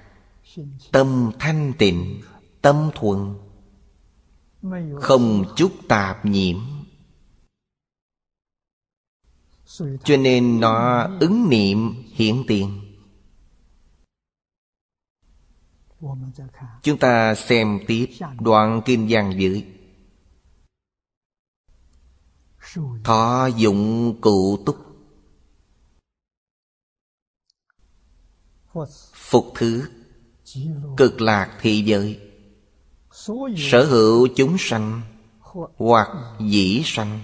Tâm 0.91 1.31
thanh 1.39 1.73
tịnh, 1.77 2.21
Tâm 2.61 2.89
thuận 2.95 3.35
Không 5.01 5.53
chút 5.55 5.71
tạp 5.87 6.25
nhiễm. 6.25 6.57
Cho 10.03 10.17
nên 10.17 10.59
nó 10.59 11.07
ứng 11.19 11.49
niệm 11.49 12.03
hiển 12.13 12.43
tiền. 12.47 12.81
Chúng 16.83 16.97
ta 16.99 17.35
xem 17.35 17.79
tiếp 17.87 18.09
đoạn 18.39 18.81
kinh 18.85 19.07
văn 19.09 19.33
dưới 19.37 19.65
Thọ 23.03 23.47
dụng 23.57 24.15
cụ 24.21 24.63
túc. 24.65 24.77
Phục 29.13 29.45
thứ 29.55 29.89
cực 30.97 31.21
lạc 31.21 31.57
thị 31.61 31.81
giới. 31.81 32.19
Sở 33.57 33.85
hữu 33.85 34.27
chúng 34.35 34.55
sanh 34.59 35.01
hoặc 35.77 36.07
dĩ 36.39 36.81
sanh. 36.85 37.19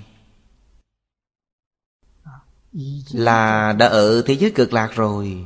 Là 3.11 3.73
đã 3.73 3.88
ở 3.88 4.21
thế 4.21 4.34
giới 4.34 4.51
cực 4.51 4.73
lạc 4.73 4.91
rồi. 4.95 5.45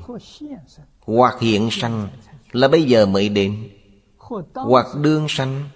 Hoặc 1.00 1.40
hiện 1.40 1.70
sanh 1.72 2.08
là 2.52 2.68
bây 2.68 2.84
giờ 2.84 3.06
mới 3.06 3.30
đến. 3.30 3.70
Hoặc 4.54 4.86
đương 5.02 5.26
sanh, 5.30 5.70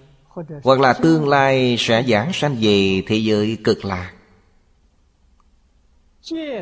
hoặc 0.64 0.80
là 0.80 0.93
tương 0.93 1.28
lai 1.28 1.76
sẽ 1.80 2.05
giảng 2.07 2.32
sanh 2.34 2.55
về 2.62 3.03
thế 3.07 3.16
giới 3.16 3.57
cực 3.64 3.86
lạc. 3.86 4.14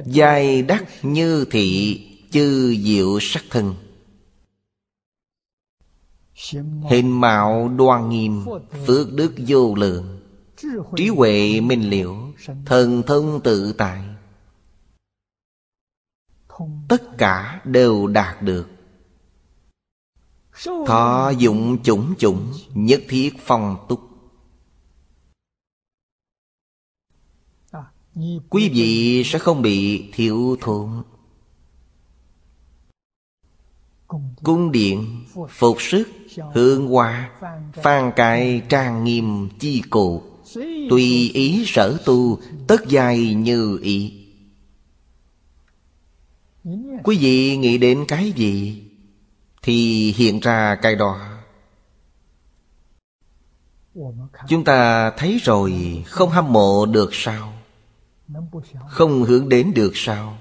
Dài 0.06 0.62
đắc 0.62 0.86
như 1.02 1.46
thị, 1.52 2.02
chư 2.32 2.76
diệu 2.84 3.20
sắc 3.22 3.44
thân. 3.50 3.76
Hình 6.90 7.22
mạo 7.22 7.70
đoan 7.78 8.10
nghiêm, 8.10 8.46
Phước 8.88 9.14
đức 9.14 9.36
vô 9.48 9.76
lượng, 9.76 10.20
Trí 10.96 11.08
huệ 11.08 11.62
minh 11.62 11.90
liễu, 11.90 12.16
Thần 12.66 13.04
thông 13.08 13.42
tự 13.44 13.74
tại. 13.78 14.04
Tất 16.88 17.18
cả 17.18 17.62
đều 17.66 18.08
đạt 18.08 18.42
được. 18.42 18.70
Thọ 20.88 21.30
dụng 21.30 21.84
chủng 21.84 22.16
chủng, 22.18 22.54
Nhất 22.74 23.02
thiết 23.10 23.34
phong 23.40 23.86
túc. 23.90 24.02
Quý 28.50 28.70
vị 28.70 29.24
sẽ 29.26 29.40
không 29.40 29.62
bị 29.62 30.10
thiếu 30.14 30.58
thốn. 30.62 31.04
Cung 34.44 34.72
điện, 34.72 35.26
Phục 35.50 35.82
sức 35.82 36.08
Hương 36.54 36.88
hoa 36.88 37.30
Phan 37.74 38.12
cài 38.16 38.62
trang 38.70 39.04
nghiêm 39.04 39.50
chi 39.60 39.82
cụ 39.90 40.24
Tùy 40.90 41.32
ý 41.34 41.64
sở 41.68 41.98
tu, 42.06 42.40
Tất 42.68 42.88
dài 42.88 43.34
như 43.34 43.80
ý. 43.82 44.26
Quý 47.04 47.18
vị 47.18 47.58
nghĩ 47.58 47.78
đến 47.78 48.06
cái 48.08 48.32
gì 48.32 48.84
Thì 49.62 50.12
hiện 50.18 50.40
ra 50.40 50.76
cái 50.76 50.96
đó. 50.96 51.20
Chúng 54.48 54.64
ta 54.64 55.10
thấy 55.10 55.40
rồi, 55.44 56.04
Không 56.06 56.30
hâm 56.30 56.54
mộ 56.54 56.86
được 56.86 57.10
sao? 57.14 57.54
Không 58.88 59.24
hướng 59.24 59.50
đến 59.50 59.74
được 59.74 59.92
sao? 59.96 60.38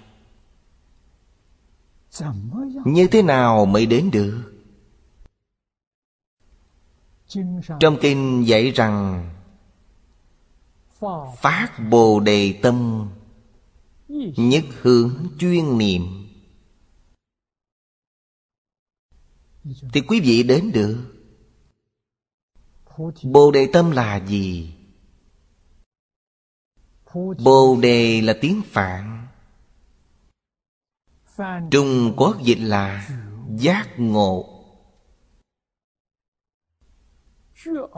Như 2.85 3.07
thế 3.07 3.23
nào 3.23 3.67
mới 3.67 3.87
đến 3.87 4.11
được? 4.11 4.56
Trong 7.81 7.99
kinh 8.01 8.45
dạy 8.47 8.71
rằng 8.71 9.31
Phát 11.39 11.73
Bồ 11.91 12.21
Đề 12.21 12.59
Tâm 12.63 13.09
Nhất 14.37 14.65
hướng 14.81 15.27
chuyên 15.39 15.79
niệm. 15.79 16.03
Thì 19.93 20.01
quý 20.01 20.21
vị 20.21 20.43
đến 20.43 20.73
được. 20.73 21.13
Bồ 23.23 23.51
Đề 23.51 23.71
Tâm 23.73 23.91
là 23.91 24.27
gì? 24.27 24.75
Bồ 27.39 27.77
Đề 27.81 28.21
là 28.21 28.35
tiếng 28.41 28.63
Phạn. 28.67 29.27
Trung 31.71 32.15
Quốc 32.17 32.43
dịch 32.43 32.61
là 32.61 33.09
Giác 33.57 33.89
Ngộ. 33.97 34.56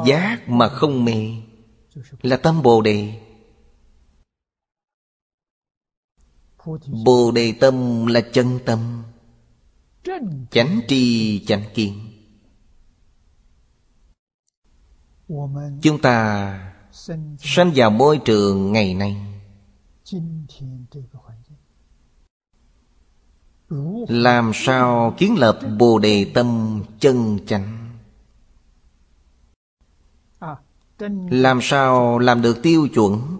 Giác 0.06 0.48
mà 0.48 0.68
không 0.68 1.04
mê 1.04 1.34
Là 2.22 2.36
tâm 2.36 2.62
Bồ 2.62 2.82
Đề. 2.82 3.20
Bồ 7.04 7.30
Đề 7.30 7.52
tâm 7.60 8.06
là 8.06 8.20
chân 8.32 8.58
tâm, 8.66 9.02
Chánh 10.50 10.80
tri 10.88 11.44
chánh 11.46 11.64
kiến. 11.74 12.08
Chúng 15.82 16.00
ta 16.02 16.74
Sanh 17.38 17.72
vào 17.74 17.90
môi 17.90 18.18
trường 18.24 18.72
ngày 18.72 18.94
nay. 18.94 19.16
Làm 24.08 24.52
sao 24.54 25.14
kiến 25.18 25.38
lập 25.38 25.60
Bồ 25.78 25.98
Đề 25.98 26.30
tâm 26.34 26.80
chân 27.00 27.38
chánh? 27.46 27.87
Làm 31.30 31.58
sao 31.62 32.18
làm 32.18 32.42
được 32.42 32.58
tiêu 32.62 32.88
chuẩn? 32.94 33.38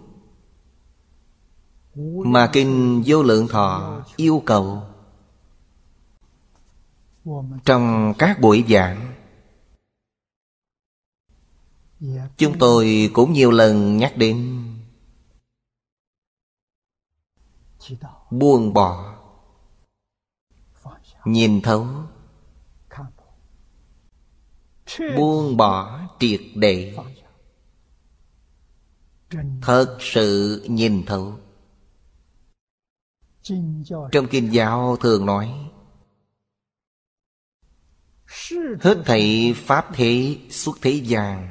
Mà 2.24 2.50
Kinh 2.52 3.02
Vô 3.06 3.22
Lượng 3.22 3.48
Thọ 3.48 4.00
yêu 4.16 4.42
cầu 4.46 4.82
Trong 7.64 8.14
các 8.18 8.40
buổi 8.40 8.64
giảng. 8.68 9.14
Chúng 12.36 12.58
tôi 12.58 13.10
cũng 13.12 13.32
nhiều 13.32 13.50
lần 13.50 13.96
nhắc 13.96 14.16
đến 14.16 14.64
Buông 18.30 18.74
bỏ, 18.74 19.14
Nhìn 21.24 21.60
thấu, 21.60 21.86
Buông 25.16 25.56
bỏ 25.56 26.00
triệt 26.18 26.40
để 26.54 26.96
Thật 29.62 29.96
sự 30.00 30.62
nhìn 30.68 31.02
thấu. 31.06 31.34
Trong 34.12 34.26
kinh 34.30 34.52
giáo 34.52 34.96
thường 35.00 35.26
nói 35.26 35.70
Hết 38.80 39.02
thảy 39.04 39.54
pháp 39.56 39.86
thế 39.94 40.36
xuất 40.50 40.76
thế 40.82 40.90
gian. 40.90 41.48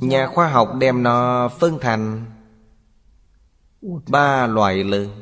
Nhà 0.00 0.26
khoa 0.26 0.48
học 0.48 0.68
đem 0.80 1.02
nó 1.02 1.48
phân 1.60 1.78
thành 1.80 2.24
Ba 4.08 4.46
loại 4.46 4.84
lớn. 4.84 5.20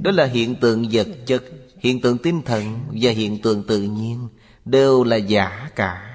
Đó 0.00 0.10
là 0.10 0.24
hiện 0.24 0.54
tượng 0.60 0.88
vật 0.92 1.06
chất 1.26 1.44
Hiện 1.78 2.00
tượng 2.00 2.18
tinh 2.18 2.42
thần 2.42 2.80
Và 3.00 3.10
hiện 3.10 3.42
tượng 3.42 3.66
tự 3.66 3.82
nhiên 3.82 4.28
Đều 4.64 5.04
là 5.04 5.16
giả 5.16 5.70
cả. 5.76 6.07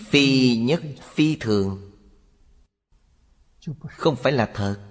Phi 0.00 0.56
nhất 0.56 0.82
phi 1.00 1.36
thường. 1.36 1.92
Không 3.88 4.16
phải 4.16 4.32
là 4.32 4.50
thật. 4.54 4.82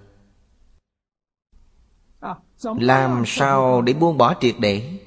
Làm 2.79 3.23
sao 3.25 3.81
để 3.81 3.93
buông 3.93 4.17
bỏ 4.17 4.35
triệt 4.41 4.55
để? 4.59 4.99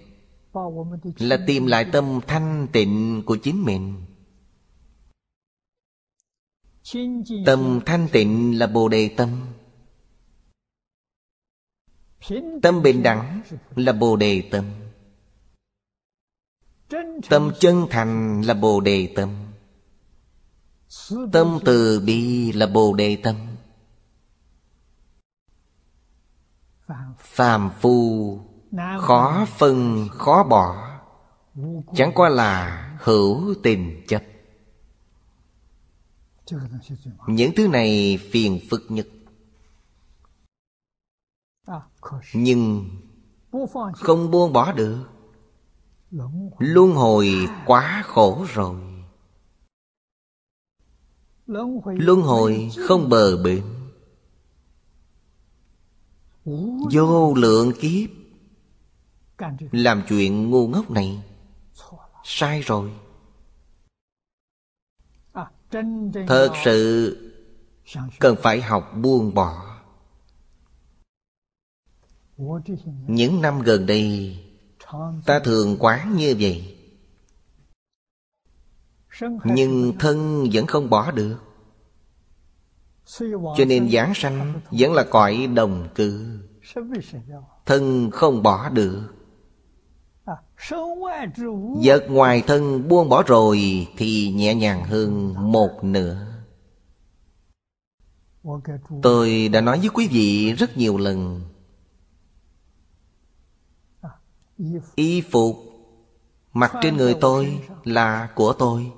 Là 1.19 1.45
tìm 1.47 1.67
lại 1.67 1.87
tâm 1.93 2.21
thanh 2.27 2.67
tịnh 2.73 3.23
của 3.27 3.39
chính 3.43 3.65
mình. 3.65 4.05
Tâm 7.47 7.81
thanh 7.87 8.09
tịnh 8.13 8.59
là 8.59 8.67
Bồ 8.67 8.89
Đề 8.89 9.15
Tâm. 9.17 9.47
Tâm 12.63 12.83
bình 12.83 13.03
đẳng 13.03 13.43
là 13.77 13.93
Bồ 13.93 14.17
Đề 14.17 14.49
Tâm. 14.51 14.65
Tâm 17.29 17.51
chân 17.59 17.87
thành 17.91 18.43
là 18.43 18.55
Bồ 18.55 18.81
Đề 18.81 19.13
Tâm. 19.17 19.48
Tâm 21.33 21.59
từ 21.65 22.01
bi 22.01 22.53
là 22.53 22.67
bồ 22.67 22.95
đề 22.95 23.17
tâm. 23.17 23.37
Phàm 27.19 27.71
phu, 27.81 28.41
Khó 29.01 29.47
phân, 29.59 30.09
khó 30.09 30.45
bỏ, 30.45 30.99
Chẳng 31.95 32.13
qua 32.15 32.29
là 32.29 32.85
hữu 33.03 33.55
tình 33.63 34.05
chấp. 34.09 34.23
Những 37.27 37.53
thứ 37.57 37.69
này 37.69 38.19
phiền 38.31 38.61
phức 38.71 38.83
nhất. 38.89 39.09
Nhưng 42.35 42.91
không 43.95 44.31
buông 44.31 44.53
bỏ 44.53 44.73
được. 44.73 45.05
Luân 46.59 46.93
hồi 46.93 47.49
quá 47.67 48.03
khổ 48.07 48.47
rồi. 48.55 48.88
Luân 51.85 52.23
hồi 52.23 52.71
không 52.89 53.09
bờ 53.09 53.37
bến. 53.37 53.65
Vô 56.93 57.35
lượng 57.35 57.73
kiếp. 57.81 58.11
Làm 59.73 60.03
chuyện 60.09 60.51
ngu 60.51 60.69
ngốc 60.69 60.91
này. 60.91 61.23
Sai 62.25 62.61
rồi. 62.61 62.91
Thật 66.27 66.53
sự 66.65 67.17
Cần 68.19 68.37
phải 68.43 68.61
học 68.61 68.93
buông 68.97 69.35
bỏ. 69.35 69.81
Những 73.07 73.41
năm 73.43 73.63
gần 73.63 73.87
đây, 73.87 74.37
Ta 75.27 75.41
thường 75.45 75.77
quán 75.81 76.17
như 76.17 76.37
vậy 76.41 76.78
nhưng 79.45 79.93
thân 79.99 80.49
vẫn 80.53 80.67
không 80.67 80.91
bỏ 80.91 81.11
được. 81.11 81.37
Cho 83.57 83.65
nên 83.67 83.91
giảng 83.91 84.13
sanh 84.15 84.61
vẫn 84.71 84.93
là 84.93 85.05
cõi 85.11 85.49
đồng 85.55 85.89
cư. 85.95 86.41
Thân 87.67 88.11
không 88.11 88.43
bỏ 88.43 88.69
được. 88.69 89.03
Vật 91.83 92.07
ngoài 92.09 92.43
thân 92.47 92.89
buông 92.89 93.09
bỏ 93.09 93.23
rồi 93.23 93.87
thì 93.97 94.33
nhẹ 94.33 94.55
nhàng 94.55 94.85
hơn 94.85 95.35
một 95.53 95.85
nửa. 95.85 96.27
Tôi 99.03 99.49
đã 99.49 99.61
nói 99.61 99.79
với 99.79 99.89
quý 99.89 100.09
vị 100.09 100.53
rất 100.53 100.77
nhiều 100.77 100.99
lần. 100.99 101.41
Y 104.95 105.21
phục 105.21 105.57
mặc 106.53 106.73
trên 106.83 106.97
người 106.97 107.15
tôi 107.21 107.61
là 107.85 108.29
của 108.35 108.53
tôi. 108.53 108.93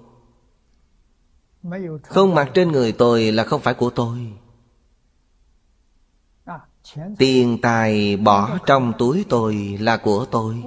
Không 2.02 2.34
mặc 2.34 2.50
trên 2.54 2.72
người 2.72 2.92
tôi 2.92 3.32
là 3.32 3.44
không 3.44 3.60
phải 3.60 3.74
của 3.74 3.90
tôi. 3.90 4.32
Tiền 7.18 7.58
tài 7.62 8.16
bỏ 8.16 8.58
trong 8.66 8.92
túi 8.98 9.24
tôi 9.28 9.78
là 9.80 9.96
của 9.96 10.24
tôi. 10.30 10.62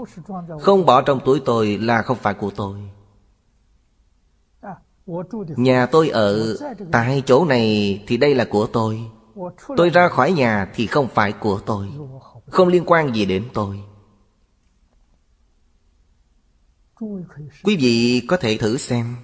Không 0.62 0.86
bỏ 0.86 1.02
trong 1.02 1.20
túi 1.26 1.41
tôi 1.46 1.78
là 1.78 2.02
không 2.02 2.18
phải 2.18 2.34
của 2.34 2.52
tôi. 2.56 2.80
Nhà 5.58 5.86
tôi 5.86 6.10
ở 6.10 6.58
tại 6.91 7.24
chỗ 7.26 7.46
này 7.46 8.04
thì 8.08 8.18
đây 8.18 8.36
là 8.36 8.46
của 8.46 8.68
tôi. 8.68 9.02
Tôi 9.78 9.89
ra 9.89 10.08
khỏi 10.08 10.32
nhà 10.32 10.72
thì 10.76 10.88
không 10.88 11.08
phải 11.08 11.32
của 11.32 11.60
tôi. 11.66 11.89
Không 12.50 12.68
liên 12.68 12.84
quan 12.86 13.16
gì 13.16 13.26
đến 13.26 13.50
tôi. 13.54 13.84
Quý 17.64 17.78
vị 17.78 18.22
có 18.28 18.38
thể 18.38 18.58
thử 18.58 18.78
xem. 18.78 19.16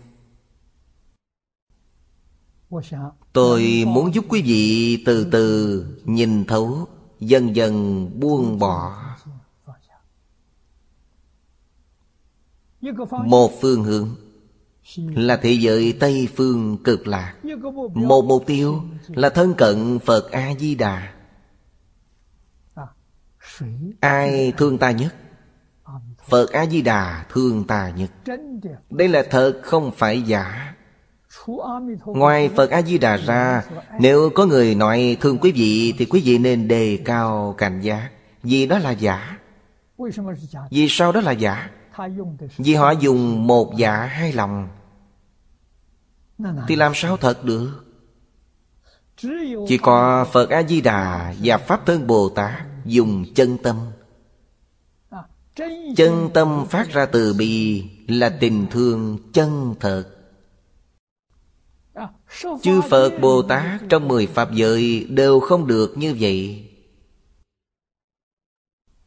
Tôi 3.34 3.84
muốn 3.88 4.14
giúp 4.14 4.26
quý 4.30 4.42
vị 4.42 5.04
từ 5.06 5.28
từ 5.32 5.86
nhìn 6.06 6.46
thấu, 6.46 6.88
Dần 7.20 7.56
dần 7.56 8.10
buông 8.20 8.60
bỏ. 8.60 9.06
Một 13.26 13.52
phương 13.62 13.84
hướng 13.84 14.16
Là 14.98 15.38
thế 15.38 15.52
giới 15.52 15.98
Tây 16.00 16.30
Phương 16.36 16.78
cực 16.84 17.08
lạc. 17.08 17.36
Một 17.94 18.26
mục 18.26 18.44
tiêu 18.46 18.82
là 19.08 19.30
thân 19.30 19.54
cận 19.58 20.00
Phật 20.00 20.32
A-di-đà. 20.32 21.14
Ai 24.00 24.54
thương 24.58 24.78
ta 24.78 24.92
nhất? 24.92 25.16
Phật 26.30 26.52
A-di-đà 26.52 27.26
thương 27.30 27.68
ta 27.68 27.90
nhất. 27.90 28.12
Đây 28.90 29.08
là 29.08 29.24
thật 29.30 29.60
không 29.64 29.92
phải 29.92 30.22
giả. 30.22 30.76
Ngoài 32.06 32.50
Phật 32.50 32.70
A-di-đà 32.70 33.18
ra, 33.18 33.64
Nếu 34.00 34.30
có 34.36 34.46
người 34.46 34.76
nói, 34.76 35.18
thương 35.22 35.38
quý 35.38 35.52
vị 35.52 35.94
Thì 35.98 36.06
quý 36.06 36.22
vị 36.26 36.38
nên 36.38 36.68
đề 36.68 37.00
cao 37.06 37.56
cảnh 37.58 37.82
giác 37.82 38.10
Vì 38.44 38.66
đó 38.66 38.80
là 38.80 38.92
giả. 38.92 39.38
Vì 40.70 40.88
sao 40.90 41.12
đó 41.12 41.22
là 41.22 41.32
giả? 41.32 41.70
Vì 42.58 42.74
họ 42.74 42.92
dùng 42.92 43.48
một 43.48 43.78
giả 43.78 44.06
hai 44.06 44.34
lòng. 44.34 44.68
Thì 46.68 46.76
làm 46.76 46.92
sao 46.96 47.18
thật 47.18 47.44
được? 47.44 47.86
Chỉ 49.68 49.78
có 49.82 50.26
Phật 50.32 50.50
A-di-đà 50.50 51.34
Và 51.44 51.58
Pháp 51.58 51.86
Thân 51.86 52.08
Bồ-Tát 52.08 52.52
Dùng 52.86 53.26
chân 53.36 53.58
tâm. 53.58 53.76
Chân 55.96 56.30
tâm 56.34 56.66
phát 56.70 56.90
ra 56.90 57.06
từ 57.06 57.34
bi 57.34 57.84
Là 58.08 58.30
tình 58.30 58.68
thương 58.72 59.18
chân 59.34 59.76
thật. 59.80 60.19
Chư 62.62 62.82
Phật 62.90 63.20
Bồ 63.22 63.42
Tát 63.42 63.82
trong 63.90 64.08
mười 64.08 64.28
Pháp 64.28 64.52
giới 64.52 65.08
đều 65.10 65.40
không 65.40 65.68
được 65.68 65.98
như 65.98 66.16
vậy. 66.20 66.66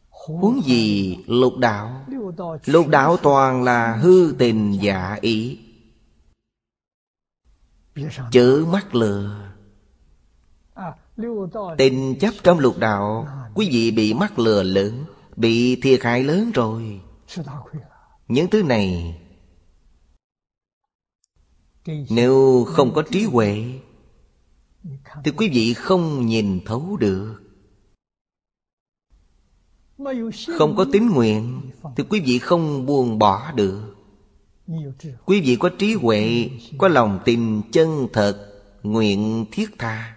Huống 0.09 0.61
gì 0.64 1.18
lục 1.26 1.59
đạo? 1.59 2.07
Lục 2.64 2.88
đạo 2.88 3.16
toàn 3.16 3.62
là 3.62 3.97
hư 3.97 4.34
tình 4.38 4.78
giả 4.82 5.18
ý. 5.20 5.59
Chữ 8.30 8.66
mắt 8.72 8.95
lừa. 8.95 9.53
Tình 11.78 12.18
chấp 12.20 12.30
trong 12.43 12.59
lục 12.59 12.78
đạo, 12.78 13.28
Quý 13.55 13.68
vị 13.72 13.90
bị 13.90 14.14
mắc 14.14 14.38
lừa 14.38 14.62
lớn, 14.62 15.05
Bị 15.36 15.80
thiệt 15.80 16.03
hại 16.03 16.24
lớn 16.24 16.51
rồi. 16.55 17.01
Những 18.28 18.51
thứ 18.51 18.62
này 18.62 19.18
nếu 21.87 22.64
không 22.68 22.95
có 22.95 23.03
trí 23.11 23.24
huệ, 23.24 23.64
Thì 25.24 25.30
quý 25.37 25.49
vị 25.49 25.74
không 25.74 26.26
nhìn 26.26 26.61
thấu 26.64 26.97
được. 26.97 27.43
Không 30.59 30.76
có 30.76 30.87
tín 30.93 31.11
nguyện, 31.11 31.61
Thì 31.97 32.05
quý 32.09 32.20
vị 32.20 32.39
không 32.39 32.87
buông 32.87 33.18
bỏ 33.18 33.53
được. 33.53 33.95
Quý 35.24 35.41
vị 35.41 35.57
có 35.61 35.70
trí 35.78 35.95
huệ, 35.95 36.51
Có 36.78 36.89
lòng 36.89 37.20
tin 37.24 37.62
chân 37.72 38.09
thật, 38.12 38.49
Nguyện 38.83 39.47
thiết 39.53 39.70
tha. 39.78 40.16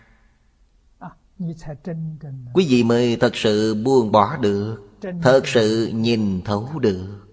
Quý 2.54 2.66
vị 2.70 2.84
mới 2.84 3.16
thật 3.16 3.36
sự 3.36 3.84
buông 3.84 4.12
bỏ 4.12 4.38
được, 4.38 4.78
Thật 5.22 5.42
sự 5.48 5.92
nhìn 5.94 6.42
thấu 6.42 6.70
được. 6.80 7.25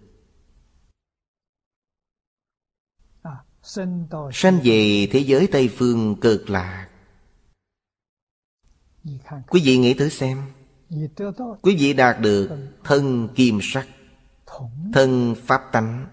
sanh 3.62 4.60
về 4.64 5.08
thế 5.12 5.18
giới 5.18 5.48
tây 5.52 5.70
phương 5.76 6.20
cực 6.20 6.50
lạc. 6.50 6.88
Quý 9.48 9.60
vị 9.64 9.78
nghĩ 9.78 9.94
thử 9.94 10.08
xem. 10.08 10.42
quý 11.62 11.76
vị 11.78 11.92
đạt 11.92 12.20
được 12.20 12.50
thân 12.84 13.28
kim 13.34 13.58
sắc 13.62 13.86
thân 14.92 15.34
pháp 15.46 15.62
tánh. 15.72 16.06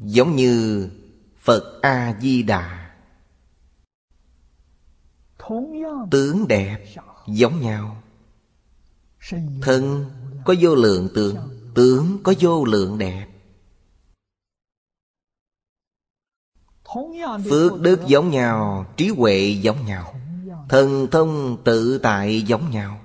giống 0.00 0.36
như 0.36 0.90
phật 1.38 1.78
a 1.82 2.18
di 2.20 2.42
đà 2.42 2.94
tướng 6.10 6.48
đẹp 6.48 6.84
giống 7.26 7.60
nhau. 7.60 8.02
Thân 9.62 10.10
có 10.44 10.54
vô 10.60 10.74
lượng 10.74 11.08
tướng 11.14 11.36
tướng 11.74 12.18
có 12.22 12.34
vô 12.40 12.64
lượng 12.64 12.98
đẹp. 12.98 13.33
Phước 17.50 17.80
đức 17.80 18.06
giống 18.06 18.30
nhau 18.30 18.86
Trí 18.96 19.08
huệ 19.08 19.58
giống 19.62 19.86
nhau. 19.86 20.14
Thần 20.68 21.06
thông 21.10 21.56
tự 21.64 21.98
tại 21.98 22.42
giống 22.42 22.70
nhau. 22.70 23.00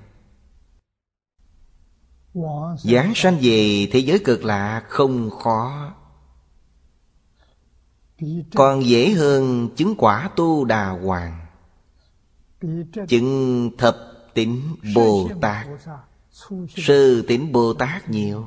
Giáng 2.78 3.12
sanh 3.14 3.38
về 3.42 3.88
thế 3.92 3.98
giới 3.98 4.18
cực 4.18 4.44
lạ 4.44 4.82
không 4.88 5.30
khó. 5.30 5.92
Còn 8.54 8.84
dễ 8.84 9.10
hơn 9.10 9.68
chứng 9.76 9.94
quả 9.98 10.30
tu 10.36 10.64
đà 10.64 10.88
hoàng. 10.88 11.46
Chứng 13.08 13.70
thập 13.78 13.96
tỉnh 14.34 14.76
Bồ 14.94 15.28
Tát. 15.40 15.66
Sư 16.76 17.24
tỉnh 17.28 17.52
Bồ 17.52 17.74
Tát 17.74 18.10
nhiều. 18.10 18.44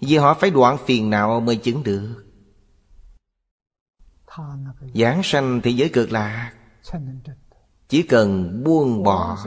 Vì 0.00 0.16
họ 0.16 0.34
phải 0.34 0.50
đoạn 0.50 0.76
phiền 0.86 1.10
não 1.10 1.40
mới 1.40 1.56
chứng 1.56 1.82
được. 1.82 2.21
Giảng 4.94 5.20
sanh 5.24 5.60
thế 5.64 5.70
giới 5.70 5.88
cực 5.88 6.12
lạc. 6.12 6.52
Chỉ 7.88 8.02
cần 8.02 8.62
buông 8.64 9.02
bỏ. 9.02 9.38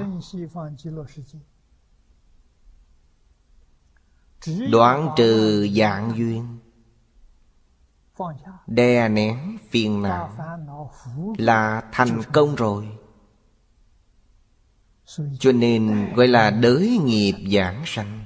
Đoạn 4.71 5.09
trừ 5.17 5.67
dạng 5.75 6.11
duyên. 6.17 6.59
Đè 8.67 9.09
nén 9.09 9.57
phiền 9.69 10.01
não. 10.01 10.37
Là 11.37 11.83
thành 11.91 12.21
công 12.33 12.55
rồi. 12.55 12.87
Cho 15.39 15.51
nên 15.51 16.13
gọi 16.15 16.27
là 16.27 16.51
đới 16.51 16.99
nghiệp 17.03 17.33
giảng 17.51 17.83
sanh. 17.85 18.25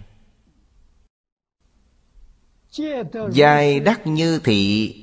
Giai 3.31 3.79
đắc 3.79 4.07
như 4.07 4.39
thị 4.43 4.95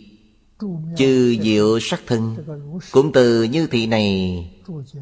Chư 0.96 1.36
diệu 1.42 1.80
sắc 1.80 2.00
thân, 2.06 2.36
Cũng 2.92 3.12
từ 3.12 3.42
như 3.42 3.66
thị 3.66 3.86
này, 3.86 4.50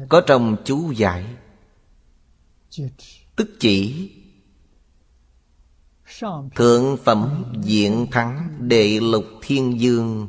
Có 0.09 0.21
trong 0.27 0.57
chú 0.65 0.91
giải. 0.91 1.25
Tức 3.35 3.49
chỉ, 3.59 4.11
Thượng 6.55 6.97
phẩm 7.03 7.45
diện 7.63 8.07
thắng 8.11 8.57
Đệ 8.59 8.99
lục 8.99 9.25
thiên 9.41 9.79
dương. 9.79 10.27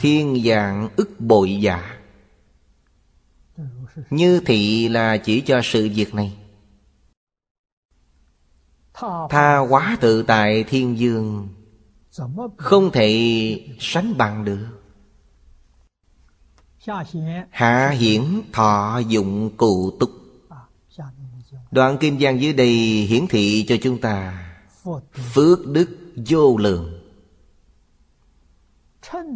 Thiên 0.00 0.42
dạng 0.44 0.88
ức 0.96 1.20
bội 1.20 1.58
giả 1.60 1.98
Như 4.10 4.40
thị 4.46 4.88
là 4.88 5.16
chỉ 5.16 5.40
cho 5.40 5.60
sự 5.64 5.88
việc 5.94 6.14
này. 6.14 6.36
Tha 9.30 9.58
quá 9.58 9.98
tự 10.00 10.22
tại 10.22 10.64
thiên 10.64 10.98
dương. 10.98 11.48
Không 12.56 12.90
thể 12.92 13.66
sánh 13.80 14.18
bằng 14.18 14.44
được. 14.44 14.66
Hạ 17.50 17.90
hiển 17.90 18.22
thọ 18.52 18.98
dụng 19.08 19.50
cụ 19.56 19.90
túc. 20.00 20.10
Đoạn 21.70 21.98
Kim 21.98 22.20
Giang 22.20 22.40
dưới 22.40 22.52
đây 22.52 22.76
hiển 23.08 23.26
thị 23.26 23.64
cho 23.68 23.76
chúng 23.82 24.00
ta 24.00 24.44
Phước 25.34 25.66
đức 25.66 25.88
vô 26.26 26.56
lượng. 26.56 26.94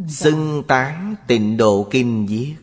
Xưng 0.09 0.63
tán 0.69 1.15
tịnh 1.27 1.57
độ 1.57 1.89
kim 1.91 2.27
viết 2.27 2.55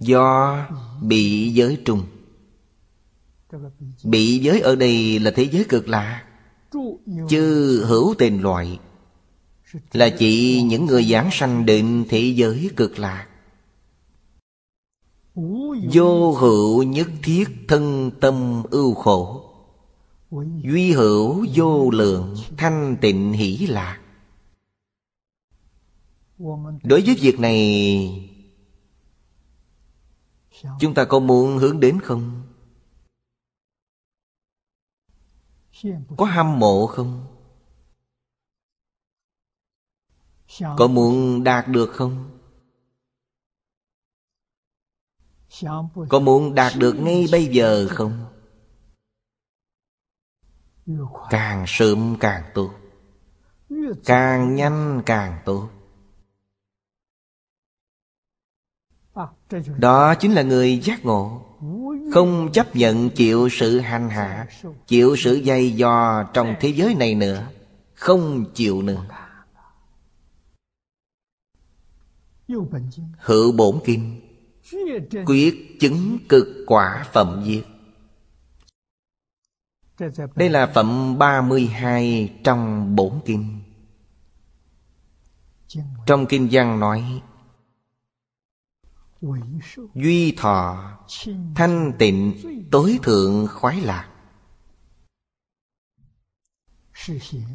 Do 0.00 0.56
bị 1.02 1.52
giới 1.52 1.82
trùng. 1.84 2.06
Bị 4.04 4.38
giới 4.38 4.60
ở 4.60 4.76
đây 4.76 5.18
là 5.18 5.30
thế 5.30 5.48
giới 5.52 5.64
cực 5.68 5.88
lạc 5.88 6.29
chư 7.28 7.84
hữu 7.84 8.14
tình 8.18 8.42
loại 8.42 8.78
Là 9.92 10.08
chỉ 10.18 10.62
những 10.62 10.86
người 10.86 11.04
giảng 11.04 11.28
sanh 11.32 11.66
định 11.66 12.04
thế 12.08 12.20
giới 12.36 12.70
cực 12.76 12.98
lạc 12.98 13.26
Vô 15.92 16.32
hữu 16.32 16.82
nhất 16.82 17.08
thiết 17.22 17.48
thân 17.68 18.10
tâm 18.20 18.62
ưu 18.70 18.94
khổ, 18.94 19.44
Duy 20.62 20.92
hữu 20.92 21.46
vô 21.54 21.90
lượng 21.90 22.36
thanh 22.56 22.96
tịnh 23.00 23.32
hỷ 23.32 23.56
lạc 23.56 24.00
Đối 26.82 27.00
với 27.00 27.16
việc 27.20 27.40
này, 27.40 28.30
Chúng 30.80 30.94
ta 30.94 31.04
có 31.04 31.18
muốn 31.18 31.58
hướng 31.58 31.80
đến 31.80 32.00
không? 32.00 32.39
có 36.16 36.24
hâm 36.24 36.58
mộ 36.58 36.86
không? 36.86 37.26
Có 40.58 40.86
muốn 40.86 41.44
đạt 41.44 41.68
được 41.68 41.90
không? 41.92 42.40
Có 46.08 46.20
muốn 46.20 46.54
đạt 46.54 46.72
được 46.78 46.92
ngay 46.92 47.26
bây 47.32 47.46
giờ 47.46 47.88
không? 47.90 48.26
Càng 51.30 51.64
sớm 51.66 52.16
càng 52.20 52.50
tốt. 52.54 52.74
Càng 54.04 54.54
nhanh 54.54 55.02
càng 55.06 55.42
tốt. 55.44 55.70
Đó 59.78 60.14
chính 60.14 60.32
là 60.32 60.42
người 60.42 60.78
giác 60.78 61.04
ngộ. 61.04 61.49
Không 62.12 62.52
chấp 62.52 62.76
nhận 62.76 63.10
chịu 63.10 63.48
sự 63.52 63.78
hành 63.80 64.10
hạ, 64.10 64.46
Chịu 64.86 65.16
sự 65.18 65.34
dây 65.34 65.72
dò 65.72 66.24
trong 66.34 66.54
thế 66.60 66.68
giới 66.68 66.94
này 66.94 67.14
nữa. 67.14 67.46
Không 67.94 68.44
chịu 68.54 68.82
nữa. 68.82 69.04
Hữu 73.18 73.52
bổn 73.52 73.80
kim, 73.84 74.20
Quyết 75.26 75.76
chứng 75.80 76.18
cực 76.28 76.46
quả 76.66 77.06
phẩm 77.12 77.44
diệt 77.46 77.64
Đây 80.36 80.48
là 80.48 80.66
phẩm 80.74 81.18
32 81.18 82.32
trong 82.44 82.96
bổn 82.96 83.12
kinh 83.24 83.60
Trong 86.06 86.26
kinh 86.26 86.48
văn 86.50 86.80
nói 86.80 87.22
duy 89.94 90.32
thọ 90.36 90.98
thanh 91.54 91.92
tịnh 91.98 92.34
tối 92.70 92.98
thượng 93.02 93.46
khoái 93.50 93.80
lạc. 93.80 94.10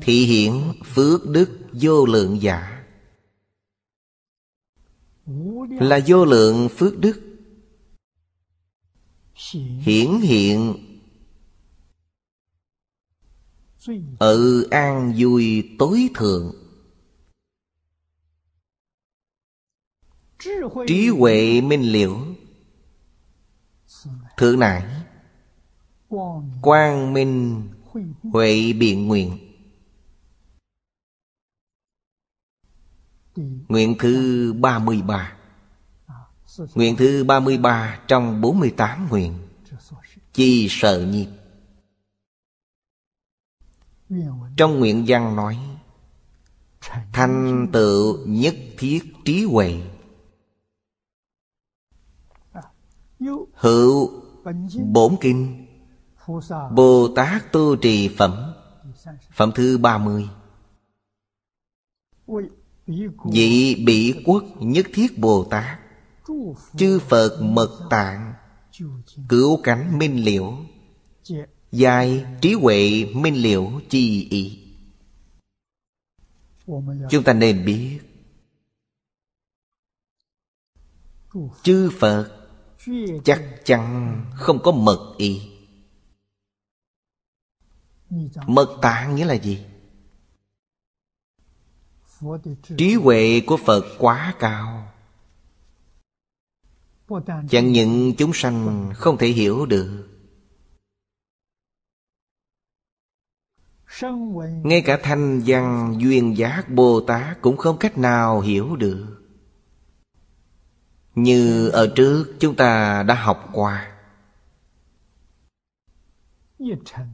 Thị 0.01 0.25
hiện 0.25 0.73
phước 0.85 1.29
đức 1.29 1.59
vô 1.73 2.05
lượng 2.05 2.41
giả. 2.41 2.83
Là 5.79 5.99
vô 6.07 6.25
lượng 6.25 6.69
phước 6.69 6.99
đức. 6.99 7.21
Hiển 9.79 10.19
hiện. 10.21 10.75
Ở 14.19 14.63
an 14.71 15.13
vui 15.17 15.75
tối 15.79 16.09
thượng. 16.15 16.64
trí 20.87 21.09
huệ 21.09 21.61
minh 21.61 21.81
liễu. 21.81 22.17
Thượng 24.37 24.59
nại 24.59 24.83
quang 26.61 27.13
minh 27.13 27.63
huệ 28.23 28.73
biện 28.73 29.07
nguyện. 29.07 29.37
Nguyện 33.67 33.95
thứ 33.99 34.53
33 34.53 35.33
à, 36.05 36.15
Nguyện 36.73 36.95
thứ 36.95 37.23
33 37.23 37.99
trong 38.07 38.41
48 38.41 39.07
nguyện. 39.09 39.33
Chi 40.33 40.67
sợ 40.69 41.05
nhiệt. 41.05 41.27
Trong 44.57 44.79
nguyện 44.79 45.05
văn 45.07 45.35
nói 45.35 45.57
Thanh 47.13 47.67
tựu 47.73 48.17
nhất 48.27 48.55
thiết 48.77 48.99
trí 49.25 49.43
huệ. 49.43 49.81
Hữu 53.53 54.09
Bổn 54.91 55.15
Kinh 55.21 55.67
Bồ 56.71 57.07
Tát 57.15 57.51
Tu 57.51 57.75
Trì 57.75 58.07
Phẩm. 58.17 58.53
Phẩm 59.33 59.51
thứ 59.55 59.77
30 59.77 60.29
Vị 63.31 63.83
Bỉ 63.85 64.23
quốc 64.25 64.43
nhất 64.59 64.85
thiết 64.93 65.19
Bồ 65.19 65.43
Tát 65.43 65.79
Chư 66.77 66.99
Phật 66.99 67.41
mật 67.41 67.87
tạng 67.89 68.33
Cứu 69.29 69.59
cánh 69.63 69.99
minh 69.99 70.23
liễu 70.23 70.53
Dài 71.71 72.25
trí 72.41 72.53
huệ 72.53 73.05
minh 73.15 73.35
liễu 73.35 73.81
chi 73.89 74.27
ý. 74.29 74.61
Chúng 77.09 77.23
ta 77.25 77.33
nên 77.33 77.65
biết 77.65 77.99
Chư 81.63 81.89
Phật 81.99 82.34
chắc 83.23 83.43
chắn 83.63 84.21
không 84.35 84.59
có 84.63 84.71
mật 84.71 85.15
ý. 85.17 85.51
Mật 88.47 88.77
tạng 88.81 89.15
nghĩa 89.15 89.25
là 89.25 89.33
gì? 89.33 89.65
Trí 92.77 92.93
huệ 92.93 93.41
của 93.47 93.57
phật 93.57 93.83
quá 93.99 94.35
cao. 94.39 94.91
Chẳng 97.49 97.71
những 97.71 98.13
chúng 98.17 98.31
sanh 98.33 98.91
không 98.95 99.17
thể 99.17 99.27
hiểu 99.27 99.65
được. 99.65 100.07
Ngay 104.63 104.81
cả 104.85 104.99
thanh 105.03 105.41
văn 105.45 105.95
duyên 105.97 106.37
giác 106.37 106.69
bồ 106.69 107.01
tát 107.07 107.41
cũng 107.41 107.57
không 107.57 107.77
cách 107.77 107.97
nào 107.97 108.41
hiểu 108.41 108.75
được 108.75 109.24
như 111.15 111.69
ở 111.69 111.93
trước 111.95 112.35
chúng 112.39 112.55
ta 112.55 113.03
đã 113.03 113.15
học 113.15 113.49
qua. 113.53 113.91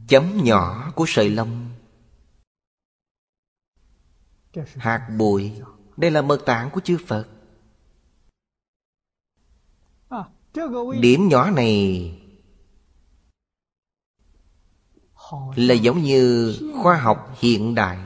Chấm 0.08 0.44
nhỏ 0.44 0.92
của 0.94 1.04
sợi 1.08 1.30
lông. 1.30 1.70
Hạt 4.76 5.08
bụi. 5.18 5.52
Đây 5.96 6.10
là 6.10 6.22
mật 6.22 6.42
tạng 6.46 6.70
của 6.70 6.80
chư 6.80 6.98
phật. 7.06 7.28
Điểm 11.00 11.28
nhỏ 11.28 11.50
này 11.50 12.18
là 15.56 15.74
giống 15.74 16.02
như 16.02 16.56
khoa 16.82 16.96
học 16.96 17.34
hiện 17.38 17.74
đại. 17.74 17.98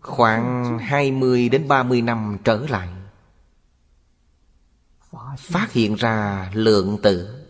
Khoảng 0.00 0.78
20 0.78 1.48
đến 1.48 1.68
30 1.68 2.02
năm 2.02 2.38
trở 2.44 2.66
lại 2.68 2.95
phát 5.38 5.72
hiện 5.72 5.94
ra 5.94 6.50
lượng 6.54 6.98
tử. 7.02 7.44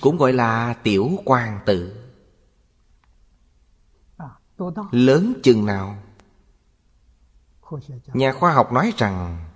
Cũng 0.00 0.16
gọi 0.16 0.32
là 0.32 0.74
tiểu 0.82 1.10
quan 1.24 1.60
tử. 1.66 1.96
Lớn 4.90 5.34
chừng 5.42 5.66
nào? 5.66 6.02
Nhà 8.14 8.32
khoa 8.32 8.52
học 8.52 8.72
nói 8.72 8.92
rằng, 8.96 9.48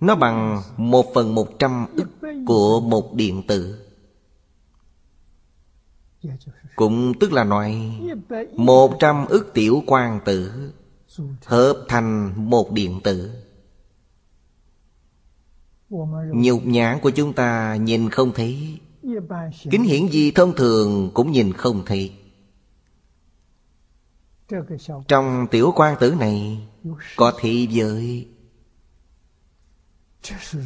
nó 0.00 0.14
bằng 0.16 0.62
một 0.76 1.06
phần 1.14 1.34
một 1.34 1.48
trăm 1.58 1.86
ức 1.96 2.08
của 2.46 2.80
một 2.80 3.14
điện 3.14 3.42
tử. 3.48 3.88
Cũng 6.76 7.12
tức 7.20 7.32
là 7.32 7.44
nói, 7.44 8.00
một 8.52 8.96
trăm 9.00 9.26
ức 9.26 9.50
tiểu 9.54 9.82
quan 9.86 10.20
tử 10.24 10.72
hợp 11.44 11.84
thành 11.88 12.32
một 12.50 12.72
điện 12.72 13.00
tử. 13.04 13.45
Nhục 16.34 16.66
nhãn 16.66 17.00
của 17.00 17.10
chúng 17.10 17.32
ta 17.32 17.76
nhìn 17.76 18.10
không 18.10 18.32
thấy. 18.34 18.80
Kính 19.70 19.84
hiển 19.84 20.06
vi 20.06 20.30
thông 20.30 20.54
thường 20.56 21.10
cũng 21.14 21.32
nhìn 21.32 21.52
không 21.52 21.82
thấy. 21.86 22.12
Trong 25.08 25.46
tiểu 25.50 25.72
quan 25.76 25.96
tử 26.00 26.14
này 26.14 26.68
Có 27.16 27.32
thị 27.40 27.68
giới. 27.70 28.28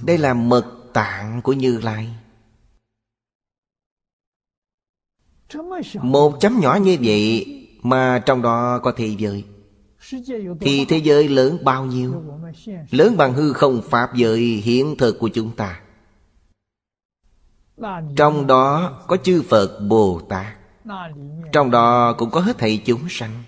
Đây 0.04 0.18
là 0.18 0.34
mật 0.34 0.64
tạng 0.92 1.42
của 1.42 1.52
Như 1.52 1.78
Lai. 1.78 2.14
Một 6.02 6.36
chấm 6.40 6.60
nhỏ 6.60 6.78
như 6.82 6.96
vậy 7.02 7.46
Mà 7.82 8.22
trong 8.26 8.42
đó 8.42 8.80
có 8.82 8.92
thị 8.92 9.16
giới. 9.18 9.44
Thì 10.60 10.84
thế 10.88 10.96
giới 10.96 11.28
lớn 11.28 11.58
bao 11.64 11.84
nhiêu? 11.84 12.24
Lớn 12.90 13.16
bằng 13.16 13.32
hư 13.32 13.52
không 13.52 13.82
Pháp 13.90 14.14
giới 14.14 14.40
hiện 14.40 14.94
thực 14.98 15.18
của 15.18 15.28
chúng 15.28 15.56
ta. 15.56 15.80
Trong 18.16 18.46
đó 18.46 18.98
có 19.06 19.16
chư 19.16 19.42
Phật 19.42 19.78
Bồ 19.88 20.20
Tát. 20.28 20.56
Trong 21.52 21.70
đó 21.70 22.14
cũng 22.18 22.30
có 22.30 22.40
hết 22.40 22.58
thầy 22.58 22.82
chúng 22.86 23.08
sanh. 23.08 23.42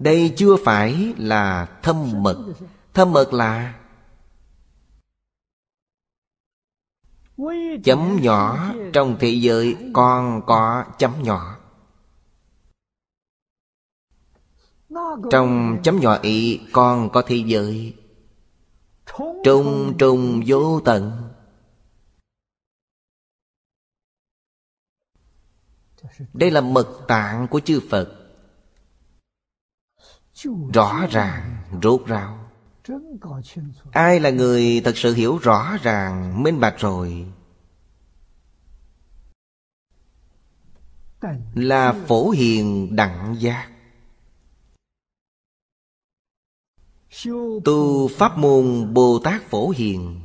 Đây 0.00 0.32
chưa 0.36 0.56
phải 0.64 1.14
là 1.18 1.66
thâm 1.82 2.22
mật. 2.22 2.54
Thâm 2.94 3.12
mật 3.12 3.32
là 3.32 3.74
Chấm 7.84 8.18
nhỏ 8.20 8.72
trong 8.92 9.16
thế 9.20 9.28
giới 9.28 9.76
còn 9.92 10.42
có 10.46 10.84
chấm 10.98 11.12
nhỏ. 11.22 11.53
Trong 15.30 15.78
chấm 15.82 16.00
nhỏ 16.00 16.18
ý 16.22 16.60
con 16.72 17.10
có 17.12 17.22
thế 17.26 17.36
giới. 17.46 17.96
Trung 19.44 19.94
trung 19.98 20.42
vô 20.46 20.80
tận. 20.80 21.30
Đây 26.32 26.50
là 26.50 26.60
mật 26.60 27.04
tạng 27.08 27.48
của 27.48 27.60
chư 27.60 27.80
Phật. 27.90 28.20
Rõ 30.74 31.06
ràng, 31.10 31.56
rốt 31.82 32.06
ráo. 32.06 32.50
Ai 33.92 34.20
là 34.20 34.30
người 34.30 34.82
thật 34.84 34.96
sự 34.96 35.14
hiểu 35.14 35.38
rõ 35.38 35.76
ràng, 35.82 36.42
minh 36.42 36.60
bạch 36.60 36.78
rồi? 36.78 37.26
Là 41.54 41.92
phổ 42.06 42.30
hiền 42.30 42.96
đặng 42.96 43.36
giác. 43.38 43.73
tu 47.64 48.08
pháp 48.08 48.38
môn 48.38 48.94
bồ 48.94 49.18
tát 49.18 49.42
phổ 49.42 49.70
hiền. 49.70 50.20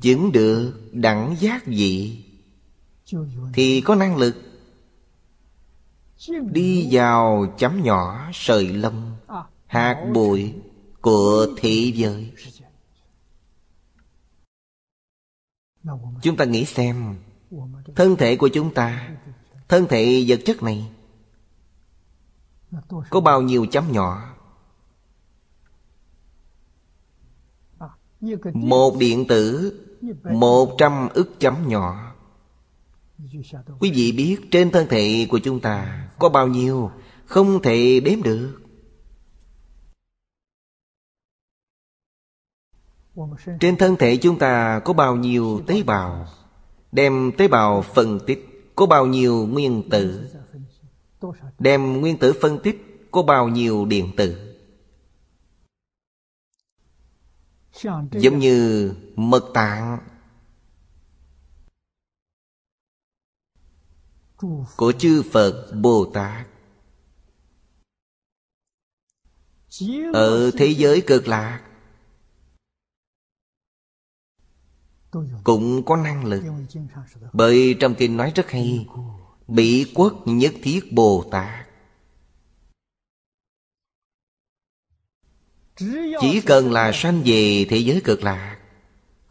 Chứng 0.00 0.32
được 0.32 0.90
đẳng 0.92 1.36
giác 1.40 1.66
vị 1.66 2.24
thì 3.52 3.80
có 3.80 3.94
năng 3.94 4.16
lực 4.16 4.36
đi 6.52 6.88
vào 6.90 7.54
chấm 7.58 7.82
nhỏ 7.82 8.30
sợi 8.32 8.68
lông 8.68 9.16
hạt 9.66 10.10
bụi 10.14 10.54
của 11.00 11.46
thế 11.56 11.92
giới. 11.94 12.32
Chúng 16.22 16.36
ta 16.36 16.44
nghĩ 16.44 16.64
xem 16.64 17.16
thân 17.96 18.16
thể 18.16 18.36
của 18.36 18.48
chúng 18.48 18.74
ta 18.74 19.10
thân 19.68 19.86
thể 19.88 20.24
vật 20.28 20.40
chất 20.44 20.62
này 20.62 20.90
có 23.10 23.20
bao 23.20 23.42
nhiêu 23.42 23.66
chấm 23.66 23.92
nhỏ? 23.92 24.36
Một 28.54 28.96
điện 28.98 29.26
tử, 29.28 29.76
Một 30.24 30.74
trăm 30.78 31.08
ức 31.08 31.30
chấm 31.38 31.68
nhỏ. 31.68 32.14
Quý 33.80 33.90
vị 33.94 34.12
biết 34.12 34.38
trên 34.50 34.70
thân 34.70 34.86
thể 34.90 35.26
của 35.30 35.38
chúng 35.38 35.60
ta 35.60 36.08
Có 36.18 36.28
bao 36.28 36.48
nhiêu 36.48 36.90
Không 37.26 37.62
thể 37.62 38.00
đếm 38.00 38.22
được? 38.22 38.60
Trên 43.60 43.76
thân 43.76 43.96
thể 43.96 44.16
chúng 44.16 44.38
ta 44.38 44.80
có 44.84 44.92
bao 44.92 45.16
nhiêu 45.16 45.60
tế 45.66 45.82
bào? 45.82 46.26
Đem 46.92 47.32
tế 47.38 47.48
bào 47.48 47.82
phân 47.82 48.20
tích 48.26 48.72
Có 48.76 48.86
bao 48.86 49.06
nhiêu 49.06 49.46
nguyên 49.46 49.88
tử? 49.90 50.30
Đem 51.58 52.00
nguyên 52.00 52.18
tử 52.18 52.34
phân 52.42 52.60
tích, 52.62 53.08
có 53.10 53.22
bao 53.22 53.48
nhiêu 53.48 53.86
điện 53.86 54.12
tử? 54.16 54.56
Giống 58.12 58.38
như 58.38 58.94
mật 59.16 59.50
tạng. 59.54 59.98
Của 64.76 64.92
chư 64.98 65.22
Phật 65.32 65.72
Bồ 65.82 66.10
Tát. 66.14 66.46
Ở 70.12 70.50
thế 70.58 70.66
giới 70.66 71.02
cực 71.06 71.28
lạc, 71.28 71.70
Cũng 75.44 75.84
có 75.84 75.96
năng 75.96 76.24
lực. 76.24 76.42
Bởi 77.32 77.76
trong 77.80 77.94
kinh 77.94 78.16
nói 78.16 78.32
rất 78.34 78.50
hay 78.50 78.86
Bị 79.50 79.92
quốc 79.94 80.14
nhất 80.24 80.52
thiết 80.62 80.92
Bồ 80.92 81.24
Tát. 81.30 81.66
Chỉ 86.20 86.40
cần 86.46 86.72
là 86.72 86.92
sanh 86.94 87.22
về 87.24 87.66
thế 87.70 87.76
giới 87.76 88.00
cực 88.04 88.22
lạc, 88.22 88.56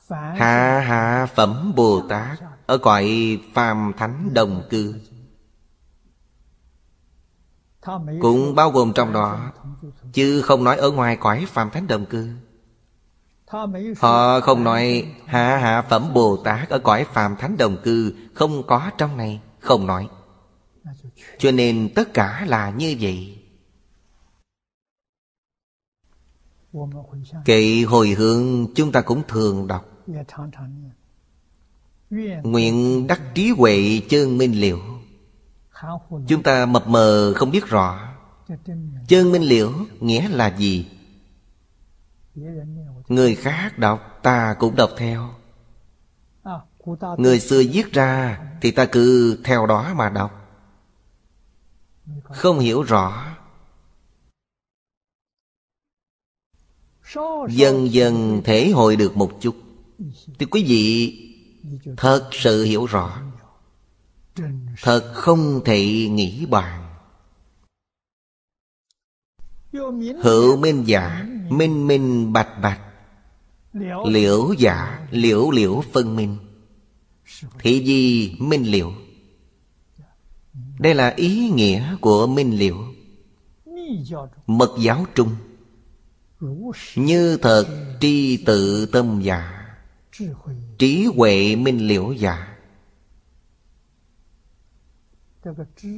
Hạ 0.09 0.80
hạ 0.80 1.28
phẩm 1.36 1.74
Bồ 1.76 2.01
Tát 2.09 2.39
Ở 2.65 2.78
cõi 2.78 3.39
phàm 3.53 3.93
thánh 3.97 4.34
đồng 4.34 4.63
cư. 4.70 4.95
Cũng 8.22 8.55
bao 8.55 8.72
gồm 8.72 8.91
trong 8.95 9.13
đó, 9.13 9.51
Chứ 10.13 10.41
không 10.41 10.63
nói 10.63 10.78
ở 10.78 10.91
ngoài 10.91 11.17
cõi 11.20 11.45
phàm 11.47 11.70
thánh 11.70 11.88
đồng 11.88 12.05
cư. 12.05 12.30
Họ 13.97 14.39
không 14.39 14.63
nói 14.63 15.13
hạ 15.26 15.57
hạ 15.57 15.82
phẩm 15.82 16.13
Bồ 16.13 16.38
Tát 16.38 16.70
Ở 16.70 16.80
cõi 16.80 17.05
phàm 17.13 17.36
thánh 17.36 17.57
đồng 17.57 17.78
cư 17.84 18.13
Không 18.34 18.63
có 18.67 18.91
trong 18.97 19.17
này 19.17 19.41
không 19.60 19.88
nói. 19.88 20.10
Cho 21.38 21.51
nên 21.51 21.89
tất 21.95 22.14
cả 22.14 22.45
là 22.47 22.70
như 22.70 22.95
vậy. 22.99 23.38
Kệ 27.45 27.82
hồi 27.88 28.10
hướng 28.10 28.68
chúng 28.76 28.91
ta 28.91 29.01
cũng 29.01 29.24
thường 29.28 29.68
đọc. 29.68 29.86
Nguyện 32.43 33.07
đắc 33.07 33.22
trí 33.36 33.49
huệ 33.49 34.01
chân 34.10 34.38
minh 34.38 34.62
liệu 34.62 34.80
chúng 36.28 36.43
ta 36.43 36.66
mập 36.66 36.88
mờ 36.88 37.34
không 37.36 37.51
biết 37.51 37.66
rõ. 37.66 38.16
Chân 39.07 39.32
minh 39.32 39.41
liệu 39.41 39.74
nghĩa 39.99 40.30
là 40.30 40.57
gì? 40.57 40.88
Người 43.07 43.36
khác 43.36 43.80
đọc, 43.80 44.20
ta 44.24 44.55
cũng 44.60 44.76
đọc 44.76 44.89
theo. 44.97 45.30
Người 47.18 47.40
xưa 47.40 47.64
viết 47.72 47.92
ra 47.92 48.40
Thì 48.62 48.72
ta 48.72 48.86
cứ 48.86 49.38
theo 49.44 49.66
đó 49.66 49.94
mà 49.96 50.10
đọc. 50.10 50.32
Không 52.24 52.60
hiểu 52.60 52.84
rõ. 52.84 53.36
Dần 57.50 57.92
dần 57.94 58.42
thể 58.44 58.70
hội 58.70 58.96
được 58.96 59.18
một 59.18 59.32
chút. 59.42 59.56
Thì 60.40 60.46
quý 60.46 60.64
vị 60.68 61.16
Thật 61.98 62.30
sự 62.32 62.64
hiểu 62.64 62.86
rõ. 62.86 63.22
Thật 64.82 65.12
không 65.14 65.62
thể 65.66 66.08
nghĩ 66.10 66.46
bàn. 66.46 66.96
Hữu 70.22 70.58
minh 70.58 70.84
giả 70.88 71.26
Minh 71.50 71.88
minh 71.88 72.34
bạch 72.34 72.62
bạch. 72.62 72.82
Liễu 74.06 74.54
giả 74.58 75.08
Liễu 75.12 75.52
liễu 75.52 75.84
phân 75.94 76.16
minh. 76.16 76.38
Thị 77.59 77.84
gì 77.84 78.36
minh 78.39 78.71
liệu. 78.71 78.93
Đây 80.80 80.95
là 80.95 81.13
ý 81.15 81.49
nghĩa 81.49 81.97
của 82.01 82.27
minh 82.27 82.57
liệu. 82.57 82.77
Mật 84.47 84.69
giáo 84.80 85.05
trung. 85.15 85.36
Như 86.95 87.38
thật 87.38 87.95
tri 88.01 88.43
tự 88.45 88.86
tâm 88.86 89.21
giả 89.21 89.65
Trí 90.77 91.05
huệ 91.15 91.55
minh 91.55 91.88
liệu 91.88 92.13
giả 92.13 92.57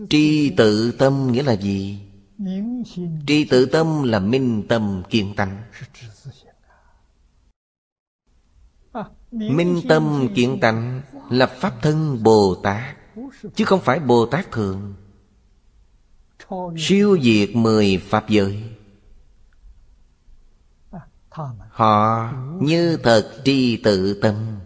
Tri 0.09 0.49
tự 0.57 0.91
tâm 0.91 1.31
nghĩa 1.31 1.43
là 1.43 1.53
gì? 1.53 1.99
Tri 3.27 3.45
tự 3.45 3.65
tâm 3.65 4.03
là 4.03 4.19
minh 4.19 4.63
tâm 4.69 5.03
kiên 5.09 5.35
tánh. 5.35 5.63
Minh 9.31 9.81
tâm 9.89 10.27
kiên 10.35 10.59
tánh 10.59 11.01
lập 11.31 11.51
pháp 11.59 11.81
thân 11.81 12.23
bồ 12.23 12.55
tát 12.63 12.97
chứ 13.55 13.65
không 13.65 13.81
phải 13.81 13.99
bồ 13.99 14.25
tát 14.25 14.51
thường. 14.51 14.93
Siêu 16.77 17.17
diệt 17.21 17.49
mười 17.55 17.97
pháp 17.97 18.29
giới. 18.29 18.63
Họ 21.69 22.31
như 22.61 22.97
thật 22.97 23.41
tri 23.45 23.77
tự 23.77 24.19
tâm, 24.21 24.59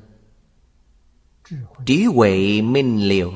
trí 1.85 2.03
huệ 2.03 2.61
minh 2.61 3.07
liễu. 3.07 3.31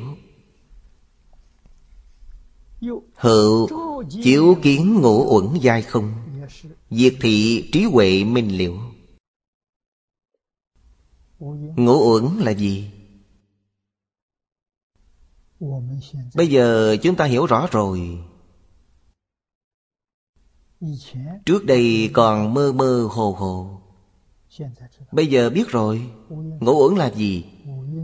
Hữu 3.16 3.70
chiếu 4.24 4.58
kiến 4.62 5.02
ngũ 5.02 5.36
uẩn 5.36 5.62
dai 5.64 5.82
không, 5.82 6.14
diệt 6.90 7.14
thị 7.22 7.70
trí 7.74 7.84
huệ 7.84 8.24
minh 8.24 8.58
liễu. 8.58 8.78
Ngũ 11.76 12.14
uẩn 12.14 12.38
là 12.38 12.52
gì? 12.52 12.92
Bây 16.36 16.48
giờ 16.48 16.98
chúng 17.02 17.16
ta 17.16 17.26
hiểu 17.26 17.46
rõ 17.46 17.68
rồi. 17.72 18.20
Trước 21.46 21.66
đây 21.66 22.10
còn 22.14 22.54
mơ 22.54 22.72
mơ 22.72 23.08
hồ 23.12 23.32
hồ. 23.32 23.82
Bây 25.12 25.28
giờ 25.28 25.50
biết 25.50 25.68
rồi. 25.68 26.12
Ngũ 26.60 26.88
uẩn 26.88 26.96
là 26.96 27.12
gì? 27.12 27.46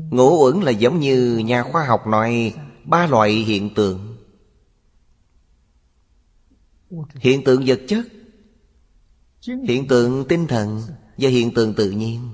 Ngũ 0.10 0.44
uẩn 0.44 0.62
là 0.62 0.72
giống 0.72 1.00
như 1.00 1.38
nhà 1.38 1.64
khoa 1.64 1.86
học 1.86 2.08
nói 2.08 2.54
Ba 2.86 3.08
loại 3.08 3.32
hiện 3.32 3.74
tượng. 3.76 4.18
Hiện 7.16 7.44
tượng 7.44 7.64
vật 7.66 7.80
chất 7.88 8.06
Hiện 9.68 9.88
tượng 9.88 10.26
tinh 10.28 10.48
thần 10.48 10.82
Và 11.18 11.30
hiện 11.30 11.54
tượng 11.54 11.74
tự 11.74 11.92
nhiên. 11.92 12.30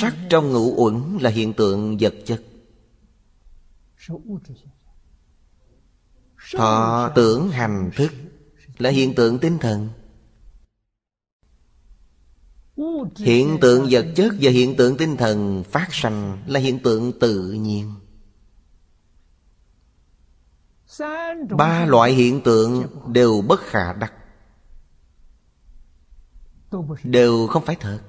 Sắc 0.00 0.14
trong 0.30 0.52
ngũ 0.52 0.74
uẩn 0.76 1.18
là 1.20 1.30
hiện 1.30 1.52
tượng 1.52 1.96
vật 2.00 2.14
chất. 2.24 2.42
Thọ 6.56 7.12
tưởng 7.14 7.50
hành 7.50 7.90
thức 7.96 8.12
Là 8.78 8.90
hiện 8.90 9.14
tượng 9.14 9.38
tinh 9.38 9.58
thần. 9.58 9.88
Hiện 13.16 13.58
tượng 13.60 13.86
vật 13.90 14.06
chất 14.16 14.32
và 14.40 14.50
hiện 14.50 14.76
tượng 14.76 14.96
tinh 14.96 15.16
thần 15.16 15.64
phát 15.64 15.88
sanh 15.90 16.42
là 16.46 16.60
hiện 16.60 16.78
tượng 16.78 17.18
tự 17.20 17.52
nhiên. 17.52 17.94
Ba 21.50 21.86
loại 21.86 22.12
hiện 22.12 22.40
tượng 22.44 22.86
đều 23.12 23.42
bất 23.48 23.60
khả 23.60 23.92
đắc. 23.92 24.12
Đều 27.02 27.46
không 27.46 27.64
phải 27.64 27.76
thật. 27.80 28.00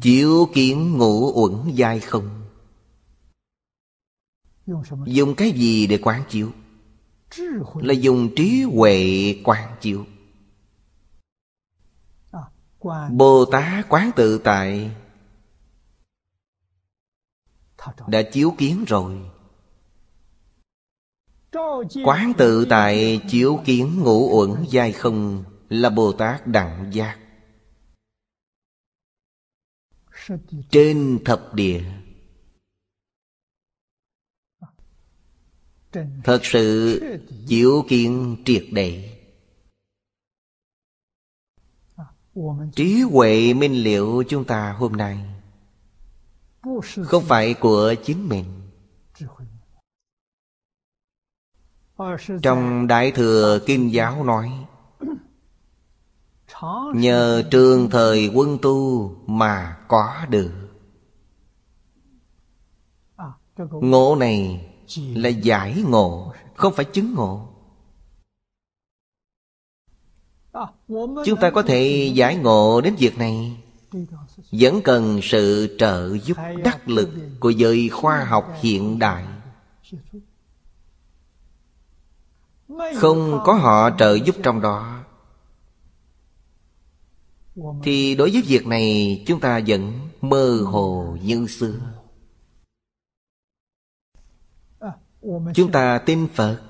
Chiếu 0.00 0.48
kiến 0.54 0.98
ngũ 0.98 1.32
uẩn 1.34 1.76
dai 1.78 2.00
không? 2.00 2.44
Dùng 5.06 5.34
cái 5.34 5.50
gì 5.50 5.86
để 5.86 5.98
quán 6.02 6.22
chiếu? 6.28 6.50
Là 7.74 7.94
dùng 7.94 8.34
trí 8.36 8.62
huệ 8.62 9.34
quán 9.44 9.76
chiếu. 9.80 10.06
Bồ 13.10 13.44
Tát 13.44 13.86
quán 13.88 14.10
tự 14.16 14.38
tại. 14.38 14.90
Đã 18.06 18.22
chiếu 18.32 18.54
kiến 18.58 18.84
rồi. 18.88 19.20
Quán 22.04 22.32
tự 22.38 22.66
tại 22.70 23.20
chiếu 23.28 23.60
kiến 23.64 24.00
ngũ 24.00 24.38
uẩn 24.38 24.64
dai 24.72 24.92
không? 24.92 25.44
Là 25.68 25.90
Bồ 25.90 26.12
Tát 26.12 26.46
đẳng 26.46 26.90
giác 26.92 27.18
trên 30.70 31.18
thập 31.24 31.54
địa. 31.54 31.84
Thật 36.24 36.40
sự 36.42 37.00
diệu 37.46 37.84
kiện 37.88 38.36
triệt 38.44 38.64
đệ 38.72 39.14
trí 42.74 43.00
huệ 43.00 43.54
minh 43.54 43.72
liệu 43.72 44.24
chúng 44.28 44.44
ta 44.44 44.72
hôm 44.72 44.92
nay 44.92 45.18
không 47.04 47.24
phải 47.24 47.54
của 47.54 47.94
chính 48.04 48.28
mình. 48.28 48.44
Trong 52.42 52.86
đại 52.86 53.12
thừa 53.12 53.60
kinh 53.66 53.92
giáo 53.92 54.24
nói 54.24 54.66
Nhờ 56.94 57.42
trường 57.50 57.90
thời 57.90 58.30
quân 58.34 58.58
tu 58.62 59.10
mà 59.26 59.76
có 59.88 60.26
được. 60.28 60.50
Ngộ 63.58 64.16
này 64.16 64.70
là 64.96 65.28
giải 65.28 65.84
ngộ 65.88 66.32
Không 66.54 66.74
phải 66.74 66.84
chứng 66.84 67.14
ngộ. 67.14 67.48
Chúng 71.24 71.40
ta 71.40 71.50
có 71.50 71.62
thể 71.62 72.12
giải 72.14 72.36
ngộ 72.36 72.80
đến 72.80 72.94
việc 72.98 73.18
này. 73.18 73.56
Vẫn 74.52 74.80
cần 74.84 75.20
sự 75.22 75.76
trợ 75.78 76.18
giúp 76.18 76.36
đắc 76.64 76.88
lực 76.88 77.10
Của 77.40 77.50
giới 77.50 77.88
khoa 77.88 78.24
học 78.24 78.52
hiện 78.60 78.98
đại. 78.98 79.24
Không 82.96 83.40
có 83.44 83.52
họ 83.52 83.90
trợ 83.98 84.14
giúp 84.14 84.36
trong 84.42 84.60
đó. 84.60 84.93
Thì 87.82 88.14
đối 88.14 88.30
với 88.30 88.42
việc 88.42 88.66
này, 88.66 89.22
chúng 89.26 89.40
ta 89.40 89.60
vẫn 89.66 90.08
mơ 90.20 90.60
hồ 90.66 91.16
như 91.22 91.46
xưa. 91.46 91.74
Chúng 95.54 95.72
ta 95.72 96.02
tin 96.06 96.28
Phật. 96.34 96.62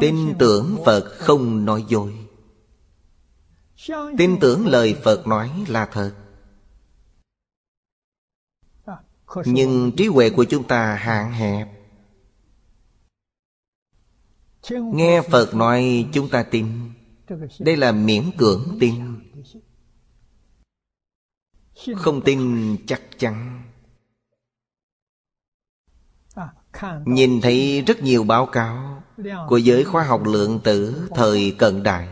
Tin 0.00 0.34
tưởng 0.38 0.78
Phật 0.84 1.04
không 1.18 1.64
nói 1.64 1.84
dối. 1.88 2.14
Tin 4.18 4.38
tưởng 4.40 4.66
lời 4.66 4.96
Phật 5.04 5.26
nói 5.26 5.64
là 5.68 5.86
thật. 5.92 6.14
Nhưng 9.44 9.92
trí 9.96 10.06
huệ 10.06 10.30
của 10.30 10.44
chúng 10.44 10.68
ta 10.68 10.94
hạn 10.94 11.32
hẹp. 11.32 11.68
Nghe 14.70 15.22
Phật 15.30 15.54
nói, 15.54 16.08
chúng 16.12 16.28
ta 16.28 16.42
tin. 16.42 16.92
Đây 17.58 17.76
là 17.76 17.92
miễn 17.92 18.30
cưỡng 18.38 18.76
tin. 18.80 18.94
Không 21.96 22.20
tin 22.24 22.76
chắc 22.86 23.02
chắn. 23.18 23.62
Nhìn 27.06 27.40
thấy 27.40 27.82
rất 27.86 28.02
nhiều 28.02 28.24
báo 28.24 28.46
cáo 28.46 29.02
Của 29.48 29.56
giới 29.56 29.84
khoa 29.84 30.04
học 30.04 30.22
lượng 30.24 30.60
tử 30.64 31.08
thời 31.14 31.56
cận 31.58 31.82
đại. 31.82 32.08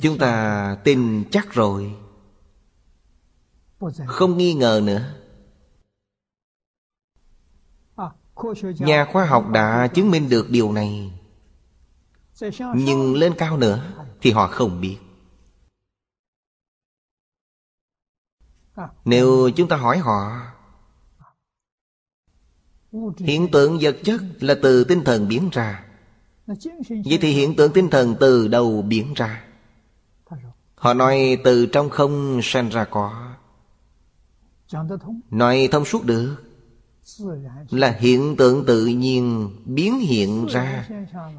Chúng 0.00 0.18
ta 0.18 0.76
tin 0.84 1.24
chắc 1.30 1.52
rồi. 1.52 1.94
Không 4.06 4.38
nghi 4.38 4.54
ngờ 4.54 4.80
nữa. 4.84 5.14
Nhà 8.78 9.06
khoa 9.12 9.26
học 9.26 9.48
đã 9.48 9.86
chứng 9.86 10.10
minh 10.10 10.28
được 10.28 10.50
điều 10.50 10.72
này. 10.72 11.12
Nhưng 12.74 13.14
lên 13.14 13.34
cao 13.38 13.56
nữa 13.56 14.06
Thì 14.20 14.30
họ 14.30 14.46
không 14.46 14.80
biết. 14.80 14.98
Nếu 19.04 19.50
chúng 19.56 19.68
ta 19.68 19.76
hỏi 19.76 19.98
họ, 19.98 20.54
Hiện 23.18 23.48
tượng 23.52 23.78
vật 23.80 23.96
chất 24.04 24.20
là 24.40 24.54
từ 24.62 24.84
tinh 24.84 25.04
thần 25.04 25.28
biến 25.28 25.50
ra. 25.52 25.84
Vậy 26.86 27.18
thì 27.20 27.32
hiện 27.32 27.56
tượng 27.56 27.72
tinh 27.72 27.90
thần 27.90 28.14
từ 28.20 28.48
đâu 28.48 28.82
biến 28.82 29.14
ra? 29.14 29.44
Họ 30.74 30.94
nói 30.94 31.38
từ 31.44 31.66
trong 31.66 31.90
không 31.90 32.40
sanh 32.42 32.68
ra 32.68 32.84
có. 32.84 33.34
Nói 35.30 35.68
thông 35.72 35.84
suốt 35.84 36.04
được. 36.04 36.43
Là 37.70 37.90
hiện 37.90 38.36
tượng 38.38 38.64
tự 38.66 38.86
nhiên 38.86 39.50
biến 39.64 39.98
hiện 39.98 40.46
ra. 40.46 40.88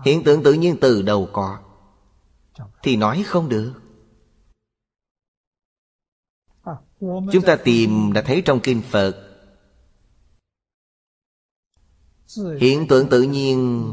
Hiện 0.06 0.24
tượng 0.24 0.44
tự 0.44 0.54
nhiên 0.54 0.78
từ 0.82 1.02
đầu 1.02 1.30
có? 1.34 1.60
Thì 2.84 2.96
nói 2.96 3.24
không 3.28 3.50
được. 3.50 3.74
Chúng 7.00 7.44
ta 7.46 7.56
tìm, 7.56 8.14
đã 8.14 8.22
thấy 8.22 8.42
trong 8.46 8.60
Kinh 8.60 8.82
Phật, 8.82 9.26
Hiện 12.60 12.88
tượng 12.88 13.10
tự 13.10 13.22
nhiên 13.22 13.86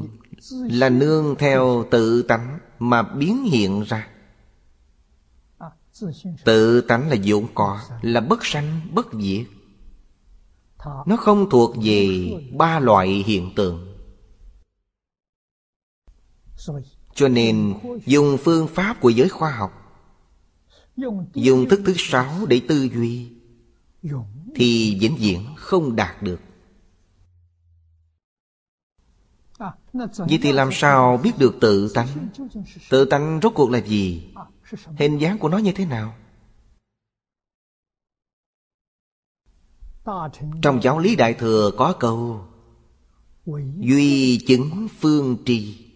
là 0.51 0.89
nương 0.89 1.35
theo 1.39 1.85
tự 1.91 2.23
tánh 2.23 2.59
mà 2.79 3.03
biến 3.03 3.45
hiện 3.45 3.83
ra. 3.83 4.09
Tự 6.45 6.81
tánh 6.81 7.09
là 7.09 7.17
vốn 7.25 7.47
có, 7.55 7.81
Là 8.03 8.21
bất 8.21 8.45
sanh, 8.47 8.81
bất 8.93 9.07
diệt. 9.13 9.47
Nó 10.85 11.17
không 11.17 11.51
thuộc 11.51 11.75
về 11.83 12.31
ba 12.59 12.79
loại 12.79 13.09
hiện 13.27 13.51
tượng. 13.57 13.97
Cho 17.15 17.29
nên, 17.29 17.75
dùng 18.07 18.37
phương 18.45 18.69
pháp 18.69 19.01
của 19.01 19.11
giới 19.11 19.29
khoa 19.29 19.51
học, 19.51 19.83
Dùng 21.35 21.69
thức 21.69 21.81
thứ 21.87 21.95
sáu 21.97 22.47
để 22.49 22.61
tư 22.69 22.89
duy, 22.95 23.33
Thì 24.55 24.99
vĩnh 25.01 25.17
viễn 25.17 25.47
không 25.57 25.97
đạt 25.97 26.23
được. 26.23 26.41
Vậy 30.19 30.39
thì 30.43 30.53
làm 30.53 30.69
sao 30.73 31.21
biết 31.23 31.33
được 31.39 31.57
tự 31.61 31.93
tánh? 31.95 32.09
Tự 32.91 33.05
tánh 33.05 33.41
rốt 33.43 33.53
cuộc 33.55 33.71
là 33.71 33.79
gì? 33.79 34.35
Hình 34.97 35.19
dáng 35.19 35.39
của 35.39 35.49
nó 35.49 35.59
như 35.59 35.73
thế 35.73 35.87
nào? 35.87 36.15
Trong 40.63 40.83
giáo 40.83 40.99
lý 40.99 41.17
Đại 41.17 41.35
Thừa 41.35 41.71
có 41.77 41.95
câu 42.01 42.45
Duy 43.79 44.39
chứng 44.39 44.89
phương 45.01 45.37
trì. 45.45 45.89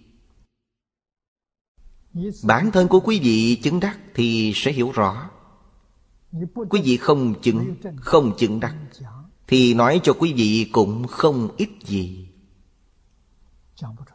Bản 2.45 2.71
thân 2.73 2.89
của 2.89 3.01
quý 3.01 3.21
vị 3.21 3.61
chứng 3.63 3.81
đắc 3.81 3.99
thì 4.15 4.53
sẽ 4.55 4.73
hiểu 4.73 4.93
rõ. 4.93 5.31
Quý 6.71 6.81
vị 6.85 6.97
không 6.97 7.35
chứng, 7.43 7.77
không 7.97 8.37
chứng 8.37 8.61
đắc 8.61 8.77
Thì 9.47 9.75
nói 9.75 10.01
cho 10.03 10.13
quý 10.13 10.33
vị 10.33 10.71
cũng 10.73 11.07
không 11.07 11.49
ít 11.57 11.69
gì. 11.85 12.29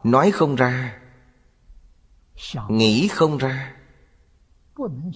Nói 0.04 0.30
không 0.30 0.54
ra 0.54 0.98
Nghĩ 2.68 3.08
không 3.08 3.38
ra. 3.38 3.76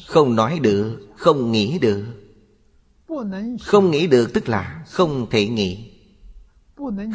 Không 0.06 0.36
nói 0.36 0.58
được 0.58 1.08
Không 1.16 1.52
nghĩ 1.52 1.78
được. 1.78 2.25
Không 3.62 3.90
nghĩ 3.90 4.06
được 4.06 4.30
tức 4.34 4.48
là 4.48 4.84
không 4.88 5.26
thể 5.30 5.48
nghĩ. 5.48 5.92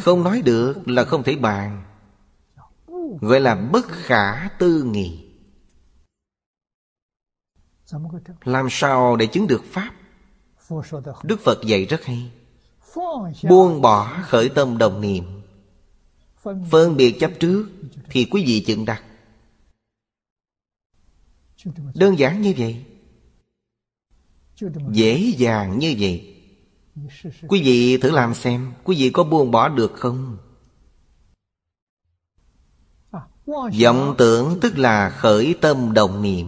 Không 0.02 0.24
nói 0.24 0.42
được 0.42 0.88
là 0.88 1.04
không 1.04 1.24
thể 1.24 1.36
bàn. 1.36 1.84
Gọi 3.22 3.39
là 3.39 3.56
bất 3.56 3.86
khả 3.89 4.48
tư 4.48 4.84
nghị. 4.84 5.26
Làm 8.44 8.68
sao 8.70 9.16
để 9.16 9.28
chứng 9.28 9.48
được 9.48 9.64
Pháp? 9.66 9.92
Đức 11.24 11.39
Phật 11.39 11.60
dạy 11.66 11.86
rất 11.86 12.06
hay. 12.06 12.32
Buông 13.50 13.82
bỏ 13.82 14.18
khởi 14.24 14.50
tâm 14.50 14.78
đồng 14.78 15.02
niệm. 15.02 15.42
Phân 16.72 16.98
biệt 16.98 17.18
chấp 17.20 17.32
trước 17.39 17.70
Thì 18.10 18.28
quý 18.32 18.44
vị 18.46 18.64
chứng 18.68 18.86
đắc. 18.86 19.04
Đơn 21.96 22.20
giản 22.20 22.42
như 22.42 22.54
vậy 22.58 22.86
Dễ 24.91 25.34
dàng 25.38 25.80
như 25.80 25.95
vậy. 25.99 26.28
Quý 27.47 27.62
vị 27.62 27.97
thử 27.97 28.12
làm 28.12 28.34
xem 28.34 28.74
Quý 28.84 28.95
vị 28.99 29.09
có 29.09 29.24
buông 29.24 29.51
bỏ 29.51 29.70
được 29.70 29.93
không? 29.93 30.38
Vọng 33.84 34.16
tưởng 34.18 34.59
tức 34.62 34.78
là 34.78 35.09
khởi 35.09 35.55
tâm 35.62 35.93
động 35.93 36.22
niệm. 36.22 36.47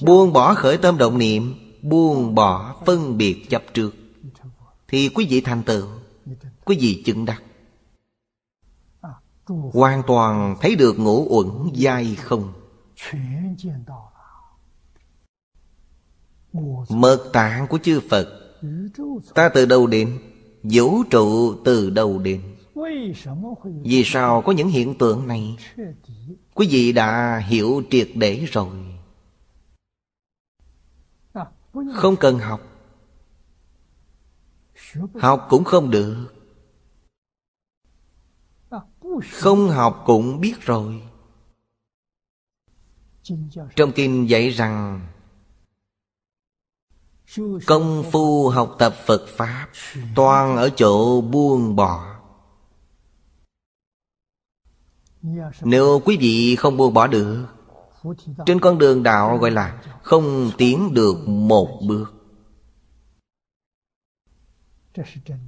Buông 0.00 0.32
bỏ 0.32 0.54
khởi 0.54 0.76
tâm 0.76 0.98
động 0.98 1.18
niệm 1.18 1.54
Buông 1.82 2.34
bỏ 2.34 2.76
phân 2.86 3.18
biệt 3.18 3.46
chấp 3.50 3.62
trước. 3.74 3.90
Thì 4.88 5.08
quý 5.08 5.26
vị 5.30 5.40
thành 5.40 5.62
tựu 5.62 5.86
Quý 6.64 6.76
vị 6.80 7.02
chứng 7.06 7.24
đắc. 7.24 7.42
Hoàn 9.72 10.02
toàn 10.06 10.56
thấy 10.60 10.76
được 10.76 10.98
ngũ 10.98 11.26
uẩn 11.28 11.48
dai 11.74 12.14
không 12.14 12.52
Mật 16.88 17.30
tạng 17.32 17.66
của 17.66 17.78
chư 17.78 18.00
Phật. 18.10 18.56
Ta 19.34 19.48
từ 19.48 19.66
đâu 19.66 19.86
đến? 19.86 20.18
Vũ 20.62 21.02
trụ 21.10 21.54
từ 21.64 21.90
đâu 21.90 22.18
đến? 22.18 22.56
Vì 23.84 24.02
sao 24.04 24.42
có 24.46 24.52
những 24.52 24.68
hiện 24.68 24.98
tượng 24.98 25.26
này? 25.26 25.56
Quý 26.54 26.68
vị 26.70 26.92
đã 26.92 27.38
hiểu 27.38 27.82
triệt 27.90 28.08
để 28.14 28.46
rồi. 28.52 28.68
Không 31.94 32.16
cần 32.16 32.38
học. 32.38 32.60
Học 35.14 35.46
cũng 35.50 35.64
không 35.64 35.90
được. 35.90 36.26
Không 39.32 39.68
học 39.68 40.02
cũng 40.06 40.40
biết 40.40 40.60
rồi. 40.60 41.02
Trong 43.76 43.92
kinh 43.94 44.28
dạy 44.28 44.50
rằng 44.50 45.06
Công 47.66 48.04
phu 48.12 48.48
học 48.48 48.76
tập 48.78 48.94
Phật 49.06 49.26
Pháp, 49.28 49.68
Toàn 50.14 50.56
ở 50.56 50.70
chỗ 50.76 51.20
buông 51.20 51.76
bỏ. 51.76 52.20
Nếu 55.60 56.00
quý 56.04 56.16
vị 56.20 56.56
không 56.56 56.76
buông 56.76 56.94
bỏ 56.94 57.06
được, 57.06 57.46
Trên 58.46 58.60
con 58.60 58.78
đường 58.78 59.02
đạo 59.02 59.38
gọi 59.38 59.50
là 59.50 59.82
Không 60.02 60.50
tiến 60.58 60.94
được 60.94 61.28
một 61.28 61.80
bước. 61.88 62.14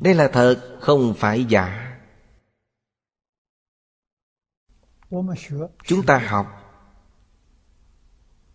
Đây 0.01 0.15
là 0.15 0.29
thật, 0.33 0.79
Không 0.81 1.15
phải 1.15 1.45
giả. 1.45 1.99
Chúng 5.85 6.07
ta 6.07 6.19
học 6.19 6.47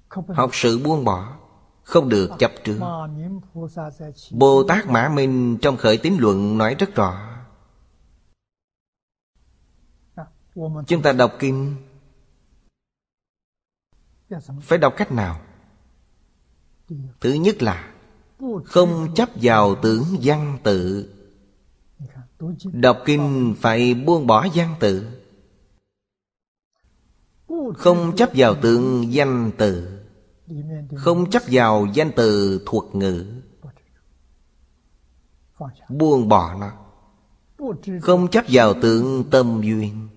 Học 0.09 0.49
sự 0.53 0.79
buông 0.79 1.05
bỏ 1.05 1.40
không 1.83 2.09
được 2.09 2.29
chấp 2.39 2.51
trước. 2.63 2.79
Bồ 4.31 4.63
tát 4.63 4.87
mã 4.87 5.09
minh 5.09 5.57
trong 5.61 5.77
khởi 5.77 5.97
tín 5.97 6.17
luận 6.19 6.57
nói 6.57 6.75
rất 6.79 6.95
rõ. 6.95 7.27
Chúng 10.87 11.01
ta 11.03 11.13
đọc 11.13 11.33
kinh. 11.39 11.75
Phải 14.61 14.77
đọc 14.77 14.93
cách 14.97 15.11
nào? 15.11 15.41
Thứ 17.19 17.33
nhất 17.33 17.61
là 17.63 17.93
không 18.65 19.13
chấp 19.15 19.29
vào 19.35 19.75
tưởng 19.75 20.03
văn 20.21 20.57
tự. 20.63 21.09
Đọc 22.63 22.97
kinh 23.05 23.55
phải 23.59 23.93
buông 23.93 24.27
bỏ 24.27 24.47
văn 24.53 24.75
tự. 24.79 25.21
Không 27.77 28.15
chấp 28.15 28.29
vào 28.35 28.55
tượng 28.55 29.13
danh 29.13 29.51
tự. 29.57 30.00
Không 30.95 31.29
chấp 31.29 31.43
vào 31.51 31.87
danh 31.93 32.11
từ 32.15 32.61
thuộc 32.65 32.95
ngữ. 32.95 33.41
Buông 35.89 36.29
bỏ 36.29 36.55
nó. 36.55 36.71
Không 38.01 38.27
chấp 38.27 38.45
vào 38.49 38.73
tượng 38.81 39.29
tâm 39.31 39.61
duyên. 39.63 40.07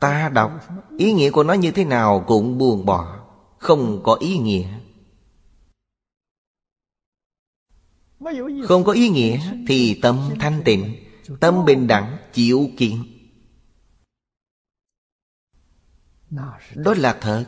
Ta 0.00 0.28
đọc, 0.28 0.52
Ý 0.98 1.12
nghĩa 1.12 1.30
của 1.30 1.44
nó 1.44 1.52
như 1.52 1.70
thế 1.70 1.84
nào 1.84 2.24
cũng 2.26 2.58
buông 2.58 2.86
bỏ, 2.86 3.26
Không 3.58 4.00
có 4.02 4.14
ý 4.14 4.38
nghĩa. 4.38 4.68
Không 8.64 8.84
có 8.84 8.92
ý 8.92 9.08
nghĩa 9.08 9.40
Thì 9.68 9.98
tâm 10.02 10.30
thanh 10.40 10.62
tịnh, 10.64 10.94
Tâm 11.40 11.64
bình 11.64 11.86
đẳng, 11.86 12.16
chịu 12.32 12.68
kiện 12.76 12.96
Đó 16.74 16.94
là 16.96 17.18
thật. 17.20 17.44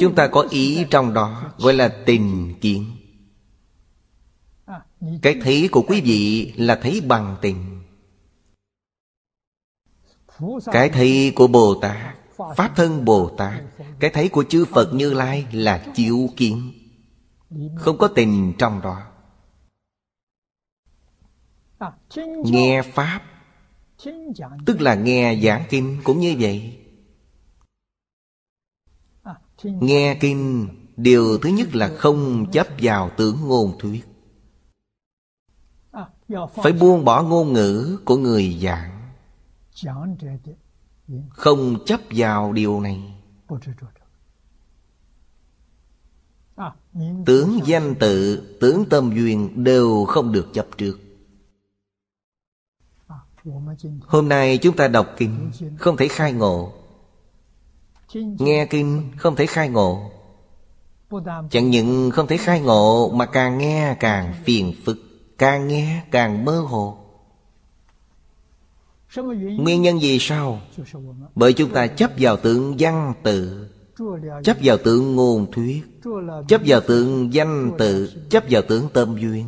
chúng 0.00 0.14
ta 0.14 0.28
có 0.28 0.46
ý 0.50 0.84
trong 0.90 1.14
đó, 1.14 1.52
gọi 1.58 1.72
là 1.72 1.88
tình 2.06 2.54
kiến. 2.60 2.96
Cái 5.22 5.36
thấy 5.42 5.68
của 5.72 5.82
quý 5.88 6.00
vị 6.00 6.52
là 6.56 6.78
thấy 6.82 7.00
bằng 7.00 7.36
tình. 7.40 7.82
Cái 10.64 10.88
thấy 10.88 11.32
của 11.34 11.46
bồ 11.46 11.74
tát, 11.74 12.16
pháp 12.56 12.72
thân 12.76 13.04
bồ 13.04 13.28
tát, 13.36 13.62
cái 14.00 14.10
thấy 14.10 14.28
của 14.28 14.44
chư 14.44 14.64
phật 14.64 14.94
như 14.94 15.12
lai 15.12 15.46
là 15.52 15.86
chiếu 15.94 16.28
kiến. 16.36 16.72
Không 17.76 17.98
có 17.98 18.08
tình 18.08 18.52
trong 18.58 18.80
đó. 18.80 19.02
Nghe 22.44 22.82
pháp, 22.82 23.20
tức 24.66 24.80
là 24.80 24.94
nghe 24.94 25.40
giảng 25.42 25.64
kinh 25.70 26.00
cũng 26.04 26.20
như 26.20 26.36
vậy. 26.38 26.81
Nghe 29.64 30.18
kinh 30.20 30.68
Điều 30.96 31.38
thứ 31.38 31.48
nhất 31.48 31.74
là 31.74 31.88
không 31.98 32.50
chấp 32.52 32.66
vào 32.78 33.10
tưởng 33.16 33.36
ngôn 33.40 33.78
thuyết. 33.78 34.04
Phải 36.54 36.72
buông 36.72 37.04
bỏ 37.04 37.22
ngôn 37.22 37.52
ngữ 37.52 37.98
của 38.04 38.16
người 38.16 38.58
giảng. 38.62 39.12
Không 41.28 41.84
chấp 41.84 42.00
vào 42.10 42.52
điều 42.52 42.80
này. 42.80 43.14
Tướng 47.26 47.60
danh 47.64 47.94
tự, 48.00 48.42
tướng 48.60 48.84
tâm 48.90 49.10
duyên 49.14 49.64
đều 49.64 50.04
không 50.04 50.32
được 50.32 50.48
chấp 50.52 50.66
trước. 50.78 50.98
Hôm 54.06 54.28
nay 54.28 54.58
chúng 54.58 54.76
ta 54.76 54.88
đọc 54.88 55.06
kinh 55.16 55.50
Không 55.78 55.96
thể 55.96 56.08
khai 56.08 56.32
ngộ. 56.32 56.72
Nghe 58.14 58.66
kinh 58.66 59.10
không 59.16 59.36
thể 59.36 59.46
khai 59.46 59.68
ngộ. 59.68 60.10
Chẳng 61.50 61.70
những 61.70 62.10
không 62.10 62.26
thể 62.26 62.36
khai 62.36 62.60
ngộ, 62.60 63.10
Mà 63.14 63.26
càng 63.26 63.58
nghe 63.58 63.96
càng 64.00 64.34
phiền 64.44 64.74
phức, 64.84 64.98
Càng 65.38 65.68
nghe 65.68 66.02
càng 66.10 66.44
mơ 66.44 66.60
hồ. 66.60 66.98
Nguyên 69.36 69.82
nhân 69.82 70.00
gì 70.00 70.18
sao? 70.20 70.60
Bởi 71.34 71.52
chúng 71.52 71.70
ta 71.70 71.86
chấp 71.86 72.10
vào 72.18 72.36
tượng 72.36 72.76
văn 72.78 73.14
tự, 73.22 73.68
Chấp 74.44 74.56
vào 74.62 74.76
tượng 74.76 75.16
ngôn 75.16 75.52
thuyết, 75.52 75.82
Chấp 76.48 76.60
vào 76.66 76.80
tượng 76.80 77.34
danh 77.34 77.70
tự, 77.78 78.12
Chấp 78.30 78.44
vào 78.50 78.62
tượng 78.62 78.88
tâm 78.92 79.16
duyên. 79.18 79.46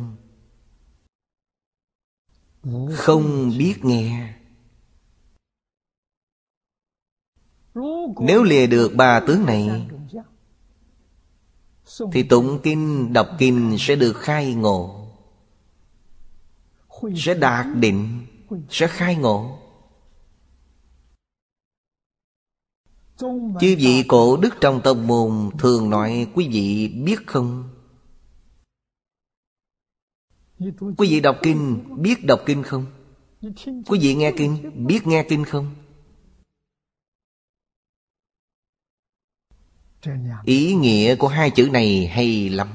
Không 2.95 3.51
biết 3.57 3.85
nghe. 3.85 4.34
Nếu 8.19 8.43
lìa 8.43 8.67
được 8.67 8.91
ba 8.95 9.19
tướng 9.19 9.45
này 9.45 9.87
Thì 12.11 12.23
tụng 12.23 12.59
kinh, 12.63 13.13
đọc 13.13 13.27
kinh 13.37 13.75
sẽ 13.79 13.95
được 13.95 14.13
khai 14.13 14.53
ngộ 14.53 15.07
Sẽ 17.15 17.33
đạt 17.33 17.65
định, 17.75 18.25
sẽ 18.69 18.87
khai 18.87 19.15
ngộ. 19.15 19.59
Chư 23.59 23.75
vị 23.77 24.03
cổ 24.07 24.37
đức 24.37 24.53
trong 24.61 24.81
tâm 24.83 25.07
môn 25.07 25.49
Thường 25.59 25.89
nói 25.89 26.27
quý 26.33 26.49
vị 26.51 26.87
biết 26.87 27.27
không? 27.27 27.69
Quý 30.97 31.09
vị 31.09 31.19
đọc 31.19 31.37
kinh 31.43 31.83
biết 32.01 32.25
đọc 32.25 32.39
kinh 32.45 32.63
không? 32.63 32.85
Quý 33.87 33.99
vị 34.01 34.15
nghe 34.15 34.33
kinh 34.37 34.71
biết 34.87 35.07
nghe 35.07 35.25
kinh 35.29 35.45
không? 35.45 35.84
ý 40.43 40.73
nghĩa 40.73 41.15
của 41.15 41.27
hai 41.27 41.51
chữ 41.51 41.69
này 41.69 42.07
hay 42.07 42.49
lắm. 42.49 42.67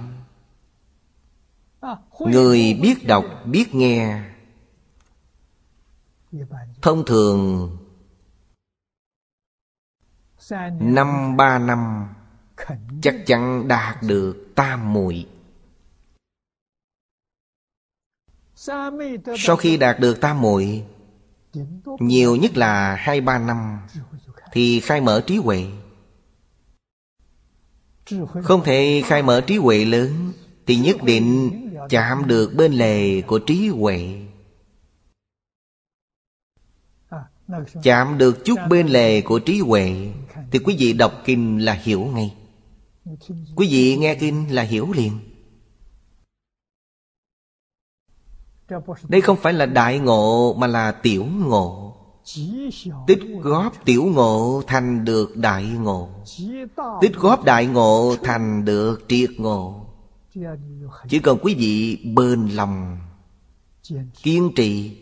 Người 2.21 2.79
biết 2.83 3.07
đọc, 3.07 3.25
biết 3.45 3.75
nghe. 3.75 4.23
Thông 6.83 7.05
thường, 7.07 7.77
năm 10.81 11.37
ba 11.37 11.59
năm, 11.59 12.09
chắc 13.03 13.17
chắn 13.27 13.69
đạt 13.69 14.03
được 14.03 14.53
tam 14.55 14.93
muội. 14.93 15.27
Sau 19.39 19.57
khi 19.59 19.77
đạt 19.77 20.01
được 20.01 20.21
tam 20.21 20.41
muội, 20.41 20.85
nhiều 22.01 22.37
nhất 22.37 22.57
là 22.57 22.95
hai 22.97 23.21
ba 23.21 23.39
năm, 23.39 23.81
thì 24.53 24.81
khai 24.81 25.01
mở 25.01 25.23
trí 25.27 25.37
huệ. 25.37 25.67
Không 28.43 28.63
thể 28.65 29.03
khai 29.07 29.23
mở 29.23 29.41
trí 29.41 29.57
huệ 29.57 29.85
lớn, 29.85 30.33
Thì 30.67 30.77
nhất 30.77 31.03
định 31.03 31.51
chạm 31.89 32.27
được 32.27 32.55
bên 32.55 32.73
lề 32.73 33.21
của 33.21 33.39
trí 33.39 33.69
huệ. 33.69 34.21
Chạm 37.83 38.19
được 38.19 38.45
chút 38.45 38.59
bên 38.69 38.87
lề 38.87 39.21
của 39.21 39.39
trí 39.39 39.59
huệ, 39.59 40.13
Thì 40.51 40.59
quý 40.59 40.77
vị 40.79 40.93
đọc 40.93 41.13
kinh 41.25 41.65
là 41.65 41.73
hiểu 41.73 42.05
ngay. 42.05 42.35
Quý 43.57 43.69
vị 43.71 43.97
nghe 43.97 44.15
kinh 44.15 44.55
là 44.55 44.63
hiểu 44.63 44.93
liền. 44.93 45.21
Đây 49.09 49.21
không 49.21 49.37
phải 49.37 49.53
là 49.53 49.67
đại 49.67 49.99
ngộ 49.99 50.55
mà 50.59 50.67
là 50.67 50.93
tiểu 50.93 51.25
ngộ. 51.25 51.90
Tích 53.07 53.23
góp 53.41 53.85
tiểu 53.85 54.05
ngộ 54.05 54.63
thành 54.67 55.05
được 55.05 55.37
đại 55.37 55.65
ngộ. 55.65 56.09
Tích 57.01 57.17
góp 57.17 57.45
đại 57.45 57.67
ngộ 57.67 58.17
thành 58.23 58.65
được 58.65 59.05
triệt 59.09 59.31
ngộ. 59.39 59.87
Chỉ 61.09 61.19
cần 61.19 61.39
quý 61.43 61.55
vị 61.55 62.05
bền 62.15 62.49
lòng, 62.49 62.99
Kiên 64.23 64.53
trì, 64.57 64.99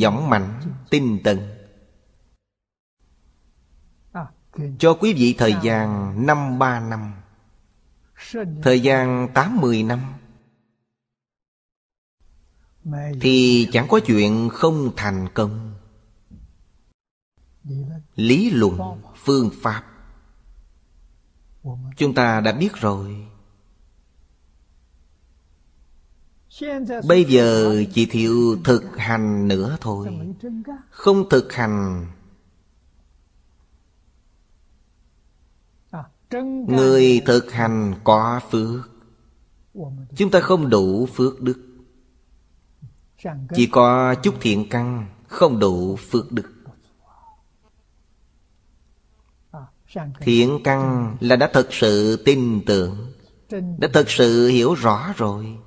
Dõng 0.00 0.30
mạnh 0.30 0.60
Tinh 0.90 1.18
tận, 1.24 1.38
Cho 4.78 4.94
quý 4.94 5.12
vị 5.12 5.34
thời 5.38 5.54
gian 5.62 6.14
năm 6.26 6.58
ba 6.58 6.80
năm, 6.80 7.12
Thời 8.62 8.80
gian 8.80 9.28
tám 9.34 9.60
mười 9.60 9.82
năm 9.82 10.00
thì 13.20 13.68
chẳng 13.72 13.86
có 13.88 14.00
chuyện 14.06 14.48
không 14.52 14.90
thành 14.96 15.28
công. 15.34 15.74
Lý 18.14 18.50
luận 18.50 18.78
phương 19.16 19.50
pháp. 19.62 19.84
Chúng 21.96 22.14
ta 22.14 22.40
đã 22.40 22.52
biết 22.52 22.74
rồi. 22.74 23.26
Bây 27.08 27.24
giờ 27.24 27.82
chỉ 27.94 28.06
thiệu 28.06 28.58
thực 28.64 28.96
hành 28.96 29.48
nữa 29.48 29.76
thôi. 29.80 30.08
Không 30.90 31.28
thực 31.28 31.52
hành 31.52 32.06
người 36.68 37.22
thực 37.26 37.52
hành 37.52 37.94
có 38.04 38.40
phước. 38.50 38.90
Chúng 40.16 40.30
ta 40.30 40.40
không 40.40 40.70
đủ 40.70 41.06
phước 41.06 41.40
đức. 41.40 41.67
Chỉ 43.54 43.66
có 43.66 44.14
chút 44.14 44.34
thiện 44.40 44.68
căn, 44.70 45.06
Không 45.26 45.58
đủ 45.58 45.96
phước 45.96 46.32
đức. 46.32 46.54
Thiện 50.20 50.60
căn 50.64 51.16
là 51.20 51.36
đã 51.36 51.50
thật 51.52 51.68
sự 51.70 52.22
tin 52.24 52.62
tưởng, 52.66 53.12
Đã 53.78 53.88
thật 53.92 54.10
sự 54.10 54.48
hiểu 54.48 54.74
rõ 54.74 55.12
rồi. 55.16 55.58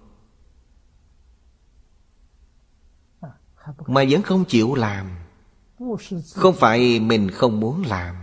Mà 3.87 4.03
vẫn 4.09 4.21
không 4.21 4.45
chịu 4.45 4.75
làm, 4.75 5.15
Không 6.33 6.55
phải 6.55 6.99
mình 6.99 7.31
không 7.31 7.59
muốn 7.59 7.83
làm. 7.85 8.15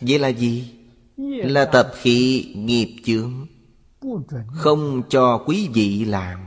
Vậy 0.00 0.18
là 0.18 0.28
gì? 0.28 0.74
Là 1.16 1.64
tập 1.64 1.92
khí 1.94 2.44
nghiệp 2.56 2.96
chướng. 3.04 3.46
Không 4.52 5.02
cho 5.08 5.38
quý 5.46 5.70
vị 5.74 6.04
làm. 6.04 6.38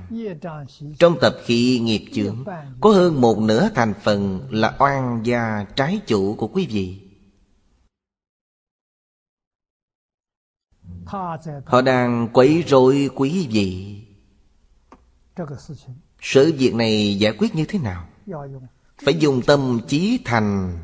Trong 0.99 1.15
tập 1.21 1.35
khi 1.43 1.79
nghiệp 1.79 2.05
chướng, 2.13 2.45
Có 2.81 2.89
hơn 2.89 3.21
một 3.21 3.39
nửa 3.39 3.69
thành 3.75 3.93
phần 4.03 4.47
là 4.49 4.75
oan 4.79 5.21
gia 5.23 5.65
trái 5.75 5.99
chủ 6.07 6.35
của 6.35 6.47
quý 6.47 6.67
vị. 6.69 7.01
Họ 11.65 11.81
đang 11.85 12.27
quấy 12.33 12.63
rối 12.67 13.09
quý 13.15 13.47
vị. 13.51 14.01
Sự 16.21 16.53
việc 16.57 16.75
này 16.75 17.17
giải 17.19 17.33
quyết 17.37 17.55
như 17.55 17.65
thế 17.67 17.79
nào? 17.79 18.07
Phải 19.05 19.13
dùng 19.19 19.41
tâm 19.41 19.79
trí 19.87 20.19
thành, 20.25 20.79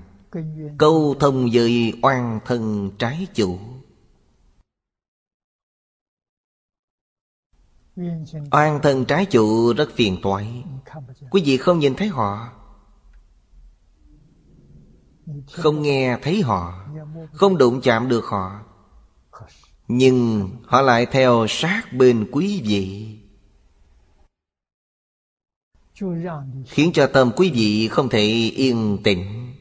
Câu 0.77 1.15
thông 1.19 1.49
với 1.53 1.93
oan 2.01 2.39
thân 2.45 2.91
trái 2.97 3.27
chủ. 3.33 3.59
Oan 8.51 8.79
thân 8.81 9.05
trái 9.05 9.25
chủ 9.25 9.73
rất 9.73 9.89
phiền 9.95 10.17
toái. 10.21 10.63
Quý 11.29 11.41
vị 11.45 11.57
không 11.57 11.79
nhìn 11.79 11.95
thấy 11.95 12.07
họ, 12.07 12.51
Không 15.51 15.81
nghe 15.81 16.17
thấy 16.21 16.41
họ, 16.41 16.87
Không 17.33 17.57
đụng 17.57 17.81
chạm 17.81 18.07
được 18.09 18.25
họ. 18.25 18.61
Nhưng 19.87 20.49
họ 20.65 20.81
lại 20.81 21.05
theo 21.05 21.45
sát 21.49 21.93
bên 21.93 22.29
quý 22.31 22.61
vị, 22.65 23.17
Khiến 26.65 26.91
cho 26.93 27.07
tâm 27.07 27.31
quý 27.35 27.51
vị 27.53 27.87
không 27.87 28.09
thể 28.09 28.23
yên 28.55 28.97
tĩnh. 29.03 29.53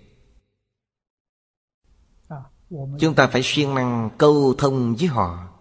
Chúng 2.99 3.15
ta 3.15 3.27
phải 3.27 3.41
siêng 3.45 3.75
năng 3.75 4.11
câu 4.19 4.55
thông 4.59 4.95
với 4.95 5.09
họ. 5.09 5.54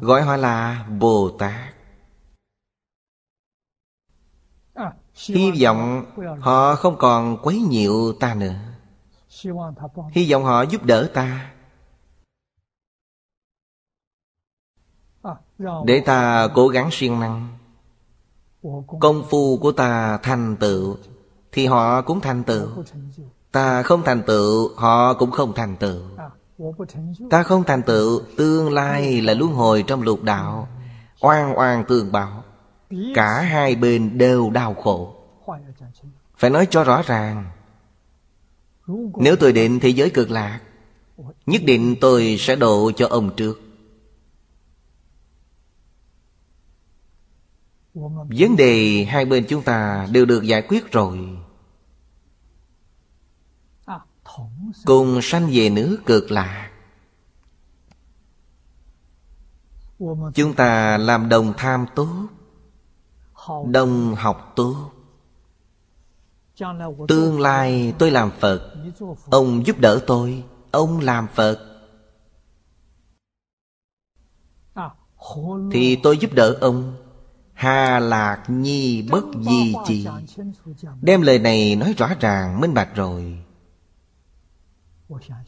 gọi 0.00 0.22
họ 0.22 0.36
là 0.36 0.86
bồ 1.00 1.30
tát. 1.38 1.74
Hy 5.14 5.50
vọng 5.62 6.04
họ 6.40 6.74
không 6.74 6.96
còn 6.98 7.38
quấy 7.42 7.60
nhiễu 7.60 8.12
ta 8.20 8.34
nữa. 8.34 8.54
Hy 10.12 10.32
vọng 10.32 10.44
họ 10.44 10.62
giúp 10.62 10.84
đỡ 10.84 11.10
ta. 11.14 11.52
Để 15.84 16.02
ta 16.06 16.48
cố 16.54 16.68
gắng 16.68 16.88
siêng 16.92 17.20
năng. 17.20 17.58
Công 19.00 19.22
phu 19.30 19.58
của 19.58 19.72
ta 19.72 20.18
thành 20.22 20.56
tựu 20.60 20.96
thì 21.52 21.66
họ 21.66 22.02
cũng 22.02 22.20
thành 22.20 22.44
tựu. 22.44 22.68
Ta 23.52 23.82
không 23.82 24.02
thành 24.04 24.22
tựu 24.26 24.74
họ 24.76 25.14
cũng 25.14 25.30
không 25.30 25.52
thành 25.54 25.76
tựu. 25.76 26.00
Ta 27.30 27.42
không 27.42 27.64
thành 27.64 27.82
tựu 27.82 28.22
Tương 28.36 28.72
lai 28.72 29.20
là 29.20 29.34
luân 29.34 29.52
hồi 29.52 29.84
trong 29.86 30.02
lục 30.02 30.22
đạo. 30.22 30.68
Oan 31.20 31.58
oan 31.58 31.84
tường 31.88 32.12
bảo 32.12 32.44
Cả 33.14 33.40
hai 33.40 33.76
bên 33.76 34.18
đều 34.18 34.50
đau 34.50 34.74
khổ. 34.74 35.14
Phải 36.36 36.50
nói 36.50 36.66
cho 36.70 36.84
rõ 36.84 37.02
ràng 37.02 37.44
Nếu 39.16 39.36
tôi 39.36 39.52
định 39.52 39.80
thế 39.80 39.88
giới 39.88 40.10
cực 40.10 40.30
lạc 40.30 40.60
Nhất 41.46 41.62
định 41.64 41.96
tôi 42.00 42.36
sẽ 42.38 42.56
độ 42.56 42.92
cho 42.96 43.06
ông 43.08 43.36
trước. 43.36 43.60
Vấn 47.94 48.56
đề 48.56 49.04
hai 49.04 49.24
bên 49.24 49.44
chúng 49.48 49.62
ta 49.62 50.08
đều 50.12 50.24
được 50.24 50.44
giải 50.44 50.62
quyết 50.62 50.92
rồi. 50.92 51.18
cùng 54.84 55.22
sanh 55.22 55.50
về 55.52 55.70
nước 55.70 55.98
cực 56.06 56.30
lạ, 56.30 56.70
chúng 60.34 60.54
ta 60.56 60.98
làm 60.98 61.28
đồng 61.28 61.52
tham 61.56 61.86
tốt 61.94 62.26
đồng 63.66 64.14
học 64.14 64.52
tốt. 64.56 64.90
Tương 67.08 67.40
lai 67.40 67.94
tôi 67.98 68.10
làm 68.10 68.30
phật 68.40 68.74
ông 69.30 69.66
giúp 69.66 69.78
đỡ 69.78 70.00
tôi 70.06 70.44
ông 70.70 71.00
làm 71.00 71.26
phật. 71.34 71.58
Thì 75.72 75.96
tôi 76.02 76.18
giúp 76.18 76.30
đỡ 76.34 76.58
ông. 76.60 76.96
Hà 77.52 77.98
lạc 77.98 78.44
nhi 78.48 79.02
bất 79.02 79.24
di 79.40 79.74
chi 79.86 80.06
đem 81.02 81.22
lời 81.22 81.38
này 81.38 81.76
nói 81.76 81.94
rõ 81.98 82.08
ràng 82.20 82.60
minh 82.60 82.74
bạch 82.74 82.94
rồi 82.94 83.38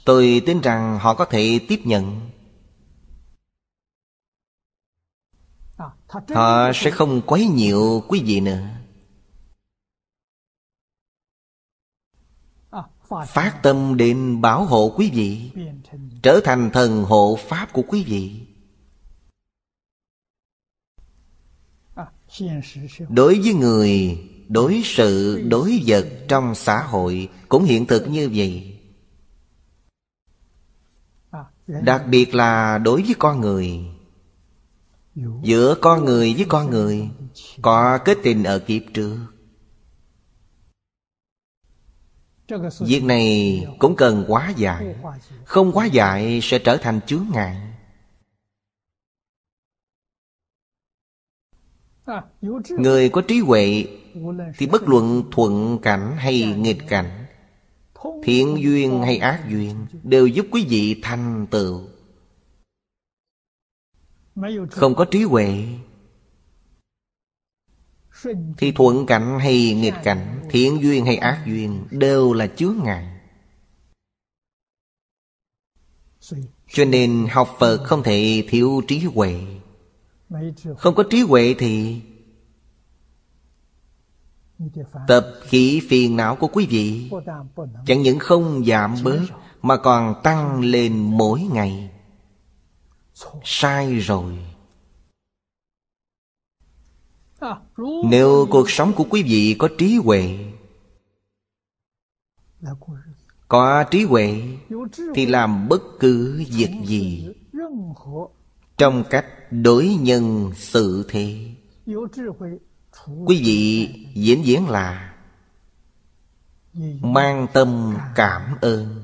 tôi 0.04 0.42
tin 0.46 0.60
rằng 0.60 0.98
họ 0.98 1.14
có 1.14 1.24
thể 1.24 1.60
tiếp 1.68 1.80
nhận. 1.84 2.30
Họ 6.28 6.72
sẽ 6.74 6.90
không 6.90 7.22
quấy 7.26 7.46
nhiễu 7.46 8.02
quý 8.08 8.22
vị 8.26 8.40
nữa. 8.40 8.68
Phát 13.26 13.60
tâm 13.62 13.96
đến 13.96 14.40
bảo 14.40 14.64
hộ 14.64 14.92
quý 14.96 15.10
vị, 15.14 15.50
trở 16.22 16.40
thành 16.44 16.70
thần 16.72 17.04
hộ 17.04 17.38
pháp 17.48 17.72
của 17.72 17.82
quý 17.88 18.04
vị. 18.04 18.46
Đối 23.08 23.40
với 23.40 23.54
người, 23.54 24.18
đối 24.48 24.82
sự, 24.84 25.42
đối 25.48 25.82
vật 25.86 26.06
trong 26.28 26.54
xã 26.54 26.82
hội 26.82 27.28
cũng 27.48 27.64
hiện 27.64 27.86
thực 27.86 28.08
như 28.08 28.30
vậy 28.34 28.73
đặc 31.66 32.04
biệt 32.08 32.34
là 32.34 32.78
đối 32.78 33.02
với 33.02 33.14
con 33.18 33.40
người. 33.40 33.80
Giữa 35.42 35.74
con 35.80 36.04
người 36.04 36.34
với 36.34 36.46
con 36.48 36.70
người 36.70 37.08
có 37.62 37.98
kết 38.04 38.18
tình 38.22 38.44
ở 38.44 38.58
kiếp 38.58 38.82
trước. 38.94 39.18
Việc 42.80 43.04
này 43.04 43.66
cũng 43.78 43.96
cần 43.96 44.24
quá 44.28 44.52
dài, 44.56 44.96
không 45.44 45.72
quá 45.72 45.86
dài 45.86 46.40
sẽ 46.42 46.58
trở 46.58 46.76
thành 46.76 47.00
chướng 47.06 47.26
ngại. 47.32 47.56
Người 52.78 53.08
có 53.08 53.22
trí 53.28 53.38
huệ 53.38 53.84
thì 54.58 54.66
bất 54.66 54.88
luận 54.88 55.22
thuận 55.30 55.78
cảnh 55.82 56.16
hay 56.16 56.42
nghịch 56.42 56.88
cảnh 56.88 57.23
Thiện 58.22 58.56
duyên 58.62 59.02
hay 59.02 59.18
ác 59.18 59.44
duyên 59.48 59.86
Đều 60.02 60.26
giúp 60.26 60.46
quý 60.50 60.66
vị 60.68 61.00
thành 61.02 61.46
tựu. 61.50 61.80
Không 64.70 64.94
có 64.94 65.04
trí 65.04 65.22
huệ 65.22 65.66
Thì 68.58 68.72
thuận 68.72 69.06
cảnh 69.06 69.38
hay 69.40 69.74
nghịch 69.74 69.94
cảnh, 70.04 70.42
Thiện 70.50 70.78
duyên 70.82 71.04
hay 71.06 71.16
ác 71.16 71.42
duyên 71.46 71.84
Đều 71.90 72.32
là 72.32 72.46
chướng 72.46 72.76
ngại. 72.84 73.20
Cho 76.68 76.84
nên 76.84 77.26
học 77.30 77.56
Phật 77.58 77.84
không 77.84 78.02
thể 78.02 78.44
thiếu 78.48 78.82
trí 78.88 78.98
huệ. 78.98 79.40
Không 80.76 80.94
có 80.94 81.04
trí 81.10 81.20
huệ 81.20 81.54
thì 81.58 82.00
Tập 85.08 85.34
khí 85.42 85.80
phiền 85.88 86.16
não 86.16 86.36
của 86.36 86.48
quý 86.52 86.66
vị. 86.66 87.10
Chẳng 87.86 88.02
những 88.02 88.18
không 88.18 88.64
giảm 88.64 88.94
bớt, 89.04 89.20
Mà 89.62 89.76
còn 89.76 90.14
tăng 90.22 90.60
lên 90.60 91.16
mỗi 91.16 91.40
ngày. 91.40 91.90
Sai 93.44 93.98
rồi. 93.98 94.38
Nếu 98.04 98.46
cuộc 98.50 98.70
sống 98.70 98.92
của 98.96 99.04
quý 99.10 99.22
vị 99.22 99.56
có 99.58 99.68
trí 99.78 99.96
huệ, 99.96 100.38
Có 103.48 103.84
trí 103.90 104.04
huệ, 104.04 104.42
Thì 105.14 105.26
làm 105.26 105.68
bất 105.68 105.82
cứ 106.00 106.44
việc 106.50 106.70
gì 106.84 107.28
Trong 108.78 109.04
cách 109.10 109.26
đối 109.50 109.86
nhân 110.00 110.50
sự 110.54 111.04
thế 111.08 111.54
quý 113.26 113.42
vị 113.44 113.88
diễn 114.14 114.46
diễn 114.46 114.68
là 114.68 115.14
mang 117.00 117.46
tâm 117.52 117.96
cảm 118.14 118.56
ơn. 118.60 119.02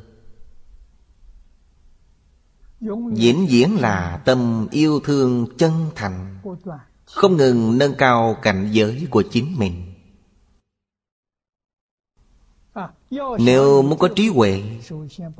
Diễn 3.15 3.47
diễn 3.49 3.77
là 3.77 4.23
tâm 4.25 4.69
yêu 4.71 5.01
thương 5.01 5.47
chân 5.59 5.91
thành. 5.95 6.39
Không 7.05 7.37
ngừng 7.37 7.79
nâng 7.79 7.95
cao 7.95 8.37
cảnh 8.43 8.69
giới 8.73 9.07
của 9.11 9.23
chính 9.31 9.59
mình. 9.59 9.87
Nếu 13.39 13.83
muốn 13.83 13.99
có 13.99 14.09
trí 14.17 14.29
huệ, 14.29 14.63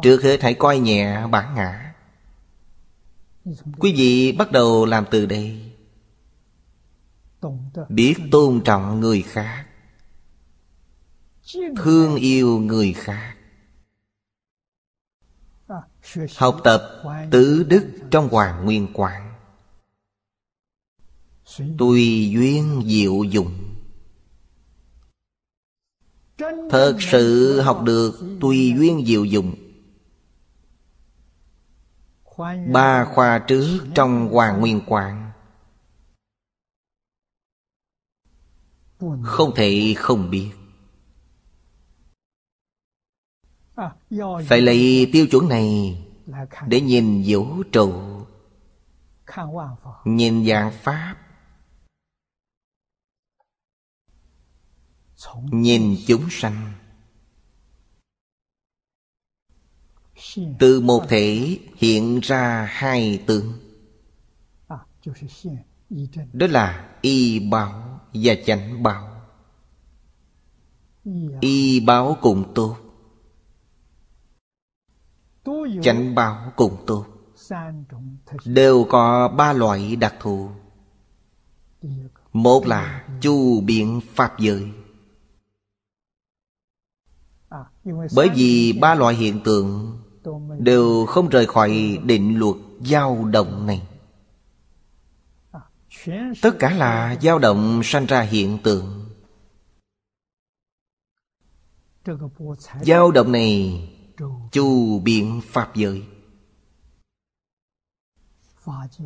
trước 0.03 0.23
hết 0.23 0.43
hãy 0.43 0.55
coi 0.55 0.79
nhẹ 0.79 1.27
bản 1.27 1.55
ngã. 1.55 1.95
Quý 3.79 3.93
vị 3.97 4.33
bắt 4.33 4.53
đầu 4.53 4.85
làm 4.85 5.05
từ 5.11 5.27
đây 5.27 5.70
biết 7.89 8.15
tôn 8.31 8.61
trọng 8.65 9.01
người 9.01 9.23
khác. 9.23 9.67
Thương 11.77 12.17
yêu 12.17 12.59
người 12.59 12.93
khác. 12.93 13.37
Học 16.37 16.61
tập 16.65 17.03
tứ 17.31 17.67
đức 17.69 17.87
trong 18.11 18.29
hoàng 18.29 18.65
nguyên 18.65 18.89
quán. 18.95 19.35
Tùy 21.79 22.31
duyên 22.33 22.83
diệu 22.87 23.23
dụng. 23.23 23.77
Thật 26.71 26.97
sự 27.01 27.61
học 27.61 27.83
được 27.85 28.39
tùy 28.41 28.75
duyên 28.77 29.07
diệu 29.07 29.25
dụng. 29.25 29.55
Ba 32.73 33.05
khoa 33.05 33.39
trước 33.39 33.79
trong 33.95 34.29
hoàng 34.29 34.61
nguyên 34.61 34.81
quán. 34.87 35.30
Không 39.23 39.53
thể 39.57 39.95
không 39.97 40.31
biết. 40.31 40.51
Phải 44.47 44.61
lấy 44.61 45.11
tiêu 45.13 45.27
chuẩn 45.27 45.49
này 45.49 45.99
Để 46.69 46.81
nhìn 46.81 47.23
vũ 47.27 47.63
trụ 47.73 47.93
Nhìn 50.05 50.47
dạng 50.47 50.73
Pháp, 50.83 51.17
Nhìn 55.53 55.97
chúng 56.07 56.27
sanh. 56.31 56.73
Từ 60.59 60.81
một 60.81 61.05
thể 61.09 61.59
hiện 61.77 62.21
ra 62.23 62.69
hai 62.71 63.25
tướng. 63.27 63.53
Đó 66.33 66.47
là 66.47 66.99
y 67.01 67.39
bảo 67.51 68.00
và 68.15 68.35
chánh 68.47 68.83
báo. 68.83 69.11
Y 71.41 71.81
báo 71.81 72.17
cùng 72.23 72.53
tốt 72.55 72.77
Chánh 75.83 76.15
báo 76.15 76.53
cùng 76.57 76.77
tốt 76.87 77.07
Đều 78.45 78.87
có 78.91 79.29
ba 79.29 79.53
loại 79.53 79.97
đặc 79.97 80.15
thù. 80.21 80.51
Một 82.33 82.67
là 82.67 83.09
chu 83.21 83.61
biện 83.61 84.01
pháp 84.15 84.39
giới. 84.39 84.73
Bởi 88.15 88.29
vì 88.35 88.79
ba 88.81 88.95
loại 88.95 89.15
hiện 89.15 89.41
tượng 89.45 90.01
Đều 90.59 91.07
không 91.07 91.29
rời 91.29 91.47
khỏi 91.47 91.99
định 92.05 92.39
luật 92.39 92.57
dao 92.81 93.25
động 93.25 93.67
này 93.67 93.83
tất 96.43 96.57
cả 96.59 96.71
là 96.71 97.17
dao 97.23 97.39
động 97.39 97.81
sanh 97.85 98.07
ra 98.07 98.21
hiện 98.21 98.59
tượng. 98.63 99.11
Dao 102.83 103.11
động 103.11 103.33
này 103.33 103.89
chu 104.53 105.01
biện 105.01 105.41
pháp 105.47 105.77
giới. 105.77 106.03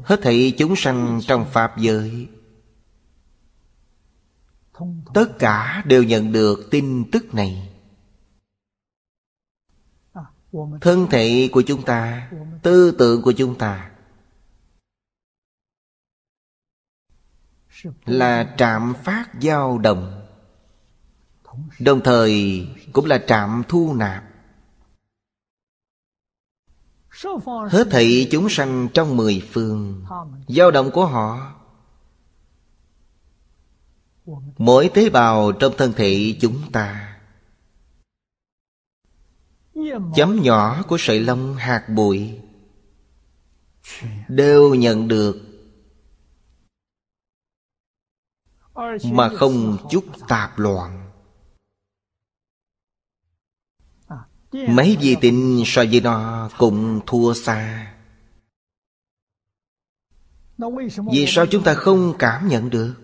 Hết 0.05 0.21
thảy 0.23 0.55
chúng 0.59 0.77
sanh 0.77 1.21
trong 1.27 1.47
pháp 1.53 1.79
giới, 1.79 2.29
tất 5.15 5.39
cả 5.39 5.83
đều 5.87 6.03
nhận 6.03 6.33
được 6.33 6.69
tin 6.71 7.11
tức 7.11 7.35
này. 7.35 7.71
Thân 10.81 11.07
thể 11.11 11.49
của 11.53 11.63
chúng 11.63 11.83
ta, 11.83 12.31
tư 12.63 12.91
tưởng 12.99 13.23
của 13.23 13.33
chúng 13.33 13.59
ta 13.59 13.94
là 18.05 18.55
trạm 18.59 18.95
phát 19.05 19.41
giao 19.41 19.79
động. 19.79 20.21
Đồng 21.79 22.01
thời 22.05 22.67
cũng 22.93 23.05
là 23.05 23.19
trạm 23.27 23.63
thu 23.69 23.95
nạp. 23.95 24.25
Hết 27.71 27.87
thị 27.91 28.29
chúng 28.31 28.49
sanh 28.49 28.89
trong 28.95 29.17
mười 29.17 29.43
phương, 29.53 30.05
giao 30.49 30.71
động 30.71 30.91
của 30.91 31.07
họ, 31.07 31.55
mỗi 34.59 34.91
tế 34.95 35.11
bào 35.11 35.53
trong 35.53 35.73
thân 35.79 35.93
thể 35.93 36.37
chúng 36.41 36.73
ta. 36.73 37.19
Chấm 40.15 40.43
nhỏ 40.43 40.83
của 40.89 40.97
sợi 40.99 41.21
lông 41.21 41.55
hạt 41.55 41.89
bụi 41.89 42.41
đều 44.29 44.75
nhận 44.75 45.09
được 45.09 45.44
mà 49.13 49.29
không 49.29 49.77
chút 49.91 50.05
tạp 50.29 50.59
loạn. 50.59 51.11
Mấy 54.53 54.97
vị 55.01 55.17
tịnh 55.21 55.63
so 55.67 55.83
với 55.91 56.01
nó 56.01 56.51
cũng 56.59 57.01
thua 57.07 57.33
xa. 57.35 57.93
Vì 61.13 61.27
sao 61.29 61.47
chúng 61.47 61.63
ta 61.63 61.75
không 61.75 62.15
cảm 62.19 62.49
nhận 62.49 62.71
được? 62.71 62.95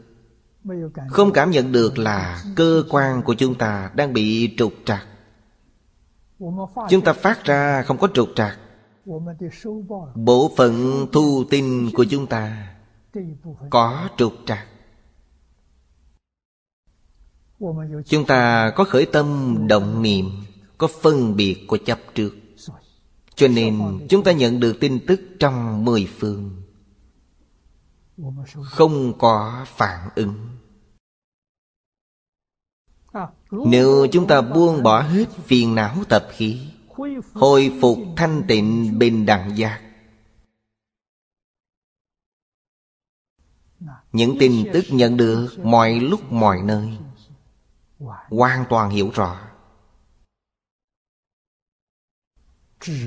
Không 1.09 1.33
cảm 1.33 1.51
nhận 1.51 1.73
được 1.73 1.99
là 1.99 2.45
cơ 2.57 2.85
quan 2.91 3.23
của 3.23 3.35
chúng 3.35 3.55
ta 3.55 3.91
đang 3.95 4.13
bị 4.13 4.55
trục 4.57 4.73
trặc. 4.85 5.07
Chúng 6.89 7.05
ta 7.05 7.13
phát 7.13 7.45
ra 7.45 7.83
không 7.83 7.99
có 7.99 8.09
trục 8.15 8.29
trặc. 8.37 8.59
Bộ 10.15 10.53
phận 10.57 11.07
thu 11.13 11.45
tin 11.51 11.91
của 11.95 12.05
chúng 12.11 12.27
ta 12.27 12.75
có 13.71 14.09
trục 14.17 14.33
trặc. 14.47 14.67
Chúng 18.07 18.27
ta 18.27 18.73
có 18.77 18.85
khởi 18.85 19.07
tâm 19.07 19.57
động 19.69 20.03
niệm, 20.03 20.31
Có 20.79 20.87
phân 20.87 21.37
biệt 21.37 21.65
của 21.69 21.77
chấp 21.77 21.99
trước. 22.15 22.35
Cho 23.35 23.49
nên 23.49 24.07
chúng 24.09 24.25
ta 24.25 24.33
nhận 24.33 24.61
được 24.61 24.77
tin 24.81 25.07
tức 25.07 25.21
trong 25.39 25.85
mười 25.85 26.09
phương. 26.19 26.63
Không 28.65 29.19
có 29.19 29.67
phản 29.69 30.09
ứng. 30.15 30.35
Nếu 33.51 34.07
chúng 34.13 34.27
ta 34.27 34.41
buông 34.41 34.83
bỏ 34.83 35.03
hết 35.03 35.25
phiền 35.45 35.75
não 35.75 35.97
tập 36.09 36.29
khí, 36.31 36.61
Hồi 37.33 37.73
phục 37.81 37.99
thanh 38.17 38.43
tịnh 38.49 38.99
bình 38.99 39.27
đẳng 39.27 39.57
giác, 39.57 39.81
Những 44.13 44.37
tin 44.41 44.71
tức 44.73 44.85
nhận 44.91 45.17
được 45.17 45.59
mọi 45.63 46.01
lúc 46.01 46.33
mọi 46.33 46.63
nơi 46.63 46.99
hoàn 48.29 48.65
toàn 48.71 48.91
hiểu 48.91 49.11
rõ. 49.15 49.51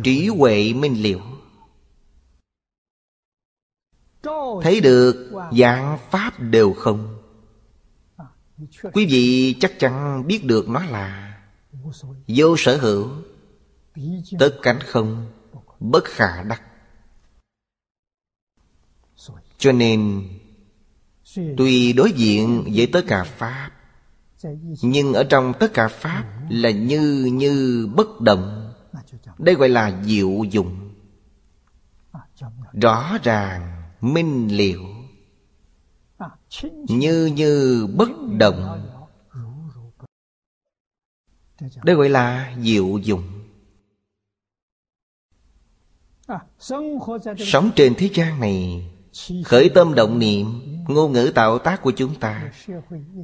Trí 0.03 0.27
huệ 0.27 0.73
minh 0.73 1.01
liệu. 1.01 1.21
Thấy 4.61 4.81
được 4.81 5.31
dạng 5.57 5.97
pháp 6.11 6.39
đều 6.39 6.73
không? 6.73 7.19
Quý 8.93 9.05
vị 9.05 9.55
chắc 9.59 9.73
chắn 9.79 10.23
biết 10.27 10.45
được 10.45 10.69
nó 10.69 10.83
là 10.85 11.39
vô 12.27 12.55
sở 12.57 12.77
hữu, 12.77 13.09
tất 14.39 14.59
cánh 14.61 14.79
không, 14.79 15.31
bất 15.79 16.03
khả 16.03 16.43
đắc. 16.43 16.61
Cho 19.57 19.71
nên, 19.71 20.29
tuy 21.57 21.93
đối 21.93 22.11
diện 22.11 22.71
với 22.75 22.89
tất 22.93 23.01
cả 23.07 23.23
pháp 23.23 23.71
nhưng 24.81 25.13
ở 25.13 25.23
trong 25.23 25.53
tất 25.59 25.73
cả 25.73 25.87
pháp 25.87 26.25
là 26.49 26.71
như 26.71 27.29
như 27.33 27.87
bất 27.95 28.21
động. 28.21 28.73
Đây 29.37 29.55
gọi 29.55 29.69
là 29.69 30.01
diệu 30.03 30.43
dụng. 30.51 30.93
Rõ 32.81 33.17
ràng, 33.23 33.83
minh 34.01 34.57
liệu. 34.57 34.81
Như 36.87 37.25
như 37.25 37.87
bất 37.95 38.09
động. 38.37 38.89
Đây 41.83 41.95
gọi 41.95 42.09
là 42.09 42.55
diệu 42.59 42.97
dụng. 43.03 43.23
Sống 47.37 47.71
trên 47.75 47.95
thế 47.97 48.09
gian 48.13 48.39
này, 48.39 48.89
khởi 49.45 49.69
tâm 49.75 49.95
động 49.95 50.19
niệm 50.19 50.72
ngôn 50.87 51.11
ngữ 51.11 51.31
tạo 51.35 51.59
tác 51.59 51.81
của 51.81 51.91
chúng 51.91 52.15
ta 52.19 52.51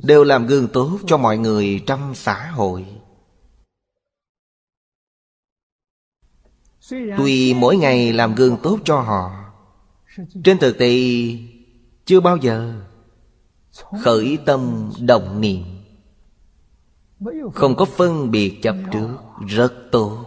đều 0.03 0.23
làm 0.23 0.47
gương 0.47 0.67
tốt 0.67 0.99
cho 1.07 1.17
mọi 1.17 1.37
người 1.37 1.83
trong 1.87 2.15
xã 2.15 2.51
hội. 2.51 2.85
Tuy 7.17 7.53
mỗi 7.53 7.77
ngày 7.77 8.13
làm 8.13 8.35
gương 8.35 8.57
tốt 8.63 8.79
cho 8.85 9.01
họ, 9.01 9.31
trên 10.43 10.57
thực 10.57 10.77
tế, 10.77 10.95
chưa 12.05 12.19
bao 12.19 12.37
giờ 12.37 12.81
khởi 14.01 14.37
tâm 14.45 14.91
đồng 14.99 15.41
niệm. 15.41 15.63
Không 17.53 17.75
có 17.75 17.85
phân 17.85 18.31
biệt 18.31 18.59
chấp 18.61 18.75
trước, 18.91 19.17
rất 19.47 19.73
tốt. 19.91 20.25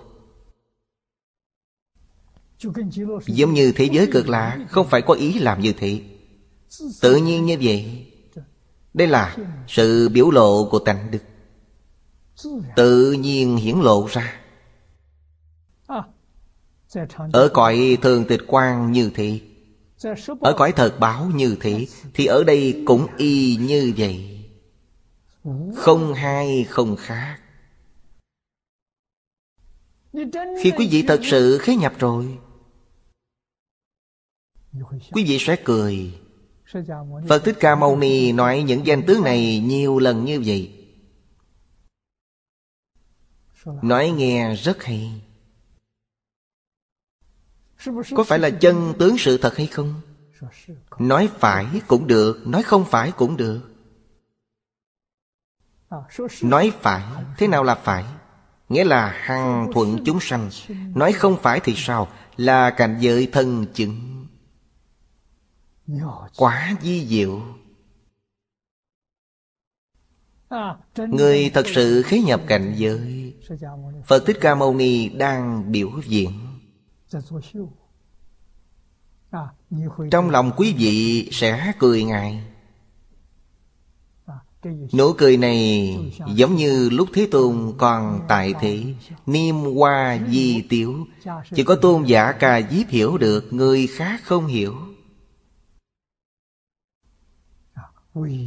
Giống 3.26 3.52
như 3.52 3.72
thế 3.76 3.84
giới 3.92 4.08
cực 4.12 4.28
lạ 4.28 4.58
không 4.68 4.86
phải 4.88 5.02
có 5.02 5.14
ý 5.14 5.38
làm 5.38 5.60
như 5.60 5.72
thế. 5.72 6.00
Tự 7.00 7.16
nhiên 7.16 7.46
như 7.46 7.56
vậy. 7.62 8.06
Đây 8.94 9.08
là 9.08 9.36
sự 9.68 10.08
biểu 10.08 10.30
lộ 10.30 10.68
của 10.70 10.78
tánh 10.78 11.10
đức. 11.10 11.22
Tự 12.76 13.12
nhiên 13.12 13.56
hiển 13.56 13.76
lộ 13.78 14.06
ra. 14.10 14.40
Ở 17.32 17.48
cõi 17.54 17.98
thường 18.02 18.24
tịch 18.28 18.40
quan 18.46 18.92
như 18.92 19.10
thế, 19.14 19.40
Ở 20.40 20.54
cõi 20.56 20.72
thật 20.76 20.96
báo 21.00 21.30
như 21.34 21.56
thế, 21.60 21.86
Thì 22.14 22.26
ở 22.26 22.44
đây 22.44 22.82
cũng 22.86 23.06
y 23.16 23.56
như 23.56 23.92
vậy. 23.96 24.44
Không 25.76 26.14
hai, 26.14 26.64
không 26.64 26.96
khác. 26.96 27.38
Khi 30.62 30.72
quý 30.78 30.88
vị 30.90 31.04
thật 31.08 31.20
sự 31.24 31.58
khế 31.58 31.76
nhập 31.76 31.92
rồi, 31.98 32.38
Quý 35.12 35.24
vị 35.24 35.38
sẽ 35.40 35.56
cười. 35.64 36.21
Phật 37.28 37.44
Thích 37.44 37.56
Ca 37.60 37.74
Mâu 37.74 37.96
Ni 37.96 38.32
nói 38.32 38.62
những 38.62 38.86
danh 38.86 39.02
tướng 39.06 39.22
này 39.22 39.58
nhiều 39.58 39.98
lần 39.98 40.24
như 40.24 40.42
vậy 40.46 40.78
Nói 43.64 44.10
nghe 44.10 44.54
rất 44.54 44.84
hay 44.84 45.22
Có 48.14 48.24
phải 48.24 48.38
là 48.38 48.50
chân 48.50 48.94
tướng 48.98 49.18
sự 49.18 49.38
thật 49.38 49.56
hay 49.56 49.66
không? 49.66 50.00
Nói 50.98 51.28
phải 51.38 51.66
cũng 51.86 52.06
được 52.06 52.46
Nói 52.46 52.62
không 52.62 52.84
phải 52.84 53.12
cũng 53.12 53.36
được 53.36 53.60
Nói 56.42 56.72
phải 56.80 57.02
Thế 57.38 57.48
nào 57.48 57.64
là 57.64 57.74
phải? 57.74 58.04
Nghĩa 58.68 58.84
là 58.84 59.08
hằng 59.08 59.70
thuận 59.74 60.04
chúng 60.04 60.20
sanh 60.20 60.50
Nói 60.94 61.12
không 61.12 61.36
phải 61.42 61.60
thì 61.60 61.74
sao? 61.76 62.08
Là 62.36 62.70
cảnh 62.70 62.96
giới 63.00 63.28
thân 63.32 63.66
chứng 63.74 64.21
quá 66.36 66.76
di 66.82 67.06
diệu. 67.06 67.42
Người 70.96 71.50
thật 71.54 71.66
sự 71.74 72.02
khế 72.02 72.20
nhập 72.20 72.40
cảnh 72.46 72.74
giới. 72.76 73.34
Phật 74.06 74.22
thích 74.26 74.38
ca 74.40 74.54
mâu 74.54 74.74
ni 74.74 75.08
đang 75.08 75.72
biểu 75.72 75.90
diễn. 76.06 76.30
Trong 80.10 80.30
lòng 80.30 80.52
quý 80.56 80.74
vị 80.78 81.28
sẽ 81.32 81.72
cười 81.78 82.04
ngài. 82.04 82.42
Nụ 84.92 85.12
cười 85.12 85.36
này 85.36 85.96
giống 86.26 86.56
như 86.56 86.90
lúc 86.90 87.08
Thế 87.14 87.28
Tôn 87.30 87.74
còn 87.78 88.20
tại 88.28 88.54
thế. 88.60 88.84
Niêm 89.26 89.54
hoa 89.54 90.18
di 90.28 90.62
tiểu 90.68 91.06
Chỉ 91.54 91.64
có 91.64 91.74
tôn 91.74 92.04
giả 92.04 92.32
cà 92.32 92.60
diếp 92.70 92.88
hiểu 92.88 93.18
được 93.18 93.52
Người 93.52 93.86
khác 93.86 94.20
không 94.24 94.46
hiểu. 94.46 94.74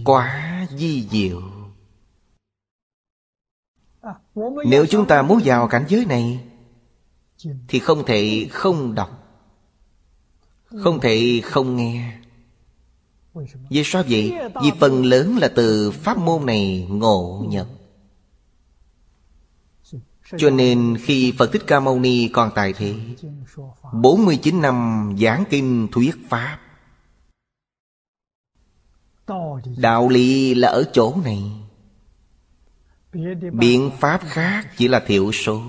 quá 0.06 0.68
di 0.70 1.08
diệu. 1.12 1.42
Nếu 4.66 4.86
chúng 4.86 5.08
ta 5.08 5.22
muốn 5.22 5.42
vào 5.44 5.68
cảnh 5.68 5.86
giới 5.88 6.06
này, 6.06 6.40
thì 7.68 7.80
không 7.80 8.06
thể 8.06 8.48
không 8.52 8.96
đọc, 8.96 9.10
không 10.84 11.00
thể 11.00 11.42
không 11.44 11.76
nghe. 11.76 12.20
Vì 13.70 13.84
sao 13.86 14.04
vậy? 14.10 14.34
Vì 14.64 14.72
phần 14.80 15.06
lớn 15.06 15.38
là 15.38 15.48
từ 15.56 15.92
pháp 15.92 16.18
môn 16.18 16.46
này 16.46 16.88
ngộ 16.90 17.46
nhận 17.50 17.68
Cho 20.38 20.50
nên 20.50 20.98
khi 21.02 21.34
Phật 21.38 21.52
Thích 21.54 21.64
Ca 21.68 21.80
Mâu 21.80 22.00
Ni 22.00 22.30
còn 22.34 22.52
tại 22.56 22.74
thế 22.74 22.96
49 23.94 24.62
năm 24.62 25.10
giảng 25.20 25.44
kinh 25.50 25.88
thuyết 25.92 26.16
pháp 26.30 26.60
đạo 29.78 30.10
lý 30.10 30.54
là 30.56 30.68
ở 30.68 30.84
chỗ 30.94 31.16
này. 31.24 31.44
Biện 33.52 33.92
pháp 34.00 34.22
khác 34.24 34.68
chỉ 34.78 34.88
là 34.88 35.00
thiểu 35.00 35.32
số. 35.32 35.62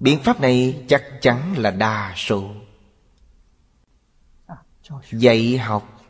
Biện 0.00 0.18
pháp 0.18 0.40
này 0.40 0.84
chắc 0.88 1.04
chắn 1.20 1.54
là 1.58 1.70
đa 1.70 2.14
số. 2.16 2.50
Dạy 5.12 5.58
học 5.58 6.02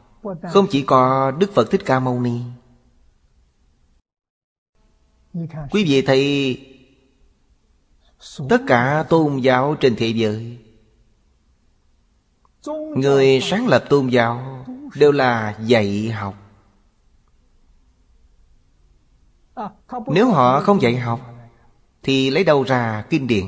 không 0.50 0.66
chỉ 0.70 0.82
có 0.82 1.30
đức 1.30 1.52
phật 1.54 1.70
thích 1.70 1.80
ca 1.84 2.00
mâu 2.00 2.20
ni. 2.20 2.40
Quý 5.70 5.84
vị 5.84 6.02
thấy 6.02 6.56
tất 8.48 8.62
cả 8.66 9.04
tôn 9.08 9.36
giáo 9.36 9.76
trên 9.80 9.96
thế 9.96 10.08
giới 10.08 10.58
người 12.96 13.40
sáng 13.42 13.68
lập 13.68 13.84
tôn 13.88 14.08
giáo 14.08 14.64
đều 14.94 15.12
là 15.12 15.56
dạy 15.64 16.10
học. 16.10 16.41
Nếu 20.06 20.30
họ 20.30 20.60
không 20.60 20.82
dạy 20.82 20.96
học, 20.96 21.20
Thì 22.02 22.30
lấy 22.30 22.44
đâu 22.44 22.62
ra 22.62 23.04
kinh 23.10 23.26
điển? 23.26 23.44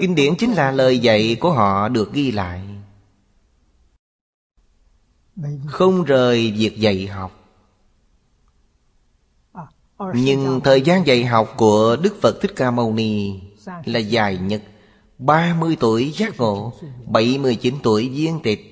Kinh 0.00 0.14
điển 0.14 0.36
chính 0.38 0.52
là 0.52 0.70
lời 0.70 0.98
dạy 0.98 1.36
của 1.40 1.52
họ 1.52 1.88
được 1.88 2.12
ghi 2.12 2.32
lại. 2.32 2.62
Không 5.66 6.04
rời 6.04 6.52
việc 6.56 6.76
dạy 6.76 7.06
học. 7.06 7.40
Nhưng 10.14 10.60
thời 10.64 10.82
gian 10.82 11.06
dạy 11.06 11.24
học 11.24 11.54
của 11.56 11.96
Đức 12.02 12.16
Phật 12.20 12.40
Thích 12.40 12.52
Ca 12.56 12.70
Mâu 12.70 12.92
Ni 12.92 13.40
Là 13.84 13.98
dài 13.98 14.38
nhất. 14.38 14.62
30 15.18 15.76
tuổi 15.80 16.12
giác 16.16 16.36
ngộ 16.38 16.72
79 17.06 17.74
tuổi 17.82 18.08
viên 18.08 18.40
tịch. 18.42 18.69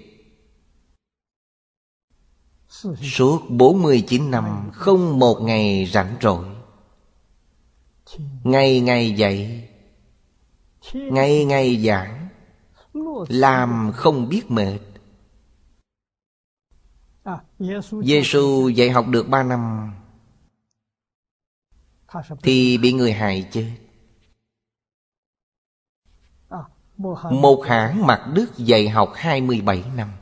Suốt 3.02 3.42
49 3.48 4.30
năm 4.30 4.70
không 4.72 5.18
một 5.18 5.40
ngày 5.42 5.86
rảnh 5.92 6.16
rỗi. 6.20 6.44
Ngày 8.44 8.80
ngày 8.80 9.12
dạy 9.12 9.68
Ngày 10.94 11.44
ngày 11.44 11.84
giảng, 11.86 12.28
Làm 13.28 13.92
không 13.94 14.28
biết 14.28 14.50
mệt. 14.50 14.78
Giêsu 18.02 18.68
dạy 18.68 18.90
học 18.90 19.06
được 19.08 19.28
3 19.28 19.42
năm, 19.42 19.92
Thì 22.42 22.78
bị 22.78 22.92
người 22.92 23.12
hại 23.12 23.48
chết. 23.52 23.70
Một 27.30 27.62
hãng 27.66 28.06
mặt 28.06 28.30
Đức 28.34 28.56
dạy 28.56 28.88
học 28.88 29.12
27 29.14 29.84
năm. 29.96 30.17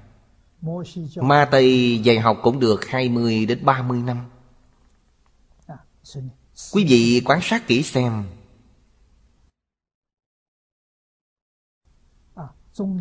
Ma 1.16 1.48
Tây 1.51 1.98
dạy 1.98 2.18
học 2.18 2.38
cũng 2.43 2.60
được 2.60 2.86
20 2.86 3.47
đến 3.47 3.64
30 3.64 4.02
năm. 4.02 4.24
Quý 6.72 6.84
vị 6.84 7.22
quan 7.24 7.40
sát 7.43 7.66
kỹ 7.66 7.82
xem. 7.82 8.24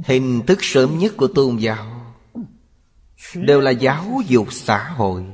Hình 0.03 0.41
thức 0.47 0.59
sớm 0.61 0.97
nhất 0.97 1.13
của 1.17 1.27
tôn 1.27 1.57
giáo 1.57 2.05
Đều 3.35 3.61
là 3.61 3.71
giáo 3.71 4.21
dục 4.27 4.47
xã 4.51 4.89
hội. 4.89 5.25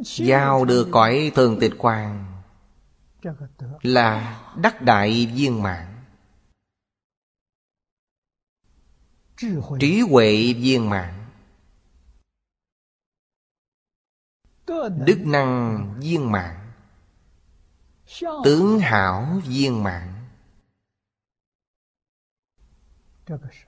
Giao 0.04 0.66
được 0.66 0.88
cõi 0.92 1.32
thường 1.36 1.58
tịch 1.62 1.74
quang 1.78 2.42
là 3.82 4.42
đắc 4.58 4.82
đại 4.82 5.26
viên 5.26 5.62
mạng 5.64 6.04
trí 9.80 10.02
huệ. 10.02 10.54
Viên 10.54 10.90
mạng 10.90 11.28
đức 15.06 15.20
năng 15.26 15.86
viên 16.00 16.32
mạng 16.32 16.72
tướng 18.44 18.80
hảo 18.80 19.42
viên 19.46 19.84
mạng 19.84 20.21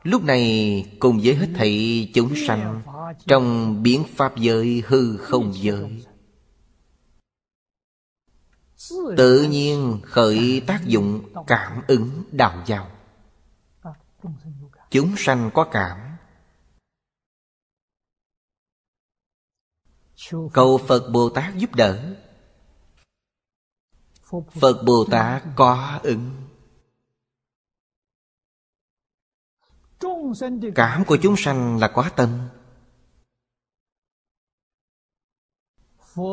Lúc 0.04 0.24
này 0.24 0.86
cùng 1.00 1.20
với 1.24 1.36
hết 1.36 1.50
thảy 1.56 2.12
chúng 2.14 2.34
sanh 2.48 2.82
Trong 3.28 3.78
biến 3.84 4.04
pháp 4.16 4.38
giới 4.38 4.84
hư 4.88 5.18
không 5.18 5.52
giới. 5.56 6.06
Tự 9.18 9.44
nhiên 9.44 10.02
khởi 10.04 10.62
tác 10.68 10.86
dụng 10.86 11.34
cảm 11.48 11.82
ứng 11.88 12.24
đạo 12.32 12.64
giao. 12.66 12.92
Chúng 14.92 15.16
sanh 15.18 15.52
có 15.54 15.68
cảm. 15.72 15.98
Cầu 20.54 20.78
Phật 20.88 21.10
Bồ 21.14 21.30
Tát 21.30 21.56
giúp 21.56 21.76
đỡ. 21.76 22.16
Phật 24.52 24.84
Bồ 24.86 25.06
Tát 25.12 25.44
có 25.56 26.00
ứng. 26.04 26.53
cảm 30.76 31.06
của 31.06 31.18
chúng 31.22 31.36
sanh 31.38 31.80
là 31.80 31.88
quá 31.88 32.12
tâm. 32.16 32.30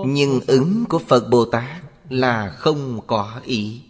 Nhưng 0.07 0.41
ứng 0.47 0.85
của 0.89 0.99
phật 0.99 1.29
bồ 1.31 1.45
tát 1.45 1.83
là 2.09 2.51
không 2.51 3.01
có 3.07 3.41
ý. 3.45 3.83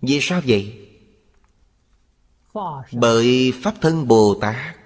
Vì 0.00 0.18
sao 0.22 0.40
vậy? 0.46 0.88
Bởi 2.92 3.52
pháp 3.62 3.74
thân 3.80 4.08
bồ 4.08 4.38
tát 4.40 4.76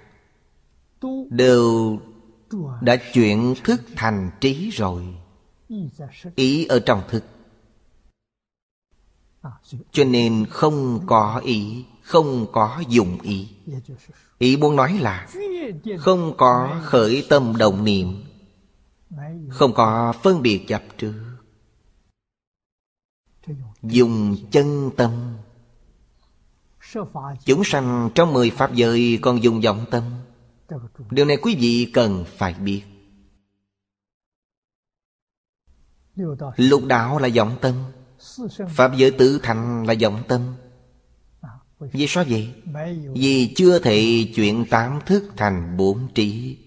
đều 1.29 1.99
đã 2.81 2.95
chuyển 3.13 3.55
thức 3.63 3.81
thành 3.95 4.31
trí 4.41 4.69
rồi. 4.69 5.15
Ý 6.35 6.65
ở 6.65 6.79
trong 6.79 7.03
thức. 7.09 7.23
Cho 9.91 10.03
nên 10.03 10.45
không 10.49 11.03
có 11.07 11.41
ý 11.43 11.85
không 12.11 12.45
có 12.51 12.83
dụng 12.87 13.17
ý. 13.21 13.49
Ý 14.37 14.57
muốn 14.57 14.75
nói 14.75 14.97
là 15.01 15.27
không 15.99 16.37
có 16.37 16.81
khởi 16.83 17.25
tâm 17.29 17.53
đồng 17.57 17.83
niệm, 17.83 18.23
không 19.49 19.73
có 19.73 20.13
phân 20.23 20.41
biệt 20.41 20.65
chấp 20.67 20.81
trước 20.97 21.13
dùng 23.83 24.35
chân 24.51 24.91
tâm. 24.97 25.37
Chúng 27.45 27.63
sanh 27.65 28.09
trong 28.15 28.33
mười 28.33 28.49
pháp 28.49 28.73
giới 28.73 29.19
còn 29.21 29.43
dùng 29.43 29.61
vọng 29.61 29.85
tâm. 29.91 30.03
Điều 31.09 31.25
này 31.25 31.37
quý 31.37 31.55
vị 31.59 31.91
cần 31.93 32.25
phải 32.37 32.53
biết. 32.53 32.83
Lục 36.55 36.85
đạo 36.85 37.19
là 37.19 37.29
vọng 37.35 37.57
tâm. 37.61 37.73
Pháp 38.69 38.91
giới 38.95 39.11
tứ 39.11 39.39
thành 39.43 39.83
là 39.83 39.93
vọng 40.01 40.23
tâm. 40.27 40.41
Vì 41.81 42.07
sao 42.07 42.23
vậy? 42.29 42.53
Vì 43.13 43.53
chưa 43.55 43.79
thị 43.79 44.31
chuyện 44.35 44.65
tám 44.69 44.99
thức 45.05 45.23
thành 45.37 45.77
bốn 45.77 46.07
trí. 46.13 46.57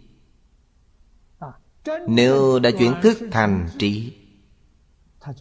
Nếu 2.09 2.59
đã 2.59 2.71
chuyển 2.79 2.95
thức 3.03 3.19
thành 3.31 3.69
trí, 3.79 4.17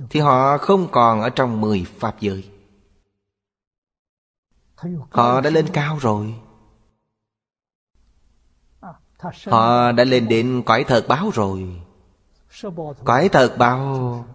Thì 0.09 0.19
họ 0.19 0.57
không 0.57 0.87
còn 0.91 1.21
ở 1.21 1.29
trong 1.29 1.61
mười 1.61 1.85
pháp 1.99 2.15
giới. 2.19 2.49
Họ 5.09 5.41
đã 5.41 5.49
lên 5.49 5.67
cao 5.73 5.97
rồi. 6.01 6.35
Họ 9.45 9.91
đã 9.91 10.03
lên 10.03 10.27
đến 10.27 10.63
cõi 10.65 10.85
thật 10.87 11.05
báo 11.07 11.29
rồi. 11.33 11.81
Cõi 13.05 13.29
thật 13.29 13.55
báo, 13.57 14.25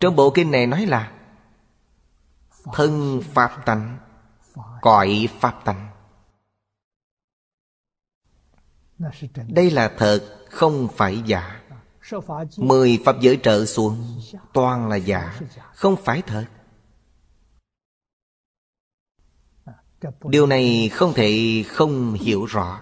Trong 0.00 0.16
bộ 0.16 0.30
kinh 0.30 0.50
này 0.50 0.66
nói 0.66 0.86
là 0.86 1.12
Thân 2.72 3.22
Pháp 3.34 3.66
tánh 3.66 3.98
cõi 4.80 5.28
pháp 5.40 5.60
tánh. 5.64 5.90
Đây 9.48 9.70
là 9.70 9.94
thật, 9.98 10.46
không 10.50 10.88
phải 10.96 11.22
giả. 11.26 11.62
Mười 12.56 12.98
pháp 13.04 13.20
giới 13.20 13.38
trợ 13.42 13.66
xuống, 13.66 14.20
toàn 14.52 14.88
là 14.88 14.96
giả, 14.96 15.40
không 15.74 15.96
phải 16.04 16.22
thật. 16.22 16.46
Điều 20.24 20.46
này 20.46 20.88
không 20.92 21.12
thể 21.14 21.64
không 21.68 22.12
hiểu 22.12 22.44
rõ. 22.44 22.80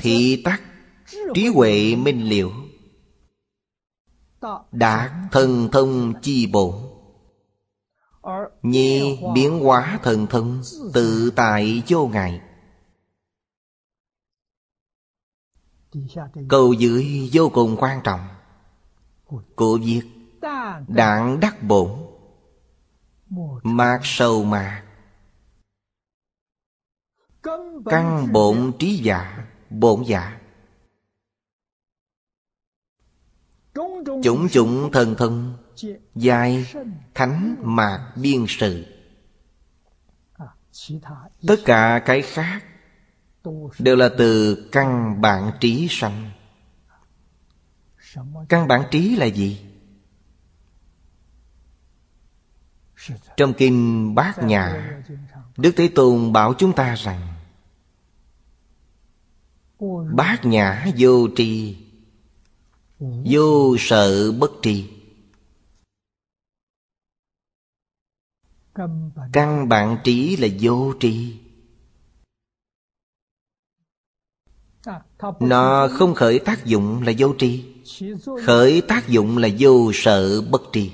Thị 0.00 0.42
tắc 0.44 0.62
trí 1.34 1.46
huệ 1.46 1.96
minh 1.96 2.28
liệu 2.28 2.52
đạt 4.72 5.12
thần 5.32 5.68
thông 5.72 6.14
chi 6.22 6.46
bổn 6.46 6.74
Nhi 8.62 9.18
biến 9.34 9.60
hóa 9.60 9.98
thần 10.02 10.26
thân, 10.26 10.62
Tự 10.92 11.32
tại 11.36 11.82
vô 11.88 12.06
ngại 12.06 12.40
Câu 16.48 16.72
dưới 16.72 17.30
vô 17.32 17.50
cùng 17.54 17.76
quan 17.78 18.00
trọng. 18.04 18.28
Của 19.56 19.78
việc 19.82 20.02
Đạn 20.88 21.40
đắc 21.40 21.62
bổn, 21.62 21.90
Mạc 23.62 24.00
sầu 24.02 24.44
mà. 24.44 24.84
Căn 27.86 28.32
bổn 28.32 28.72
trí 28.78 28.96
giả, 28.96 29.46
Bổn 29.70 30.02
giả. 30.02 30.40
Chủng 34.22 34.48
chủng 34.48 34.90
thần 34.92 35.14
thân 35.18 35.63
Giai 36.14 36.66
Thánh 37.14 37.56
Mạc 37.62 38.12
Biên 38.16 38.44
Sự. 38.48 38.86
Tất 41.46 41.56
cả 41.64 42.02
cái 42.06 42.22
khác 42.22 42.64
Đều 43.78 43.96
là 43.96 44.10
từ 44.18 44.54
căn 44.72 45.20
bản 45.20 45.50
trí 45.60 45.86
sanh. 45.90 46.30
Căn 48.48 48.68
bản 48.68 48.84
trí 48.90 49.16
là 49.16 49.26
gì? 49.26 49.60
Trong 53.36 53.54
kinh 53.54 54.14
Bát 54.14 54.42
Nhã, 54.42 54.90
Đức 55.56 55.72
Thế 55.76 55.88
Tôn 55.94 56.32
bảo 56.32 56.54
chúng 56.58 56.72
ta 56.72 56.94
rằng, 56.94 57.28
Bát 60.14 60.44
nhã 60.44 60.86
vô 60.98 61.28
tri, 61.36 61.76
Vô 63.00 63.76
sợ 63.78 64.32
bất 64.32 64.50
tri. 64.62 64.93
căn 69.32 69.68
bản. 69.68 69.98
Trí 70.04 70.36
là 70.36 70.48
vô 70.60 70.94
tri. 71.00 71.40
Nó 75.40 75.88
không 75.92 76.14
khởi 76.14 76.38
tác 76.44 76.64
dụng 76.64 77.02
là 77.02 77.12
vô 77.18 77.34
tri. 77.38 77.64
Khởi 78.46 78.82
tác 78.88 79.08
dụng 79.08 79.38
là 79.38 79.48
vô 79.58 79.90
sợ 79.94 80.42
bất 80.50 80.62
tri. 80.72 80.92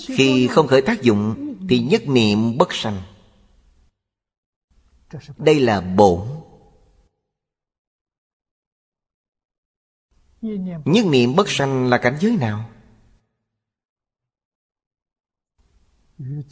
Khi 0.00 0.48
không 0.50 0.66
khởi 0.66 0.82
tác 0.82 1.02
dụng 1.02 1.54
thì 1.68 1.78
nhất 1.78 2.02
niệm 2.06 2.58
bất 2.58 2.68
sanh. 2.72 3.02
Đây 5.38 5.60
là 5.60 5.80
bổn. 5.80 6.28
Nhất 10.84 11.06
niệm 11.06 11.36
bất 11.36 11.48
sanh 11.48 11.86
là 11.86 11.98
cảnh 11.98 12.16
giới 12.20 12.36
nào? 12.36 12.70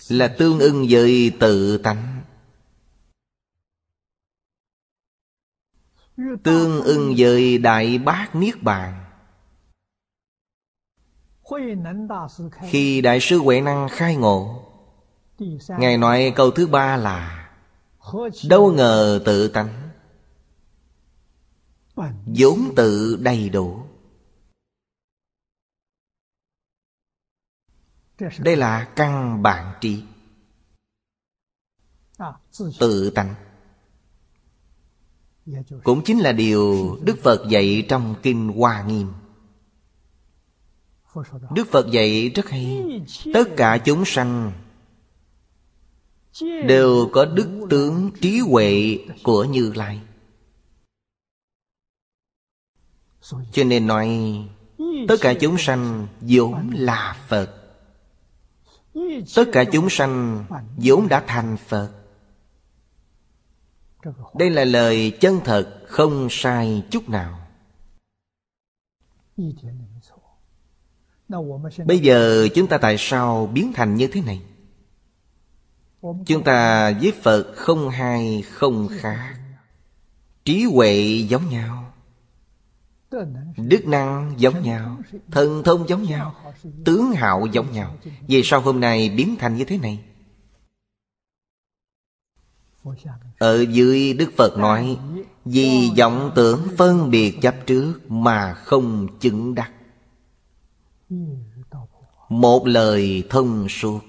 là 0.09 0.28
tương 0.39 0.59
ưng 0.59 0.86
với 0.91 1.32
tự 1.41 1.78
tánh. 1.78 2.23
Tương 6.43 6.82
ưng 6.82 7.15
với 7.16 7.59
đại 7.59 7.99
bác 7.99 8.35
niết 8.35 8.62
bàn. 8.62 9.05
Khi 12.62 13.01
đại 13.01 13.20
sư 13.20 13.39
huệ 13.39 13.61
năng 13.61 13.89
khai 13.91 14.16
ngộ, 14.16 14.65
ngài 15.78 15.99
nói 15.99 16.32
câu 16.36 16.51
thứ 16.51 16.66
ba 16.66 16.97
là, 16.97 17.51
đâu 18.49 18.73
ngờ 18.73 19.23
tự 19.24 19.49
tánh, 19.49 19.91
vốn 22.27 22.59
tự 22.77 23.16
đầy 23.20 23.49
đủ. 23.49 23.84
đây 28.38 28.56
là 28.56 28.84
căn 28.96 29.42
bản 29.42 29.74
trí. 29.80 30.02
Tự 32.78 33.10
tánh. 33.10 33.34
Cũng 35.84 36.05
chính 36.05 36.18
là 36.18 36.32
điều 36.32 36.96
đức 37.02 37.16
phật 37.22 37.48
dạy 37.48 37.86
trong 37.88 38.14
kinh 38.22 38.48
hoa 38.48 38.82
nghiêm. 38.82 39.12
Đức 41.51 41.64
phật 41.70 41.90
dạy 41.90 42.28
rất 42.28 42.48
hay. 42.48 42.82
Tất 43.34 43.44
cả 43.56 43.78
chúng 43.78 44.05
sanh 44.05 44.52
đều 46.40 47.10
có 47.12 47.24
đức 47.24 47.66
tướng 47.70 48.10
trí 48.20 48.38
huệ 48.38 48.98
của 49.22 49.44
như 49.44 49.72
lai. 49.74 50.01
Cho 53.52 53.64
nên 53.64 53.86
nói, 53.86 54.09
tất 55.09 55.16
cả 55.20 55.34
chúng 55.40 55.59
sanh 55.59 56.06
vốn 56.20 56.70
là 56.74 57.16
phật 57.28 57.64
tất 59.34 59.44
cả 59.52 59.64
chúng 59.72 59.90
sanh 59.90 60.44
vốn 60.76 61.08
đã 61.08 61.24
thành 61.26 61.56
phật. 61.56 61.90
Đây 64.34 64.50
là 64.50 64.64
lời 64.64 65.16
chân 65.20 65.40
thật, 65.44 65.82
không 65.86 66.28
sai 66.30 66.82
chút 66.90 67.08
nào. 67.08 67.40
Bây 71.86 71.98
giờ 71.98 72.48
chúng 72.54 72.66
ta 72.66 72.78
tại 72.78 72.96
sao 72.98 73.46
biến 73.46 73.72
thành 73.74 73.94
như 73.94 74.06
thế 74.06 74.22
này? 74.22 74.42
Chúng 76.26 76.44
ta 76.44 76.90
với 76.90 77.12
phật 77.22 77.52
không 77.56 77.90
hai, 77.90 78.42
không 78.42 78.88
khác. 78.90 79.36
Trí 80.44 80.64
huệ 80.64 81.24
giống 81.28 81.48
nhau. 81.48 81.84
Đức 83.57 83.86
năng 83.86 84.35
giống 84.36 84.62
nhau 84.62 84.99
Thần 85.31 85.62
thông 85.65 85.89
giống 85.89 86.03
nhau, 86.03 86.35
Tướng 86.85 87.12
hạo 87.12 87.47
giống 87.53 87.73
nhau. 87.73 87.97
Vì 88.27 88.43
sao 88.45 88.61
hôm 88.61 88.81
nay 88.81 89.09
biến 89.16 89.36
thành 89.39 89.57
như 89.57 89.65
thế 89.65 89.78
này? 89.78 90.05
Ở 93.39 93.65
dưới 93.70 94.12
Đức 94.12 94.32
Phật 94.36 94.59
nói, 94.59 94.99
Vì 95.45 95.91
vọng 95.99 96.32
tưởng 96.35 96.69
phân 96.78 97.11
biệt 97.11 97.39
chấp 97.43 97.55
trước 97.66 98.11
Mà 98.11 98.55
không 98.55 99.19
chứng 99.20 99.55
đắc. 99.55 99.73
Một 102.28 102.66
lời 102.66 103.27
thông 103.31 103.69
suốt. 103.69 104.01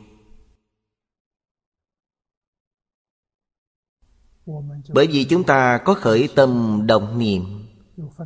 Bởi 4.94 5.08
vì 5.08 5.26
chúng 5.30 5.44
ta 5.44 5.78
có 5.86 5.94
khởi 5.94 6.30
tâm 6.36 6.82
động 6.86 7.20
niệm 7.20 7.55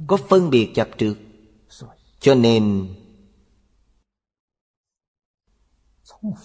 có 0.07 0.17
phân 0.29 0.49
biệt 0.49 0.71
chập 0.75 0.89
trượt. 0.97 1.17
Cho 2.19 2.35
nên, 2.35 2.95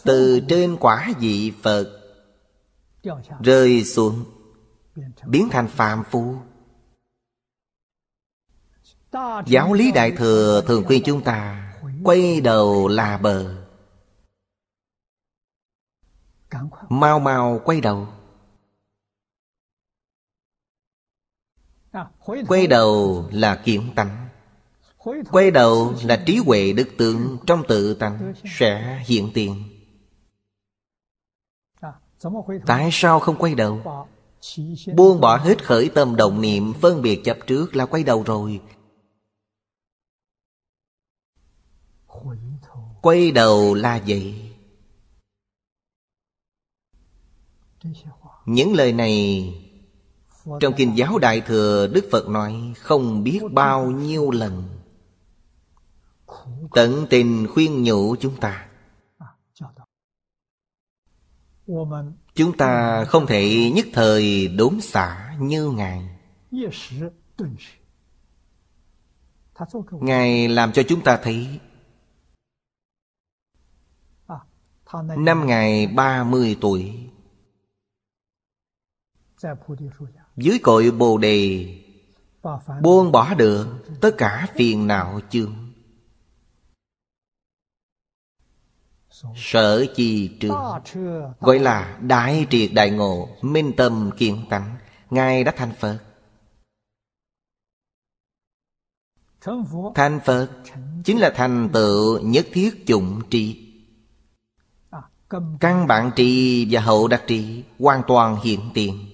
từ 0.05 0.41
trên 0.49 0.77
quả 0.81 1.13
vị 1.21 1.53
phật 1.63 2.01
rơi 3.41 3.85
xuống, 3.85 4.25
biến 5.27 5.49
thành 5.51 5.69
phàm 5.69 6.03
phu. 6.11 6.37
Giáo 9.47 9.73
lý 9.73 9.93
đại 9.93 10.13
thừa 10.17 10.65
thường 10.67 10.85
khuyên 10.87 11.03
chúng 11.05 11.25
ta 11.25 11.61
quay 12.05 12.41
đầu 12.41 12.89
là 12.89 13.19
bờ. 13.19 13.65
Mau 16.89 17.21
mau 17.21 17.61
quay 17.65 17.81
đầu. 17.81 18.09
quay 22.49 22.67
đầu 22.67 23.25
là 23.33 23.57
kiến 23.65 23.93
tánh. 23.95 24.29
Quay 25.31 25.51
đầu 25.51 25.95
là 26.05 26.23
trí 26.27 26.37
huệ 26.37 26.73
đức 26.73 26.89
tượng 26.99 27.39
trong 27.47 27.63
tự 27.69 27.95
tánh 27.95 28.33
sẽ 28.59 29.03
hiện 29.07 29.31
tiền. 29.35 29.65
Tại 32.67 32.89
sao 32.93 33.21
không 33.21 33.37
quay 33.39 33.55
đầu? 33.55 34.05
Buông 34.95 35.21
bỏ 35.21 35.37
hết 35.37 35.65
khởi 35.65 35.91
tâm 35.95 36.17
đồng 36.17 36.41
niệm, 36.41 36.73
phân 36.81 37.03
biệt 37.03 37.21
chấp 37.25 37.39
trước 37.47 37.77
là 37.77 37.87
quay 37.87 38.03
đầu 38.03 38.23
rồi. 38.23 38.61
Quay 43.03 43.31
đầu 43.31 43.75
là 43.75 44.03
vậy. 44.07 44.51
Những 48.47 48.75
lời 48.75 48.93
này 48.93 49.64
trong 50.61 50.75
Kinh 50.77 50.97
giáo 50.99 51.19
Đại 51.19 51.41
Thừa, 51.41 51.87
Đức 51.87 52.05
Phật 52.13 52.29
nói, 52.29 52.75
Không 52.79 53.25
biết 53.25 53.41
bao 53.53 53.91
nhiêu 53.91 54.31
lần 54.31 54.69
Tận 56.75 57.07
tình 57.11 57.47
khuyên 57.55 57.83
nhủ 57.83 58.17
chúng 58.21 58.41
ta. 58.41 58.69
Chúng 62.35 62.57
ta 62.57 63.05
không 63.05 63.27
thể 63.27 63.71
nhất 63.75 63.87
thời 63.93 64.49
đốn 64.49 64.81
xả 64.81 65.37
như 65.41 65.71
Ngài. 65.71 66.09
Ngài 69.91 70.49
làm 70.49 70.73
cho 70.73 70.83
chúng 70.89 71.05
ta 71.05 71.21
thấy 71.23 71.61
Năm 75.17 75.47
Ngài 75.47 75.87
30 75.87 76.57
tuổi. 76.61 77.11
Dưới 80.37 80.59
cội 80.59 80.91
Bồ 80.91 81.19
Đề. 81.19 81.69
Buông 82.83 83.13
bỏ 83.13 83.35
được 83.35 83.67
tất 84.01 84.11
cả 84.19 84.47
phiền 84.55 84.87
não 84.87 85.21
chướng. 85.31 85.55
Sở 89.37 89.87
chi 89.95 90.31
trường, 90.41 90.57
Gọi 91.41 91.59
là 91.59 91.99
đại 92.01 92.47
triệt 92.51 92.71
đại 92.75 92.91
ngộ, 92.91 93.29
Minh 93.43 93.73
tâm 93.77 94.11
kiên 94.19 94.47
tánh, 94.51 94.77
Ngài 95.11 95.45
đã 95.45 95.53
thành 95.57 95.73
Phật. 95.81 95.99
Thành 99.95 100.21
Phật 100.25 100.49
Chính 101.05 101.19
là 101.19 101.33
thành 101.37 101.71
tựu 101.73 102.21
nhất 102.21 102.47
thiết 102.53 102.87
chủng 102.87 103.21
tri. 103.31 103.73
Căn 105.61 105.87
bản 105.87 106.11
trì 106.17 106.67
và 106.71 106.81
hậu 106.81 107.09
đặc 107.09 107.23
trì 107.27 107.65
Hoàn 107.79 108.03
toàn 108.07 108.37
hiện 108.43 108.61
tiền 108.75 109.14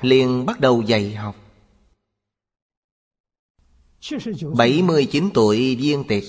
liền 0.00 0.46
bắt 0.46 0.60
đầu 0.60 0.82
dạy 0.82 1.14
học. 1.14 1.36
79 4.56 5.30
tuổi 5.34 5.76
viên 5.76 6.04
tịch 6.08 6.24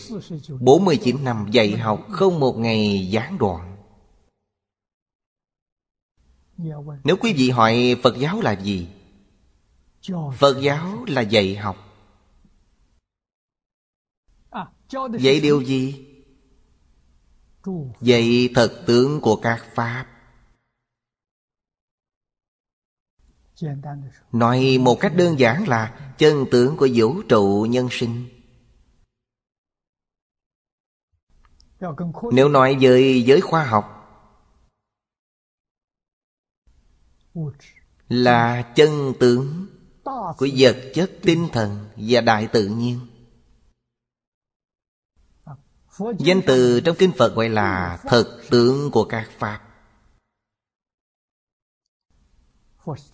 49 0.60 1.24
năm 1.24 1.46
dạy 1.52 1.78
học 1.78 2.08
không 2.10 2.40
một 2.40 2.58
ngày 2.58 3.08
gián 3.12 3.38
đoạn. 3.38 3.78
Nếu 7.04 7.18
quý 7.20 7.34
vị 7.34 7.50
hỏi 7.50 7.96
Phật 8.04 8.18
giáo 8.20 8.42
là 8.42 8.52
gì? 8.52 8.88
Phật 10.38 10.58
giáo 10.62 11.06
là 11.08 11.22
dạy 11.22 11.56
học. 11.56 11.78
Dạy 15.20 15.40
điều 15.40 15.62
gì? 15.62 16.06
Dạy 18.02 18.50
thật 18.56 18.84
tướng 18.88 19.22
của 19.22 19.36
các 19.36 19.66
Pháp. 19.74 20.17
Nói 24.32 24.78
một 24.82 24.98
cách 25.00 25.14
đơn 25.16 25.40
giản 25.40 25.68
là 25.68 26.14
chân 26.18 26.46
tướng 26.52 26.78
của 26.78 26.88
vũ 26.96 27.22
trụ 27.30 27.68
nhân 27.70 27.88
sinh. 27.92 28.30
Nếu 32.32 32.50
nói 32.50 32.78
về 32.80 33.24
giới 33.26 33.42
khoa 33.42 33.66
học 33.66 33.94
Là 38.10 38.74
chân 38.76 39.14
tướng 39.20 39.68
của 40.38 40.48
vật 40.58 40.78
chất 40.94 41.12
tinh 41.22 41.48
thần 41.52 41.90
và 41.96 42.22
đại 42.22 42.48
tự 42.54 42.68
nhiên. 42.68 43.00
Danh 46.20 46.42
từ 46.48 46.82
trong 46.82 46.96
kinh 47.00 47.12
Phật 47.18 47.36
gọi 47.36 47.50
là 47.50 48.00
thực 48.10 48.42
tướng 48.50 48.92
của 48.92 49.06
các 49.06 49.30
Pháp. 49.38 49.67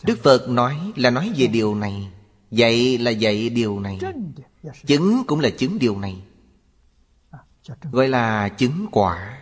đức 0.04 0.20
phật 0.24 0.50
nói 0.50 0.92
là 0.96 1.10
nói 1.10 1.34
về 1.36 1.48
điều 1.48 1.76
này. 1.76 2.12
Dạy 2.52 2.98
là 2.98 3.12
dạy 3.12 3.50
điều 3.50 3.80
này. 3.80 4.00
Chứng 4.86 5.24
cũng 5.28 5.40
là 5.40 5.50
chứng 5.58 5.80
điều 5.80 5.98
này. 6.00 6.24
Gọi 7.92 8.08
là 8.08 8.50
chứng 8.50 8.88
quả. 8.92 9.40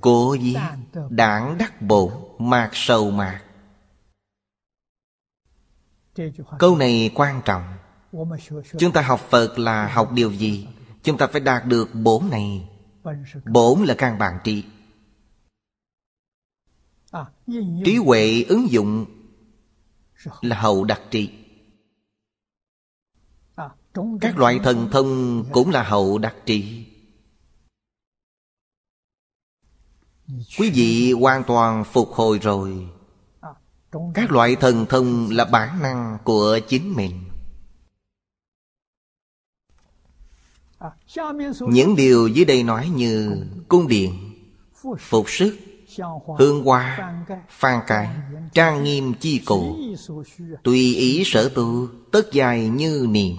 Cố 0.00 0.34
gì 0.34 0.56
Đảng 1.10 1.58
đắc 1.58 1.82
bộ, 1.82 2.34
Mạc 2.38 2.70
sầu 2.72 3.10
mạc. 3.10 3.42
Câu 6.58 6.76
này 6.76 7.10
quan 7.14 7.42
trọng. 7.44 7.76
Chúng 8.78 8.92
ta 8.92 9.02
học 9.02 9.20
Phật 9.30 9.58
là 9.58 9.88
học 9.88 10.12
điều 10.12 10.32
gì? 10.32 10.68
Chúng 11.02 11.18
ta 11.18 11.26
phải 11.26 11.40
đạt 11.40 11.66
được 11.66 11.94
bổn 11.94 12.30
này. 12.30 12.68
Bổn 13.44 13.82
là 13.84 13.94
căn 13.98 14.18
bản 14.18 14.38
trị 14.44 14.64
trí 17.84 17.96
huệ 17.96 18.42
ứng 18.48 18.70
dụng 18.70 19.06
là 20.40 20.60
hậu 20.60 20.84
đặc 20.84 21.02
trị. 21.10 21.30
Các 24.20 24.38
loại 24.38 24.60
thần 24.64 24.88
thông 24.92 25.44
cũng 25.52 25.70
là 25.70 25.82
hậu 25.82 26.18
đặc 26.18 26.36
trị. 26.46 26.86
Quý 30.58 30.70
vị 30.70 31.12
hoàn 31.12 31.44
toàn 31.44 31.84
phục 31.84 32.08
hồi 32.08 32.38
rồi. 32.38 32.88
Các 34.14 34.30
loại 34.30 34.56
thần 34.56 34.86
thông 34.88 35.30
là 35.30 35.44
bản 35.44 35.82
năng 35.82 36.18
của 36.24 36.58
chính 36.68 36.94
mình. 36.96 37.24
Những 41.60 41.96
điều 41.96 42.28
dưới 42.28 42.44
đây 42.44 42.62
nói 42.62 42.88
như 42.88 43.46
cung 43.68 43.88
điện 43.88 44.34
phục 44.98 45.30
sức 45.30 45.58
Hương 46.38 46.64
hoa 46.64 47.14
Phan 47.48 47.80
cái 47.86 48.08
Trang 48.52 48.84
nghiêm 48.84 49.14
chi 49.20 49.38
cụ 49.38 49.76
Tùy 50.62 50.94
ý 50.94 51.22
sở 51.26 51.48
tu 51.48 51.88
Tất 52.12 52.32
dài 52.32 52.68
như 52.68 53.06
niệm. 53.10 53.36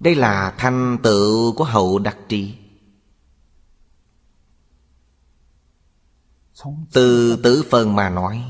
Đây 0.00 0.14
là 0.14 0.54
thành 0.58 0.98
tựu 1.02 1.54
của 1.54 1.64
hậu 1.64 1.98
đặc 1.98 2.16
trì. 2.28 2.54
Từ 6.92 7.36
tử 7.36 7.64
phần 7.70 7.96
mà 7.96 8.08
nói. 8.08 8.44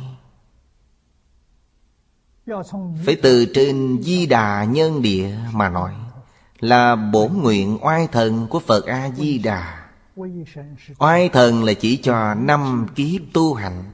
Phải 3.04 3.16
từ 3.22 3.46
trên 3.54 4.02
di 4.02 4.26
đà 4.26 4.64
nhân 4.64 5.02
địa 5.02 5.38
mà 5.52 5.68
nói 5.68 5.94
Là 6.60 6.96
bổn 6.96 7.32
nguyện 7.32 7.78
oai 7.82 8.06
thần 8.06 8.46
của 8.50 8.60
Phật 8.60 8.86
A-di-đà 8.86 9.81
Oai 10.98 11.28
thần 11.28 11.64
là 11.64 11.72
chỉ 11.74 11.96
cho 11.96 12.34
năm 12.34 12.86
kiếp 12.94 13.22
tu 13.32 13.54
hành. 13.54 13.92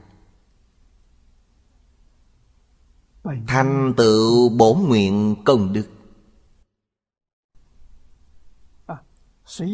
Thành 3.47 3.93
tựu 3.97 4.49
bổn 4.49 4.79
nguyện 4.79 5.35
công 5.45 5.73
đức. 5.73 5.87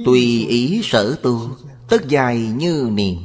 Tùy 0.05 0.45
ý 0.47 0.81
sở 0.83 1.15
tu, 1.23 1.49
Tất 1.89 2.07
dài 2.07 2.39
như 2.39 2.89
niệm 2.93 3.17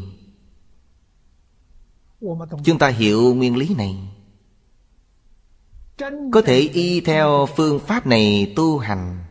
Chúng 2.65 2.79
ta 2.79 2.89
hiểu 2.89 3.35
nguyên 3.35 3.57
lý 3.57 3.75
này. 3.75 3.97
Có 6.33 6.43
thể 6.43 6.59
y 6.59 7.01
theo 7.01 7.47
phương 7.57 7.81
pháp 7.81 8.07
này 8.07 8.53
tu 8.57 8.79
hành. 8.79 9.25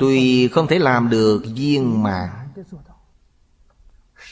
Tuy 0.00 0.48
không 0.48 0.66
thể 0.66 0.78
làm 0.78 1.10
được 1.10 1.42
viên 1.54 2.02
mãn 2.02 2.30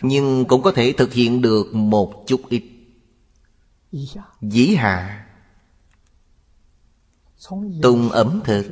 Nhưng 0.03 0.45
cũng 0.45 0.63
có 0.63 0.73
thể 0.73 0.93
thực 0.93 1.13
hiện 1.13 1.43
được 1.43 1.75
một 1.75 2.25
chút 2.27 2.41
ít. 2.49 2.65
Dĩ 4.43 4.75
hạ, 4.75 5.27
Tùng 7.83 8.11
ẩm 8.11 8.41
thực. 8.45 8.67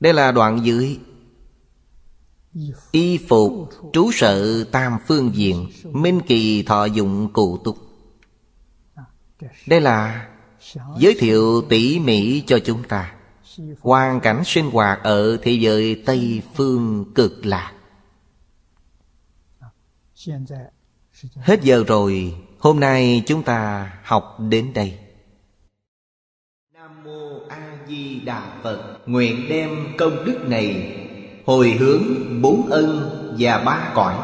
Đây 0.00 0.12
là 0.14 0.32
đoạn 0.32 0.60
dưới. 0.64 0.98
Y 2.90 3.18
phục 3.28 3.70
trú 3.92 4.10
sợ 4.12 4.64
tam 4.64 4.98
phương 5.06 5.34
diện 5.34 5.68
Minh 5.84 6.20
kỳ 6.26 6.62
thọ 6.62 6.84
dụng 6.84 7.32
cụ 7.32 7.58
túc. 7.64 7.76
Đây 9.66 9.80
là 9.80 10.28
giới 10.98 11.16
thiệu 11.18 11.62
tỉ 11.68 11.98
mỉ 11.98 12.40
cho 12.46 12.58
chúng 12.58 12.82
ta. 12.82 13.15
Hoàn 13.80 14.20
cảnh 14.20 14.42
sinh 14.44 14.70
hoạt 14.70 14.98
ở 15.02 15.36
thế 15.42 15.52
giới 15.52 16.02
Tây 16.06 16.42
Phương 16.54 17.12
cực 17.14 17.46
lạc. 17.46 17.72
Hết 21.36 21.62
giờ 21.62 21.84
rồi, 21.86 22.34
Hôm 22.58 22.80
nay 22.80 23.22
chúng 23.26 23.42
ta 23.42 23.90
học 24.04 24.36
đến 24.40 24.72
đây. 24.74 24.98
Nam 26.74 27.04
Mô 27.04 27.40
A 27.48 27.78
Di 27.88 28.20
Đà 28.20 28.42
Phật, 28.62 28.98
Nguyện 29.06 29.46
đem 29.48 29.70
công 29.98 30.24
đức 30.24 30.48
này 30.48 30.96
Hồi 31.46 31.70
hướng 31.70 32.02
bốn 32.42 32.66
ân 32.70 33.10
và 33.38 33.58
ba 33.58 33.92
cõi. 33.94 34.14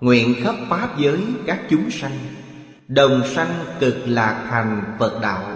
Nguyện 0.00 0.34
khắp 0.44 0.54
Pháp 0.68 0.98
giới 0.98 1.20
các 1.46 1.60
chúng 1.70 1.90
sanh, 1.90 2.18
Đồng 2.88 3.22
sanh 3.34 3.64
cực 3.80 3.96
lạc 4.06 4.46
thành 4.50 4.96
Phật 4.98 5.18
đạo. 5.22 5.55